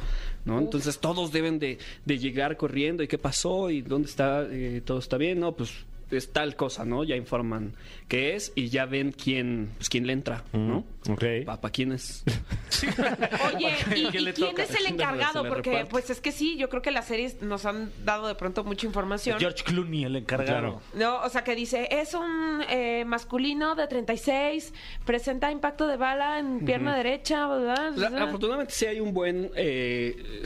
¿no? 0.47 0.59
Entonces 0.59 0.99
todos 0.99 1.31
deben 1.31 1.59
de, 1.59 1.77
de 2.07 2.19
llegar 2.19 2.57
corriendo 2.57 3.03
y 3.03 3.09
qué 3.09 3.19
pasó 3.19 3.69
y 3.69 3.83
dónde 3.83 4.09
está, 4.09 4.47
eh, 4.51 4.81
todo 4.83 4.99
está 4.99 5.19
bien, 5.19 5.41
¿no? 5.41 5.55
Pues 5.55 5.85
es 6.11 6.33
tal 6.33 6.57
cosa, 6.57 6.85
¿no? 6.85 7.05
Ya 7.05 7.17
informan 7.17 7.75
qué 8.09 8.35
es 8.35 8.53
y 8.55 8.69
ya 8.69 8.87
ven 8.87 9.13
quién, 9.13 9.71
pues, 9.77 9.89
quién 9.89 10.07
le 10.07 10.13
entra, 10.13 10.45
¿no? 10.53 10.85
Ok. 11.09 11.25
Papá, 11.47 11.71
¿quién 11.71 11.93
es? 11.93 12.25
Oye, 13.55 13.75
¿y, 13.95 14.07
¿Quién 14.07 14.15
y 14.17 14.19
le 14.21 14.33
quién 14.35 14.51
toca? 14.51 14.63
es 14.65 14.75
el 14.75 14.87
encargado? 14.93 15.47
Porque, 15.49 15.87
pues 15.89 16.11
es 16.11 16.21
que 16.21 16.33
sí, 16.33 16.57
yo 16.57 16.69
creo 16.69 16.83
que 16.83 16.91
las 16.91 17.07
series 17.07 17.43
nos 17.43 17.65
han 17.67 17.91
dado 18.05 18.27
de 18.29 18.35
pronto 18.35 18.65
mucha 18.65 18.87
información. 18.87 19.39
George 19.39 19.65
Clooney, 19.65 20.05
el 20.05 20.17
encargado. 20.17 20.81
No, 20.95 21.23
o 21.23 21.29
sea, 21.29 21.45
que 21.45 21.55
dice, 21.55 21.89
es 21.91 22.15
un 22.15 22.63
eh, 22.69 23.05
masculino 23.07 23.75
de 23.75 23.87
36, 23.87 24.73
presenta 25.05 25.51
impacto 25.51 25.87
de 25.87 25.97
bala 25.97 26.39
en 26.39 26.65
pierna 26.65 26.97
derecha, 26.97 27.47
¿verdad? 27.47 27.93
La- 27.97 28.25
afortunadamente 28.25 28.73
sí 28.73 28.87
hay 28.87 29.01
un 29.01 29.13
buen... 29.15 29.51
eh, 29.57 30.43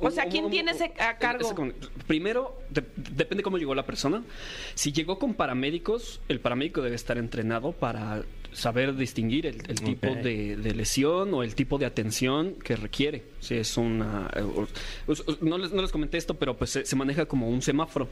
O 0.00 0.10
sea, 0.10 0.24
un- 0.24 0.30
¿quién 0.30 0.44
un- 0.46 0.50
tiene 0.50 0.72
ese 0.72 0.92
a 0.98 1.16
cargo? 1.18 1.44
ese 1.46 1.54
con- 1.54 1.74
primero, 2.06 2.58
de- 2.70 2.84
depende 2.96 3.42
cómo 3.42 3.58
llegó 3.58 3.74
la 3.74 3.84
persona. 3.86 4.22
Si 4.74 4.92
llegó 4.92 5.18
con 5.18 5.34
paramédicos, 5.34 6.20
el 6.28 6.40
paramédico 6.40 6.82
debe 6.82 6.96
estar 6.96 7.18
entrenado 7.18 7.72
para 7.72 8.22
saber 8.52 8.94
distinguir 8.96 9.46
el, 9.46 9.56
el 9.68 9.80
tipo 9.80 10.08
de, 10.14 10.56
de 10.56 10.74
lesión 10.74 11.32
o 11.34 11.42
el 11.42 11.54
tipo 11.54 11.78
de 11.78 11.86
atención 11.86 12.54
que 12.54 12.76
requiere. 12.76 13.22
Si 13.40 13.54
es 13.54 13.76
una... 13.76 14.30
eh, 14.36 14.42
no, 15.40 15.58
les, 15.58 15.72
no 15.72 15.82
les 15.82 15.90
comenté 15.92 16.18
esto, 16.18 16.34
pero 16.34 16.56
pues 16.56 16.70
se, 16.70 16.84
se 16.84 16.96
maneja 16.96 17.26
como 17.26 17.48
un 17.48 17.62
semáforo. 17.62 18.08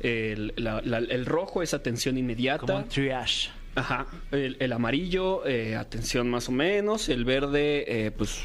el, 0.00 0.52
la- 0.56 0.80
la- 0.82 0.98
el 0.98 1.26
rojo 1.26 1.62
es 1.62 1.74
atención 1.74 2.18
inmediata. 2.18 2.60
Como 2.66 2.78
un 2.78 2.88
triage. 2.88 3.50
Ajá, 3.74 4.06
el, 4.32 4.56
el 4.60 4.72
amarillo, 4.72 5.46
eh, 5.46 5.76
atención 5.76 6.28
más 6.28 6.48
o 6.48 6.52
menos, 6.52 7.08
el 7.08 7.24
verde, 7.24 7.84
eh, 8.06 8.10
pues 8.10 8.44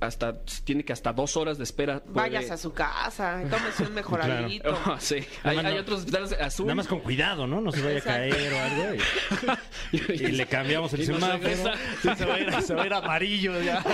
hasta 0.00 0.42
tiene 0.64 0.84
que 0.84 0.92
hasta 0.92 1.12
dos 1.12 1.36
horas 1.36 1.58
de 1.58 1.64
espera. 1.64 2.00
puede- 2.00 2.14
Vayas 2.14 2.50
a 2.50 2.56
su 2.56 2.72
casa, 2.72 3.42
tómese 3.50 3.84
un 3.84 3.94
mejoradito. 3.94 4.78
Ah, 4.86 4.96
sí, 5.00 5.16
hay, 5.44 5.56
más 5.56 5.64
hay 5.66 5.74
no- 5.74 5.80
otros 5.80 5.98
hospitales 6.00 6.32
azul. 6.40 6.66
Nada 6.66 6.74
más 6.76 6.86
con 6.86 7.00
cuidado, 7.00 7.46
¿no? 7.46 7.60
No 7.60 7.70
se 7.72 7.82
vaya 7.82 7.98
a 7.98 8.02
caer 8.02 8.52
o 8.52 8.58
algo. 8.58 9.02
Y, 9.92 9.98
y 10.12 10.26
le 10.32 10.46
cambiamos 10.46 10.92
el 10.94 11.04
semáforo. 11.06 11.50
Sí, 12.02 12.08
se 12.16 12.24
va 12.24 12.34
a 12.34 12.40
ir, 12.40 12.62
se 12.62 12.74
va 12.74 12.82
a 12.82 12.86
ir 12.86 12.92
amarillo 12.94 13.60
ya. 13.62 13.84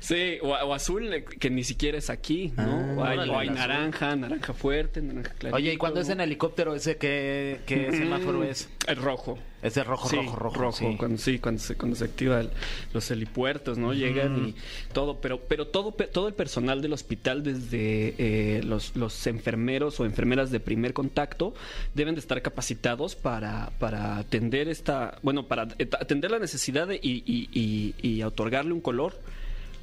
Sí, 0.00 0.38
o, 0.42 0.48
o 0.48 0.74
azul, 0.74 1.12
eh, 1.12 1.24
que 1.24 1.50
ni 1.50 1.64
siquiera 1.64 1.98
es 1.98 2.10
aquí, 2.10 2.52
¿no? 2.56 3.00
o 3.00 3.04
hay, 3.04 3.16
órale, 3.18 3.32
o 3.32 3.38
hay 3.38 3.50
naranja, 3.50 4.14
naranja 4.16 4.52
fuerte, 4.52 5.00
naranja 5.02 5.32
clarito. 5.32 5.56
Oye, 5.56 5.72
¿y 5.72 5.76
cuando 5.76 6.00
es 6.00 6.08
en 6.08 6.20
helicóptero 6.20 6.74
ese 6.74 6.96
qué, 6.96 7.60
qué 7.66 7.90
semáforo 7.92 8.44
es? 8.44 8.68
El 8.86 8.96
rojo. 8.96 9.38
Es 9.64 9.74
de 9.74 9.82
rojo, 9.82 10.08
Sí, 10.10 10.16
rojo, 10.16 10.36
rojo. 10.36 10.72
sí. 10.72 10.94
Cuando, 10.98 11.18
sí, 11.18 11.38
cuando 11.38 11.60
se, 11.60 11.74
cuando 11.74 11.96
se 11.96 12.04
activa 12.04 12.38
el- 12.40 12.50
los 12.92 13.10
helipuertos, 13.10 13.78
¿no? 13.78 13.94
Llegan 13.94 14.48
y 14.50 14.54
todo, 14.92 15.20
pero, 15.20 15.40
pero 15.40 15.66
todo, 15.66 15.90
todo 15.92 16.28
el 16.28 16.34
personal 16.34 16.82
del 16.82 16.92
hospital, 16.92 17.42
desde 17.42 18.14
eh, 18.18 18.62
los, 18.62 18.94
los 18.94 19.26
enfermeros 19.26 19.98
o 19.98 20.04
enfermeras 20.04 20.50
de 20.50 20.60
primer 20.60 20.92
contacto, 20.92 21.54
deben 21.94 22.14
de 22.14 22.20
estar 22.20 22.40
capacitados 22.42 23.16
para, 23.16 23.70
para 23.78 24.18
atender 24.18 24.68
esta, 24.68 25.18
bueno, 25.22 25.46
para 25.46 25.62
at- 25.62 25.94
atender 25.98 26.30
la 26.30 26.38
necesidad 26.38 26.86
de- 26.86 27.00
y, 27.02 27.22
y- 27.26 27.48
y- 27.52 27.94
y 28.06 28.22
otorgarle 28.22 28.72
un 28.74 28.80
color 28.82 29.18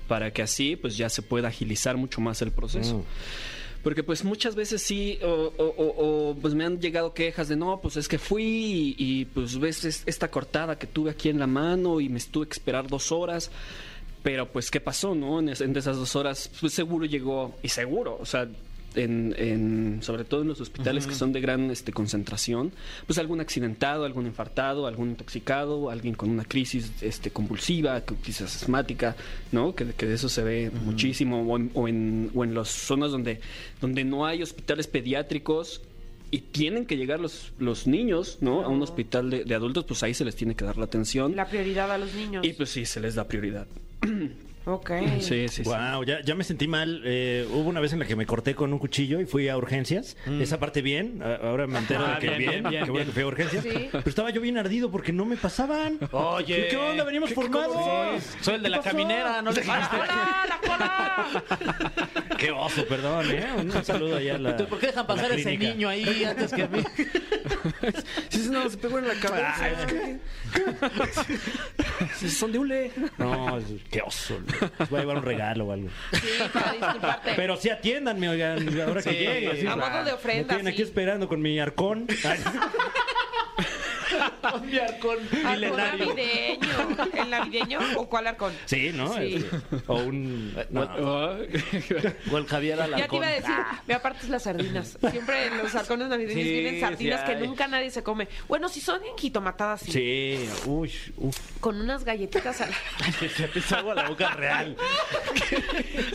para 0.08 0.32
que 0.32 0.42
así 0.44 0.76
pues 0.76 0.96
ya 0.96 1.10
se 1.10 1.22
pueda 1.24 1.48
agilizar 1.48 1.98
mucho 1.98 2.22
más 2.22 2.42
el 2.44 2.52
proceso. 2.52 3.04
Porque 3.84 4.04
pues 4.04 4.24
muchas 4.24 4.54
veces 4.56 4.82
sí, 4.82 5.18
o, 5.24 5.52
o- 5.58 6.30
o- 6.30 6.36
pues 6.36 6.54
me 6.54 6.66
han 6.66 6.80
llegado 6.80 7.14
quejas 7.14 7.48
de 7.50 7.56
no, 7.56 7.80
pues 7.82 7.98
es 7.98 8.08
que 8.08 8.20
fui 8.20 8.44
y, 8.44 8.96
y, 8.98 9.26
pues 9.26 9.60
ves 9.60 9.86
es- 9.86 10.04
esta 10.06 10.30
cortada 10.30 10.78
que 10.78 10.86
tuve 10.88 11.10
aquí 11.12 11.30
en 11.30 11.40
la 11.40 11.48
mano 11.48 12.00
y 12.00 12.08
me 12.08 12.18
estuve 12.20 12.48
que 12.48 12.54
esperar 12.54 12.88
dos 12.88 13.12
horas. 13.12 13.50
Pero 14.24 14.48
pues 14.52 14.70
qué 14.70 14.80
pasó, 14.80 15.16
¿no? 15.16 15.40
En, 15.40 15.50
es- 15.50 15.62
en 15.62 15.76
esas 15.76 15.98
dos 15.98 16.16
horas, 16.16 16.52
pues 16.60 16.74
seguro 16.74 17.06
llegó, 17.06 17.56
y 17.64 17.70
seguro, 17.70 18.18
o 18.22 18.26
sea, 18.26 18.48
en, 18.96 19.34
en- 19.38 20.00
sobre 20.02 20.24
todo 20.24 20.42
en 20.42 20.48
los 20.50 20.60
hospitales 20.62 21.08
que 21.08 21.16
son 21.16 21.32
de 21.34 21.42
gran 21.42 21.72
este, 21.72 21.92
concentración, 21.94 22.72
pues 23.08 23.18
algún 23.20 23.40
accidentado, 23.42 24.06
algún 24.06 24.26
infartado, 24.26 24.88
algún 24.88 25.10
intoxicado, 25.12 25.90
alguien 25.90 26.16
con 26.16 26.30
una 26.30 26.44
crisis 26.46 26.92
este, 27.02 27.32
convulsiva, 27.32 28.02
crisis 28.02 28.42
asmática, 28.42 29.16
¿no? 29.52 29.74
Que, 29.76 29.86
que 29.94 30.06
de 30.06 30.16
eso 30.16 30.30
se 30.30 30.44
ve 30.44 30.72
muchísimo, 30.86 31.42
o 31.44 31.58
en, 31.58 31.72
o 31.74 31.88
en, 31.88 32.32
o 32.34 32.44
en 32.44 32.54
las 32.54 32.70
zonas 32.70 33.12
donde, 33.12 33.40
donde 33.80 34.04
no 34.04 34.26
hay 34.26 34.42
hospitales 34.44 34.88
pediátricos 34.88 35.82
y 36.34 36.40
tienen 36.40 36.86
que 36.86 36.96
llegar 36.96 37.20
los, 37.20 37.52
los 37.60 37.88
niños, 37.88 38.38
¿no? 38.42 38.62
A 38.64 38.70
un 38.70 38.82
hospital 38.82 39.30
de, 39.30 39.44
de 39.44 39.54
adultos, 39.56 39.84
pues 39.86 40.02
ahí 40.04 40.14
se 40.14 40.24
les 40.24 40.36
tiene 40.36 40.56
que 40.56 40.64
dar 40.64 40.78
la 40.78 40.86
atención. 40.86 41.36
La 41.36 41.46
prioridad 41.48 41.92
a 41.92 41.98
los 41.98 42.14
niños. 42.14 42.46
Y 42.46 42.54
pues 42.54 42.70
sí, 42.70 42.86
se 42.86 43.00
les 43.02 43.16
da 43.16 43.28
prioridad. 43.28 43.68
Ok. 44.66 44.92
Sí, 45.22 45.48
sí, 45.50 45.52
sí. 45.64 45.64
Wow, 45.64 46.04
ya, 46.04 46.22
ya 46.22 46.36
me 46.36 46.44
sentí 46.44 46.68
mal. 46.68 47.02
Eh, 47.04 47.48
hubo 47.50 47.68
una 47.70 47.80
vez 47.80 47.94
en 47.94 48.00
la 48.00 48.06
que 48.06 48.16
me 48.16 48.26
corté 48.28 48.54
con 48.54 48.72
un 48.72 48.78
cuchillo 48.80 49.20
y 49.20 49.26
fui 49.26 49.50
a 49.50 49.58
urgencias. 49.58 50.16
Esa 50.40 50.60
parte 50.60 50.82
bien. 50.82 51.22
A- 51.24 51.36
Ahora 51.48 51.66
me 51.68 51.80
entero 51.80 52.06
de 52.06 52.12
Ah, 52.14 52.20
que 52.20 52.30
bien, 52.32 52.40
bien. 52.62 52.70
bien, 52.70 52.86
que 52.86 52.92
bueno 52.92 53.06
que 53.08 53.12
fui 53.12 53.24
a 53.24 53.28
urgencias. 53.28 53.64
Sí. 53.64 53.90
Pero 53.92 54.04
estaba 54.08 54.30
yo 54.30 54.40
bien 54.42 54.58
ardido 54.60 54.92
porque 54.92 55.12
no 55.14 55.26
me 55.26 55.36
pasaban. 55.38 55.98
Oye. 56.12 56.68
¿Qué 56.70 56.78
onda? 56.78 57.04
Venimos 57.04 57.34
formados. 57.34 58.24
Soy 58.42 58.56
el 58.56 58.64
de 58.64 58.70
la 58.70 58.78
¿Qué 58.78 58.84
pasó? 58.84 58.98
caminera, 58.98 59.42
no 59.42 59.52
le. 59.52 59.62
Qué 62.38 62.52
oso, 62.52 62.86
perdón, 62.88 63.30
¿eh? 63.32 63.46
Un 63.58 63.72
saludo 63.84 64.18
allá 64.18 64.36
a 64.36 64.40
la. 64.40 64.58
¿Por 64.58 64.80
qué 64.80 64.88
dejan 64.88 65.06
a 65.06 65.08
la 65.08 65.16
pasar 65.16 65.32
ese 65.32 65.44
clínica. 65.44 65.72
niño 65.74 65.90
ahí 65.90 66.24
antes 66.24 66.54
que 66.54 66.64
a 66.64 66.68
mí? 66.68 66.84
Sí, 68.30 68.48
no, 68.50 68.70
se 68.70 68.78
pegó 68.78 69.00
en 69.00 69.08
la 69.08 69.14
cabeza. 69.16 69.70
Son 72.28 72.52
de 72.52 72.60
hule. 72.60 72.92
No, 73.18 73.58
es- 73.58 73.66
qué 73.90 74.02
oso. 74.02 74.40
Les 74.80 74.90
voy 74.90 74.98
a 75.00 75.02
llevar 75.02 75.18
un 75.18 75.24
regalo 75.24 75.66
o 75.66 75.72
algo. 75.72 75.90
Sí, 76.14 76.20
para 76.54 76.72
disculparte. 76.74 77.34
Pero 77.36 77.56
sí 77.58 77.70
atiéndanme, 77.70 78.30
oigan, 78.30 78.80
ahora 78.82 79.02
que 79.02 79.10
Sí. 79.12 79.16
llegue. 79.18 79.52
así. 79.52 79.68
A 79.68 79.76
modo 79.76 80.04
de 80.04 80.12
ofrenda, 80.14 80.42
Me 80.44 80.48
tienen 80.56 80.68
aquí 80.68 80.78
sí. 80.78 80.84
esperando 80.84 81.28
con 81.28 81.42
mi 81.42 81.60
arcón. 81.60 82.08
Ay, 84.42 84.52
Con 84.52 84.66
mi 84.68 84.78
arcón 84.78 85.18
¿Arcón 85.46 85.54
milenario. 85.54 86.06
navideño? 86.08 86.98
¿El 87.14 87.30
navideño 87.30 87.80
o 87.98 88.10
cuál 88.10 88.28
arcón? 88.28 88.54
Sí, 88.66 88.92
¿no? 88.94 89.14
Sí. 89.18 89.46
O 89.88 89.96
un. 89.96 90.54
no. 90.70 90.82
O 92.32 92.38
el 92.38 92.46
Javier 92.48 92.78
Ya 92.78 92.86
te 92.88 92.94
Alarcón. 92.96 93.18
iba 93.18 93.28
a 93.28 93.32
decir, 93.32 93.56
me 93.88 93.94
apartes 93.94 94.30
las 94.30 94.44
sardinas. 94.44 94.98
Siempre 95.12 95.48
en 95.48 95.58
los 95.58 95.74
arcones 95.76 96.08
navideños 96.10 96.44
Sí, 96.44 96.52
vienen 96.52 96.80
sardinas 96.82 97.20
sí 97.22 97.26
que 97.28 97.32
hay. 97.34 97.48
nunca 97.48 97.68
nadie 97.68 97.90
se 97.92 98.04
come. 98.04 98.28
Bueno, 98.48 98.70
si 98.70 98.82
son 98.82 99.02
en 99.04 99.18
jitomatadas, 99.18 99.82
sí. 99.82 99.92
Sí, 99.92 100.50
uy, 100.66 100.92
uf. 101.18 101.38
Con 101.60 101.80
unas 101.80 102.04
galletitas 102.04 102.62
al... 102.62 102.72
Se 103.20 103.50
hizo 103.60 103.76
agua 103.78 103.96
la 103.96 104.08
boca 104.10 104.30
real. 104.32 104.76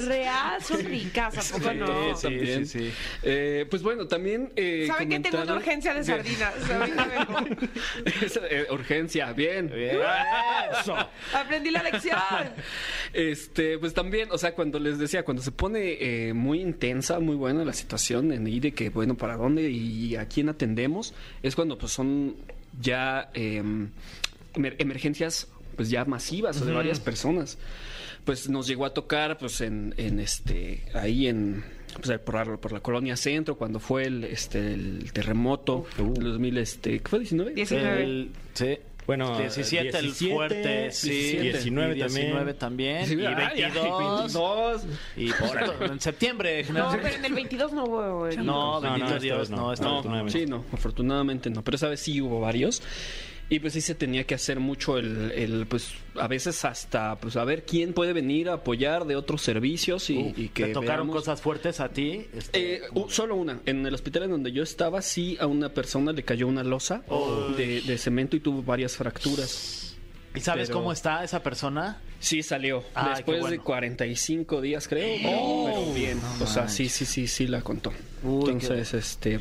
real, 0.07 0.63
son 0.63 0.85
ricas, 0.85 1.53
¿a 1.53 1.59
poco 1.59 1.73
no? 1.75 2.17
Sí, 2.17 2.23
también. 2.23 2.67
sí, 2.67 2.79
sí. 2.91 2.93
Eh, 3.23 3.67
pues 3.71 3.83
bueno, 3.83 4.07
también. 4.07 4.53
Eh, 4.57 4.85
¿Saben 4.87 5.09
que 5.09 5.21
tengo 5.21 5.39
una 5.43 5.47
comentaron- 5.55 5.57
urgencia 5.59 5.95
de 5.95 6.05
sardinas? 6.05 6.55
Ahorita 6.71 7.05
vengo. 7.05 7.57
Es, 8.23 8.39
eh, 8.51 8.67
urgencia, 8.71 9.33
bien. 9.33 9.71
Eso. 9.73 10.97
Aprendí 11.35 11.71
la 11.71 11.83
lección. 11.83 12.17
Este, 13.13 13.79
pues 13.79 13.95
también, 13.95 14.29
o 14.31 14.37
sea, 14.39 14.53
cuando 14.55 14.79
les 14.79 14.99
decía, 14.99 15.25
cuando 15.25 15.43
se 15.43 15.51
pone 15.53 15.97
eh, 16.29 16.33
muy 16.35 16.61
intensa, 16.61 17.19
muy 17.19 17.35
buena 17.37 17.65
la 17.65 17.73
situación 17.73 18.33
en 18.33 18.47
ir 18.47 18.63
de 18.63 18.73
que, 18.73 18.91
bueno, 18.91 19.17
¿para 19.17 19.37
dónde 19.37 19.71
y 19.71 20.17
a 20.17 20.27
quién 20.29 20.49
atendemos? 20.49 21.15
Es 21.43 21.55
cuando 21.55 21.79
pues 21.79 21.93
son 21.93 22.37
ya 22.81 23.31
eh, 23.35 23.63
emer- 24.55 24.77
emergencias 24.79 25.49
pues 25.77 25.89
ya 25.91 26.05
masivas 26.05 26.61
o 26.61 26.65
de 26.67 26.73
varias 26.73 27.01
personas. 27.01 27.59
Pues 28.25 28.49
nos 28.51 28.67
llegó 28.67 28.85
a 28.87 28.93
tocar 28.93 29.39
pues 29.39 29.61
en, 29.61 29.95
en 29.97 30.21
este, 30.21 30.83
ahí 30.95 31.27
en 31.29 31.65
pues, 32.03 32.19
por, 32.21 32.35
la, 32.35 32.57
por 32.57 32.73
la 32.73 32.81
colonia 32.81 33.17
centro, 33.17 33.57
cuando 33.57 33.79
fue 33.81 34.05
el, 34.05 34.25
este, 34.25 34.59
el 34.75 35.13
terremoto 35.13 35.87
del 35.97 36.15
2000, 36.33 36.59
este, 36.59 36.99
¿qué 37.01 37.09
fue? 37.09 37.21
¿19? 37.21 37.55
19. 37.55 38.03
El- 38.03 38.31
sí. 38.55 38.79
Bueno, 39.07 39.39
17, 39.39 39.99
el 39.99 40.05
17, 40.07 40.35
fuerte, 40.35 40.91
sí. 40.91 41.37
19 41.39 41.93
y 41.93 41.95
19 41.95 42.55
también. 42.55 43.07
Sí, 43.07 43.15
y 43.15 43.25
ay, 43.25 43.35
ay, 43.39 43.63
22. 43.63 44.33
22. 44.35 44.83
Y 45.17 45.31
por- 45.33 45.91
en 45.93 46.01
septiembre. 46.01 46.65
No, 46.73 46.91
pero 47.01 47.15
en 47.15 47.25
el 47.25 47.33
22 47.33 47.73
no 47.73 47.85
hubo. 47.85 48.29
No, 48.39 48.43
No, 48.43 48.81
bendito 48.81 49.11
no, 49.15 49.21
Dios, 49.21 49.49
no. 49.51 49.57
no. 49.57 49.63
No, 49.63 49.71
vez 49.71 49.81
afortunadamente. 49.81 50.39
sí, 50.41 50.47
no, 50.47 50.65
afortunadamente 50.73 51.51
no. 51.51 51.63
Pero 51.63 51.77
esa 51.77 51.89
vez 51.89 52.01
sí 52.01 52.21
hubo 52.21 52.41
varios. 52.41 52.83
Y 53.49 53.61
pues 53.61 53.75
sí 53.75 53.81
se 53.81 53.95
tenía 53.95 54.25
que 54.25 54.35
hacer 54.35 54.59
mucho 54.59 54.99
el, 54.99 55.31
el, 55.31 55.67
pues 55.67 55.93
a 56.17 56.27
veces 56.27 56.65
hasta, 56.65 57.15
pues 57.21 57.37
a 57.37 57.45
ver 57.45 57.65
quién 57.65 57.93
puede 57.93 58.13
venir 58.13 58.49
a 58.49 58.55
apoyar 58.55 59.05
de 59.07 59.15
otros 59.15 59.41
servicios 59.41 60.11
y, 60.11 60.35
y 60.37 60.49
que 60.49 60.65
¿Te 60.65 60.73
tocaron 60.73 61.07
veamos- 61.07 61.15
cosas 61.23 61.41
fuertes 61.41 61.79
a 61.79 61.89
ti? 61.91 62.27
Este, 62.37 62.75
Eh, 62.79 62.81
u- 62.95 63.09
solo 63.09 63.37
una. 63.37 63.61
En 63.65 63.87
el 63.87 63.95
hospital 63.95 64.25
en 64.25 64.31
donde 64.33 64.51
yo 64.51 64.65
estaba, 64.65 65.01
sí 65.01 65.37
a 65.41 65.47
una 65.47 65.69
persona 65.69 66.11
le 66.11 66.25
cayó 66.25 66.49
una 66.49 66.65
losa 66.65 67.05
de, 67.57 67.83
de 67.83 67.99
cemento 67.99 68.35
y 68.35 68.41
tuvo 68.41 68.65
varias 68.65 68.97
fracturas. 68.97 69.97
¿Y 70.35 70.41
sabes 70.41 70.67
pero- 70.69 70.81
cómo 70.81 70.93
está 70.93 71.23
esa 71.23 71.41
persona? 71.45 72.01
Sí 72.19 72.43
salió. 72.43 72.83
Ay, 72.95 73.11
Después 73.17 73.39
bueno. 73.41 73.53
de 73.53 73.59
45 73.61 74.61
días, 74.61 74.89
creo. 74.89 75.19
pero- 75.23 75.65
pero 75.67 75.95
bien. 75.95 76.19
o 76.43 76.47
sea, 76.49 76.69
sí, 76.69 76.89
sí, 76.89 77.07
sí, 77.07 77.29
sí 77.29 77.47
la 77.47 77.63
contó. 77.63 77.93
Uy, 78.25 78.51
Entonces, 78.51 78.93
este. 78.93 79.39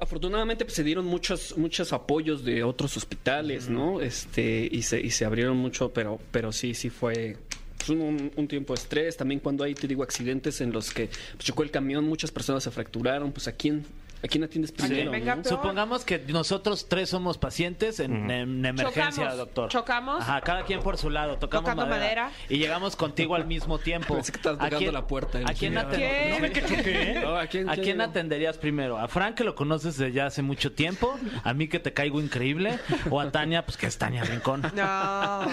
Afortunadamente 0.00 0.64
pues, 0.64 0.74
se 0.74 0.84
dieron 0.84 1.06
muchos 1.06 1.56
muchos 1.56 1.92
apoyos 1.92 2.44
de 2.44 2.62
otros 2.62 2.96
hospitales, 2.96 3.68
¿no? 3.68 4.00
Este 4.00 4.68
y 4.70 4.82
se 4.82 5.00
y 5.00 5.10
se 5.10 5.24
abrieron 5.24 5.56
mucho, 5.56 5.92
pero 5.92 6.18
pero 6.30 6.52
sí 6.52 6.74
sí 6.74 6.90
fue 6.90 7.36
pues, 7.78 7.90
un, 7.90 8.30
un 8.36 8.48
tiempo 8.48 8.74
de 8.74 8.80
estrés. 8.80 9.16
También 9.16 9.40
cuando 9.40 9.64
hay 9.64 9.74
te 9.74 9.86
digo 9.86 10.02
accidentes 10.02 10.60
en 10.60 10.72
los 10.72 10.92
que 10.92 11.06
pues, 11.06 11.44
chocó 11.44 11.62
el 11.62 11.70
camión, 11.70 12.04
muchas 12.04 12.30
personas 12.30 12.64
se 12.64 12.70
fracturaron. 12.70 13.32
Pues 13.32 13.48
a 13.48 13.52
quién 13.52 13.84
a 14.22 14.28
quién 14.28 14.44
atiendes 14.44 14.72
primero, 14.72 15.10
venga, 15.10 15.36
¿no? 15.36 15.42
peor. 15.42 15.54
Supongamos 15.54 16.04
que 16.04 16.18
nosotros 16.28 16.88
tres 16.88 17.08
somos 17.10 17.38
pacientes 17.38 18.00
en, 18.00 18.30
en 18.30 18.64
emergencia, 18.64 19.12
Chocamos, 19.24 19.36
doctor. 19.36 19.68
chocamos. 19.70 20.20
Ajá, 20.22 20.40
cada 20.40 20.64
quien 20.64 20.80
por 20.80 20.96
su 20.98 21.10
lado, 21.10 21.38
tocamos 21.38 21.70
Tocando 21.70 21.86
madera. 21.86 22.30
Y 22.48 22.58
llegamos 22.58 22.96
contigo 22.96 23.34
al 23.34 23.46
mismo 23.46 23.78
tiempo. 23.78 24.14
Pensé 24.16 24.32
que 24.32 24.38
estabas 24.38 24.58
¿A 24.60 24.64
tocando 24.64 24.78
quién- 24.78 24.92
la 24.94 25.06
puerta. 25.06 25.38
¿A 25.38 25.54
quién, 25.54 25.72
Sí. 25.74 25.78
aten- 25.78 25.96
¿Qué? 25.96 26.30
¿No 26.34 26.40
ve 26.42 26.52
que 26.52 26.60
choqué? 26.62 27.20
No, 27.22 27.36
¿a 27.36 27.46
quién- 27.46 27.68
¿A 27.68 27.72
quién 27.74 27.84
quién 27.84 27.98
llegó? 27.98 28.10
atenderías 28.10 28.58
primero? 28.58 28.98
¿A 28.98 29.08
Frank, 29.08 29.36
que 29.36 29.44
lo 29.44 29.54
conoces 29.54 29.96
desde 29.98 30.12
ya 30.12 30.26
hace 30.26 30.42
mucho 30.42 30.72
tiempo? 30.72 31.18
¿A 31.44 31.54
mí, 31.54 31.68
que 31.68 31.78
te 31.78 31.92
caigo 31.92 32.20
increíble? 32.20 32.78
¿O 33.10 33.20
a 33.20 33.30
Tania, 33.30 33.64
pues 33.64 33.76
que 33.76 33.86
es 33.86 33.96
Tania 33.98 34.24
Rincón? 34.24 34.62
No. 34.74 35.42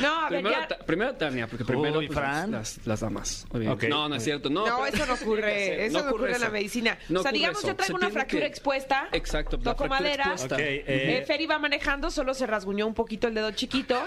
No, 0.00 0.20
a 0.26 0.30
ver, 0.30 0.40
Primero, 0.42 0.60
ya. 0.60 0.68
Ta- 0.68 0.78
primero 0.78 1.14
Tania, 1.14 1.46
porque 1.46 1.64
primero 1.64 1.98
Uy, 1.98 2.06
pues, 2.06 2.18
Fran. 2.18 2.50
las, 2.52 2.80
las 2.86 3.00
damas. 3.00 3.46
Ok. 3.52 3.84
No, 3.88 4.08
no 4.08 4.14
es 4.14 4.24
cierto. 4.24 4.48
No, 4.48 4.66
No, 4.66 4.78
pero- 4.84 4.96
eso 4.96 5.06
no 5.06 5.14
ocurre. 5.14 5.86
Eso 5.86 6.02
no, 6.02 6.08
ocurre 6.08 6.34
en 6.34 6.40
la. 6.40 6.50
Medicina. 6.60 6.98
No 7.08 7.20
o 7.20 7.22
sea, 7.22 7.32
digamos, 7.32 7.58
eso. 7.58 7.68
yo 7.68 7.76
traigo 7.76 7.98
Se 7.98 8.04
una 8.04 8.12
fractura 8.12 8.40
que- 8.42 8.46
expuesta. 8.46 9.08
Exacto, 9.12 9.58
Toco 9.58 9.86
madera. 9.88 10.24
expuesta. 10.24 10.54
Ok, 10.56 10.60
Eh, 10.60 10.84
eh, 10.86 11.24
Fer 11.26 11.40
iba 11.40 11.58
manejando, 11.58 12.10
solo 12.10 12.34
se 12.34 12.46
rasguñó 12.46 12.86
un 12.86 12.94
poquito 12.94 13.28
el 13.28 13.34
dedo 13.34 13.50
chiquito. 13.52 14.02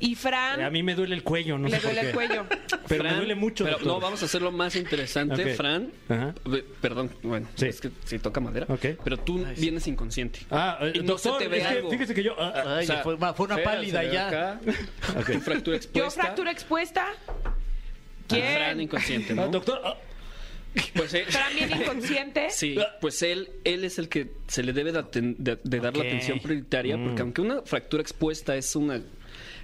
Y 0.00 0.14
Fran 0.14 0.60
a 0.62 0.70
mí 0.70 0.82
me 0.82 0.94
duele 0.94 1.14
el 1.14 1.22
cuello, 1.22 1.58
no 1.58 1.68
le 1.68 1.76
sé 1.76 1.82
por 1.82 1.92
duele 1.94 2.08
el 2.08 2.14
cuello. 2.14 2.46
Pero 2.88 3.04
me 3.04 3.10
Fran, 3.10 3.16
duele 3.18 3.34
mucho, 3.34 3.64
Pero 3.64 3.76
doctor. 3.78 3.92
no, 3.94 4.00
vamos 4.00 4.22
a 4.22 4.24
hacerlo 4.26 4.50
más 4.52 4.74
interesante. 4.76 5.54
Fran. 5.54 5.92
Ajá. 6.08 6.34
Perdón, 6.80 7.10
bueno, 7.22 7.48
Sí. 7.54 7.66
es 7.66 7.80
que 7.80 7.90
si 8.04 8.18
toca 8.18 8.40
madera. 8.40 8.66
Ok. 8.68 8.86
Pero 9.04 9.16
tú 9.18 9.44
vienes 9.56 9.86
inconsciente. 9.86 10.40
Ah, 10.50 10.78
eh, 10.80 10.92
Y 10.94 10.98
no 11.00 11.04
doctor, 11.14 11.34
se 11.38 11.44
te 11.44 11.48
ve 11.48 11.58
es 11.58 11.66
que 11.66 11.74
algo. 11.74 11.90
fíjese 11.90 12.14
que 12.14 12.22
yo... 12.22 12.34
ah, 12.38 12.52
ah, 12.54 12.76
Ay, 12.78 12.84
O 12.84 12.86
sea, 12.86 13.02
fue, 13.02 13.14
una- 13.14 13.34
fue 13.34 13.46
una 13.46 13.56
Fer, 13.56 13.64
pálida 13.64 14.02
ya. 14.04 14.28
acá, 14.28 14.60
Ok. 15.18 15.32
tu 15.32 15.40
fractura 15.40 15.76
expuesta. 15.76 15.98
Yo 15.98 16.10
fractura 16.10 16.50
expuesta. 16.50 17.06
Fran 18.28 18.40
¿Quién? 18.40 18.80
inconsciente, 18.80 19.32
ah, 19.32 19.36
¿no? 19.36 19.48
doctor, 19.48 19.80
Pues 20.94 21.10
Fran 21.28 21.54
bien 21.54 21.70
inconsciente. 21.70 22.48
Sí, 22.50 22.76
pues 23.00 23.22
él, 23.22 23.50
él 23.64 23.84
es 23.84 23.98
el 23.98 24.08
que 24.08 24.30
se 24.48 24.62
le 24.62 24.72
debe 24.72 24.92
de, 24.92 25.00
aten- 25.00 25.36
de- 25.38 25.58
de 25.62 25.78
dar 25.80 25.90
Ok. 25.90 25.98
la 25.98 26.04
atención 26.04 26.38
prioritaria, 26.40 26.96
Mm. 26.96 27.04
porque 27.04 27.22
aunque 27.22 27.40
una 27.42 27.62
fractura 27.62 28.00
expuesta 28.02 28.56
es 28.56 28.74
una 28.76 29.00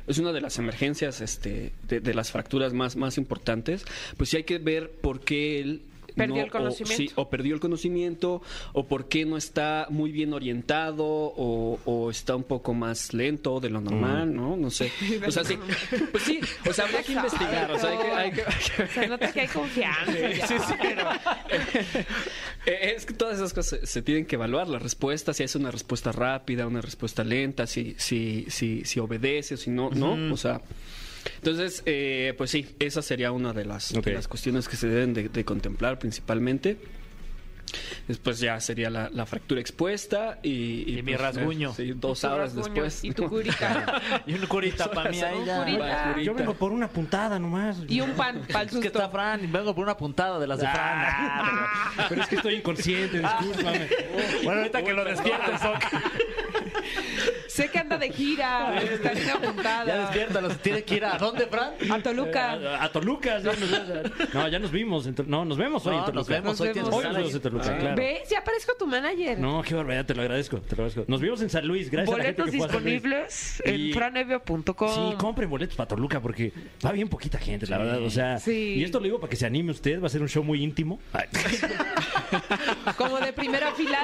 es 0.07 0.17
una 0.19 0.33
de 0.33 0.41
las 0.41 0.59
emergencias 0.59 1.21
este, 1.21 1.73
de, 1.87 2.01
de 2.01 2.15
las 2.15 2.31
fracturas 2.33 2.73
más, 2.73 2.97
más 2.97 3.19
importantes, 3.19 3.85
pues 4.17 4.31
sí 4.31 4.39
hay 4.39 4.45
que 4.45 4.57
ver 4.59 4.91
por 4.91 5.21
qué 5.21 5.61
él 5.61 5.83
Perdió 6.19 6.37
no- 6.37 6.43
el 6.45 6.51
conocimiento. 6.51 7.05
O, 7.05 7.09
sí, 7.09 7.13
o 7.17 7.31
perdió 7.31 7.55
el 7.55 7.61
conocimiento, 7.61 8.43
o 8.73 8.87
por 8.87 9.09
qué 9.09 9.25
no 9.25 9.37
está 9.37 9.87
muy 9.91 10.13
bien 10.13 10.33
orientado, 10.35 11.05
o, 11.07 11.79
o 11.85 12.11
está 12.11 12.37
un 12.37 12.45
poco 12.45 12.75
más 12.75 13.15
lento 13.15 13.61
de 13.61 13.71
lo 13.71 13.81
normal, 13.81 14.35
¿no? 14.35 14.57
No 14.57 14.71
sé. 14.71 14.93
O 15.27 15.31
sea, 15.31 15.45
sí. 15.45 15.59
Pues 16.13 16.25
sí, 16.25 16.41
o 16.69 16.73
sea, 16.73 16.85
habría 16.85 17.03
que 17.03 17.13
investigar. 17.13 17.71
O 17.71 17.79
sea, 17.79 17.91
hay 17.91 17.99
que- 17.99 18.13
hay 18.13 18.31
que- 18.33 18.43
hay 18.43 18.87
que 18.89 18.93
Se 18.95 19.07
nota 19.09 19.33
que 19.33 19.41
hay 19.41 19.49
confianza. 19.49 20.13
ya. 20.13 20.47
Sí, 20.47 20.55
sí, 20.67 20.75
pero 20.81 21.09
eh, 22.67 22.95
es 22.97 23.07
que 23.07 23.15
todas 23.15 23.37
esas 23.37 23.53
cosas 23.55 23.81
se, 23.81 23.87
se 23.87 24.03
tienen 24.03 24.27
que 24.27 24.37
evaluar. 24.37 24.69
La 24.69 24.79
respuesta, 24.79 25.33
si 25.33 25.43
es 25.43 25.55
una 25.55 25.71
respuesta 25.71 26.13
rápida, 26.13 26.67
una 26.67 26.81
respuesta 26.81 27.25
lenta, 27.25 27.67
si, 27.67 27.95
si, 27.99 28.47
si, 28.49 28.85
si 28.85 29.01
obedece 29.01 29.55
o 29.55 29.57
si 29.57 29.71
no, 29.71 29.91
no. 29.91 30.33
O 30.33 30.37
sea, 30.37 30.61
entonces, 31.37 31.83
eh, 31.87 32.35
pues 32.37 32.51
sí, 32.51 32.67
esa 32.79 33.03
sería 33.03 33.33
una 33.33 33.53
de 33.53 33.65
las, 33.65 33.93
de 33.93 34.13
las 34.13 34.29
cuestiones 34.29 34.69
que 34.69 34.77
se 34.77 34.89
deben 34.89 35.15
de, 35.15 35.29
de 35.29 35.45
contemplar 35.45 35.99
principalmente. 35.99 36.77
Después 38.07 38.39
ya 38.41 38.59
sería 38.61 38.91
la, 38.91 39.09
la 39.11 39.27
fractura 39.27 39.61
expuesta 39.61 40.39
y... 40.43 40.99
Y 40.99 41.03
mi 41.03 41.13
pues, 41.15 41.21
rasguño. 41.21 41.73
Sí, 41.75 41.93
dos 41.95 42.25
horas 42.25 42.55
rasguño 42.55 42.83
después. 42.85 43.05
Y 43.05 43.13
tu 43.13 43.29
curita. 43.29 44.03
Y 44.27 44.35
un 44.35 44.47
curita 44.47 44.91
para 44.91 45.11
mí 45.11 45.21
ahí 45.21 45.45
ya. 45.47 46.17
Yo 46.23 46.35
vengo 46.35 46.55
por 46.55 46.73
una 46.73 46.89
puntada 46.89 47.39
nomás. 47.39 47.79
Y 47.89 48.01
un 48.01 48.13
pan 48.13 48.43
para 48.53 48.63
el 48.63 48.69
Es 48.69 48.77
que 48.77 48.87
está 48.89 49.01
susto. 49.01 49.11
Fran 49.11 49.45
y 49.45 49.47
vengo 49.47 49.75
por 49.75 49.85
una 49.85 49.97
puntada 49.97 50.39
de 50.39 50.47
las 50.47 50.59
de 50.59 50.67
Fran. 50.69 50.99
Ah, 51.07 51.93
pero, 51.97 52.09
pero 52.09 52.23
es 52.23 52.29
que 52.29 52.37
estoy 52.37 52.55
inconsciente, 52.57 53.19
discúlpame. 53.21 53.89
Bueno, 54.45 54.61
ahorita 54.61 54.83
que 54.83 54.93
lo 54.93 55.05
despiertes, 55.05 55.61
Sé 57.49 57.71
que 57.71 57.79
anda 57.79 57.99
de 57.99 58.11
gira. 58.13 58.81
Está 58.81 59.13
bien 59.13 59.31
apuntada. 59.31 59.85
ya 59.87 59.99
despiértalo. 60.03 60.51
Se 60.51 60.57
tiene 60.57 60.85
que 60.85 60.95
ir 60.97 61.05
a 61.05 61.19
dónde, 61.19 61.47
Fran? 61.47 61.73
A 61.91 61.99
Toluca. 62.03 62.53
A, 62.53 62.85
a 62.85 62.93
Toluca. 62.93 63.39
ya 63.41 63.53
nos- 63.53 64.35
no, 64.35 64.49
ya 64.49 64.59
nos 64.59 64.71
vimos. 64.71 65.07
no, 65.27 65.45
nos 65.45 65.57
vemos 65.59 65.85
hoy 65.87 65.95
No, 65.97 65.99
en 66.01 66.05
Toluca. 66.05 66.19
nos 66.21 66.29
vemos 66.29 66.61
hoy. 66.61 66.69
Nos 66.69 66.75
tienes 66.75 66.91
vemos. 66.91 66.99
Hoy 66.99 67.05
que 67.05 67.09
nos 67.21 67.25
estar 67.25 67.25
vemos 67.25 67.25
en 67.25 67.27
ahí. 67.27 67.33
Toluca, 67.63 67.79
claro. 67.79 67.97
¿Ves? 67.97 68.29
Ya 68.31 68.43
parezco 68.45 68.73
tu 68.79 68.87
manager. 68.87 69.39
No, 69.39 69.63
qué 69.63 69.75
barbaridad, 69.75 70.07
te 70.07 70.15
lo 70.15 70.23
agradezco, 70.23 70.59
te 70.61 70.77
lo 70.77 70.85
agradezco. 70.85 71.05
Nos 71.11 71.21
vimos 71.21 71.41
en 71.43 71.51
San 71.51 71.67
Luis, 71.67 71.91
gracias 71.91 72.15
a 72.15 72.19
la 72.19 72.25
gente 72.25 72.43
Boletos 72.43 72.53
que 72.53 72.59
fue 72.59 72.67
a 72.67 72.71
San 72.73 72.83
Luis. 72.85 73.03
disponibles 73.03 73.63
Y- 73.65 73.89
en 73.89 73.95
franevio.com. 73.95 74.89
Sí, 75.11 75.17
compren 75.19 75.51
boletos 75.51 75.77
para 75.77 75.89
Toluca 75.89 76.21
porque 76.21 76.53
va 76.85 76.93
bien 76.93 77.09
poquita 77.09 77.39
gente, 77.39 77.67
la 77.67 77.79
verdad. 77.79 78.03
O 78.03 78.11
sea, 78.11 78.39
Sí. 78.39 78.75
y 78.77 78.85
esto 78.85 78.99
lo 78.99 79.05
digo 79.05 79.21
para 79.21 79.31
que 79.31 79.37
se 79.37 79.47
anime 79.47 79.73
usted, 79.73 80.01
va 80.03 80.07
a 80.07 80.11
ser 80.11 80.23
un 80.23 80.29
show 80.29 80.43
muy 80.45 80.63
íntimo. 80.63 80.99
Ay. 81.13 81.27
Como 82.97 83.19
de 83.19 83.33
primera 83.33 83.73
fila. 83.73 83.99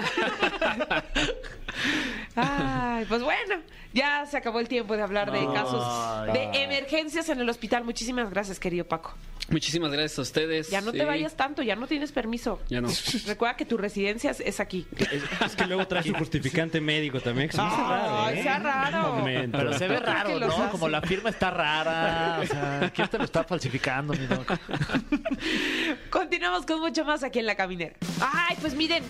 Ay, 2.37 3.05
pues 3.09 3.23
bueno, 3.23 3.57
ya 3.93 4.27
se 4.27 4.37
acabó 4.37 4.61
el 4.61 4.69
tiempo 4.69 4.97
de 4.97 5.03
hablar 5.03 5.31
de 5.31 5.45
casos 5.53 6.33
de 6.33 6.63
emergencias 6.65 7.29
en 7.29 7.41
el 7.41 7.49
hospital. 7.49 7.85
Muchísimas 7.85 8.31
gracias, 8.31 8.59
querido 8.59 8.87
Paco. 8.87 9.15
Muchísimas 9.51 9.91
gracias 9.93 10.19
a 10.19 10.23
ustedes. 10.23 10.71
Ya 10.71 10.81
no 10.81 10.91
te 10.93 11.01
Sí, 11.01 11.05
vayas 11.05 11.37
tanto, 11.37 11.63
ya 11.63 11.77
no 11.77 11.87
tienes 11.87 12.13
permiso. 12.13 12.61
Ya 12.69 12.81
no. 12.81 12.89
Recuerda 13.27 13.57
que 13.57 13.65
tu 13.67 13.77
residencia 13.77 14.31
es- 14.31 14.61
aquí. 14.61 14.87
Es, 14.97 15.23
es 15.45 15.57
que 15.57 15.67
luego 15.67 15.87
trae 15.87 16.03
su 16.03 16.15
justificante 16.15 16.81
médico 16.81 17.21
también, 17.21 17.49
que 17.49 17.57
se 17.57 17.61
hace 17.63 17.77
raro. 17.83 18.29
¿eh? 18.31 18.43
sea 18.43 18.59
raro. 18.59 19.15
Un. 19.17 19.51
Pero 19.53 19.73
se 19.79 19.89
ve 19.89 19.97
¿Tú 19.97 20.03
crees 20.03 20.17
raro, 20.25 20.41
¿no? 20.41 20.47
hace? 20.63 20.71
Como 20.71 20.89
la 20.89 21.03
firma 21.03 21.29
está 21.31 21.51
rara. 21.51 22.39
O 22.43 22.47
sea, 22.47 22.93
¿quién 22.95 23.09
te 23.09 23.19
lo 23.19 23.25
está 23.25 23.45
falsificando, 23.45 24.15
mi 24.15 24.27
doc? 24.27 24.53
Continuamos 26.11 26.65
con 26.67 26.81
mucho 26.81 27.05
más 27.05 27.23
aquí 27.23 27.41
en 27.41 27.47
La 27.47 27.55
Caminera. 27.57 27.95
Ay, 28.21 28.57
pues 28.61 28.75
miren, 28.75 29.03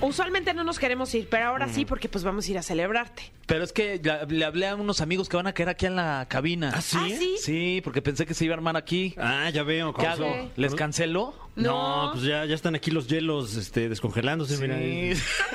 usualmente 0.00 0.54
no 0.54 0.64
nos 0.64 0.78
queremos 0.78 1.12
ir, 1.14 1.28
pero 1.28 1.46
ahora 1.48 1.68
sí 1.68 1.84
porque 1.84 2.08
pues 2.08 2.22
vamos 2.24 2.46
a 2.46 2.50
ir 2.50 2.58
a 2.58 2.62
celebrarte. 2.62 3.32
Pero 3.46 3.64
es 3.64 3.72
que 3.72 4.00
le 4.28 4.44
hablé 4.44 4.68
a 4.68 4.76
unos 4.76 5.00
amigos 5.00 5.28
que 5.28 5.36
van 5.36 5.46
a 5.46 5.54
quedar 5.54 5.70
aquí 5.70 5.86
en 5.86 5.96
la 5.96 6.26
cabina. 6.28 6.72
¿Ah, 6.74 6.80
sí? 6.80 6.98
¿Ah, 7.00 7.08
sí? 7.18 7.36
Sí, 7.40 7.80
porque 7.82 8.02
pensé 8.02 8.26
que 8.26 8.34
se 8.34 8.44
iba 8.44 8.54
a 8.54 8.58
armar 8.58 8.76
aquí. 8.76 9.14
Ah, 9.18 9.50
ya 9.50 9.62
veo. 9.62 9.79
¿Qué 9.88 9.92
¿cómo 9.92 10.08
hago? 10.08 10.50
¿Les 10.56 10.74
canceló? 10.74 11.34
No, 11.56 12.06
No. 12.06 12.12
pues 12.12 12.24
ya, 12.24 12.44
ya 12.44 12.54
están 12.54 12.74
aquí 12.74 12.90
los 12.90 13.08
hielos 13.08 13.56
este, 13.56 13.88
descongelándose. 13.88 14.56
mira. 14.58 14.78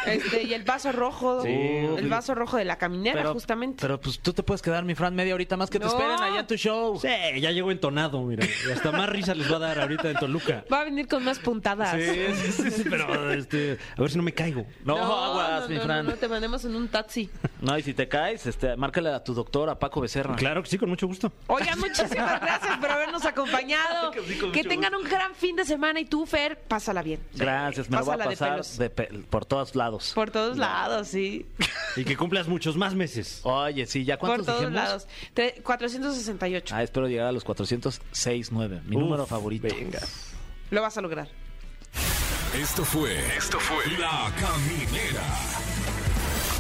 Este, 0.06 0.44
y 0.44 0.54
el 0.54 0.64
vaso 0.64 0.92
rojo. 0.92 1.44
El 1.46 2.08
vaso 2.10 2.36
rojo 2.36 2.58
de 2.58 2.66
La 2.66 2.78
Caminera, 2.78 3.18
Pero, 3.22 3.34
justamente. 3.34 3.78
pero 3.82 4.00
pues 4.00 4.20
tú 4.20 4.34
te 4.34 4.44
puedes 4.44 4.62
quedar, 4.62 4.84
mi 4.84 4.94
Fran, 4.96 5.16
media 5.16 5.34
horita 5.34 5.58
más 5.58 5.70
que 5.70 5.80
te 5.80 5.86
No. 5.86 5.92
esperen 5.92 6.22
allá 6.22 6.42
en 6.42 6.48
tu 6.48 6.56
show. 6.56 7.00
Sí, 7.00 7.08
ya 7.40 7.52
llegó 7.52 7.72
entonado, 7.72 8.22
mira. 8.24 8.46
Y 8.68 8.72
hasta 8.72 8.92
más 8.92 9.10
risa 9.10 9.34
les 9.34 9.52
va 9.52 9.56
a 9.56 9.60
dar 9.60 9.80
ahorita 9.80 10.10
en 10.12 10.18
Toluca. 10.18 10.66
Va 10.72 10.82
a 10.82 10.84
venir 10.84 11.08
con 11.08 11.24
más 11.24 11.40
puntadas. 11.40 11.96
Sí, 11.96 12.52
sí, 12.52 12.72
sí, 12.72 12.84
pero 12.90 13.32
este, 13.32 13.78
a 13.98 14.02
ver 14.02 14.10
si 14.12 14.18
no 14.18 14.24
me 14.24 14.34
caigo. 14.34 14.66
No, 14.84 14.98
aguas, 14.98 15.62
no, 15.64 15.70
mi 15.70 15.76
no, 15.76 15.82
Fran. 15.82 16.06
No, 16.06 16.12
no, 16.12 16.18
te 16.18 16.28
mandemos 16.28 16.66
en 16.66 16.76
un 16.76 16.88
taxi. 16.90 17.30
No, 17.62 17.78
y 17.78 17.82
si 17.84 17.94
te 17.94 18.08
caes, 18.08 18.46
este, 18.46 18.76
márcale 18.76 19.10
a 19.10 19.24
tu 19.24 19.34
doctor, 19.34 19.70
a 19.70 19.80
Paco 19.80 20.02
Becerra. 20.02 20.36
Claro 20.36 20.62
que 20.62 20.70
sí, 20.70 20.78
con 20.78 20.90
mucho 20.90 21.08
gusto. 21.08 21.32
Oigan, 21.48 21.80
muchísimas 21.80 22.42
gracias 22.42 22.78
por 22.78 22.92
habernos 22.92 23.26
acompañado. 23.26 24.12
Que 24.54 24.64
tengan 24.64 24.94
un 24.96 25.04
gran 25.04 25.34
fin 25.36 25.56
de 25.56 25.66
semana 25.66 25.85
y 25.98 26.06
tú, 26.06 26.26
Fer, 26.26 26.58
pásala 26.68 27.02
bien. 27.02 27.20
Gracias, 27.36 27.90
me 27.90 27.98
lo 27.98 28.06
voy 28.06 28.14
a 28.16 28.18
Pásala 28.18 28.30
de 28.30 28.38
pasar 28.38 28.52
pelos. 28.52 28.78
de 28.78 28.90
pe- 28.90 29.10
por 29.30 29.46
todos 29.46 29.76
lados. 29.76 30.12
Por 30.16 30.32
todos 30.32 30.58
lados, 30.58 31.08
sí. 31.08 31.46
Y 31.96 32.04
que 32.04 32.18
cumplas 32.18 32.48
muchos 32.48 32.76
más 32.78 32.94
meses. 32.96 33.40
Oye, 33.44 33.86
sí, 33.86 34.04
¿ya 34.04 34.18
Por 34.18 34.30
cuántos 34.30 34.48
todos 34.48 34.60
dijimos? 34.62 34.84
lados. 34.84 35.08
Tre- 35.36 35.62
468. 35.64 36.76
Ah, 36.76 36.84
espero 36.84 37.08
llegar 37.08 37.28
a 37.28 37.32
los 37.32 37.46
406.9, 37.46 38.82
mi 38.86 38.96
número 38.98 39.26
favorito. 39.26 39.68
Venga. 39.74 40.02
Lo 40.72 40.82
vas 40.82 40.98
a 40.98 41.02
lograr. 41.02 41.30
Esto 42.60 42.84
fue. 42.86 43.18
Esto 43.38 43.60
fue. 43.60 43.86
La 43.98 44.32
Caminera. 44.40 45.24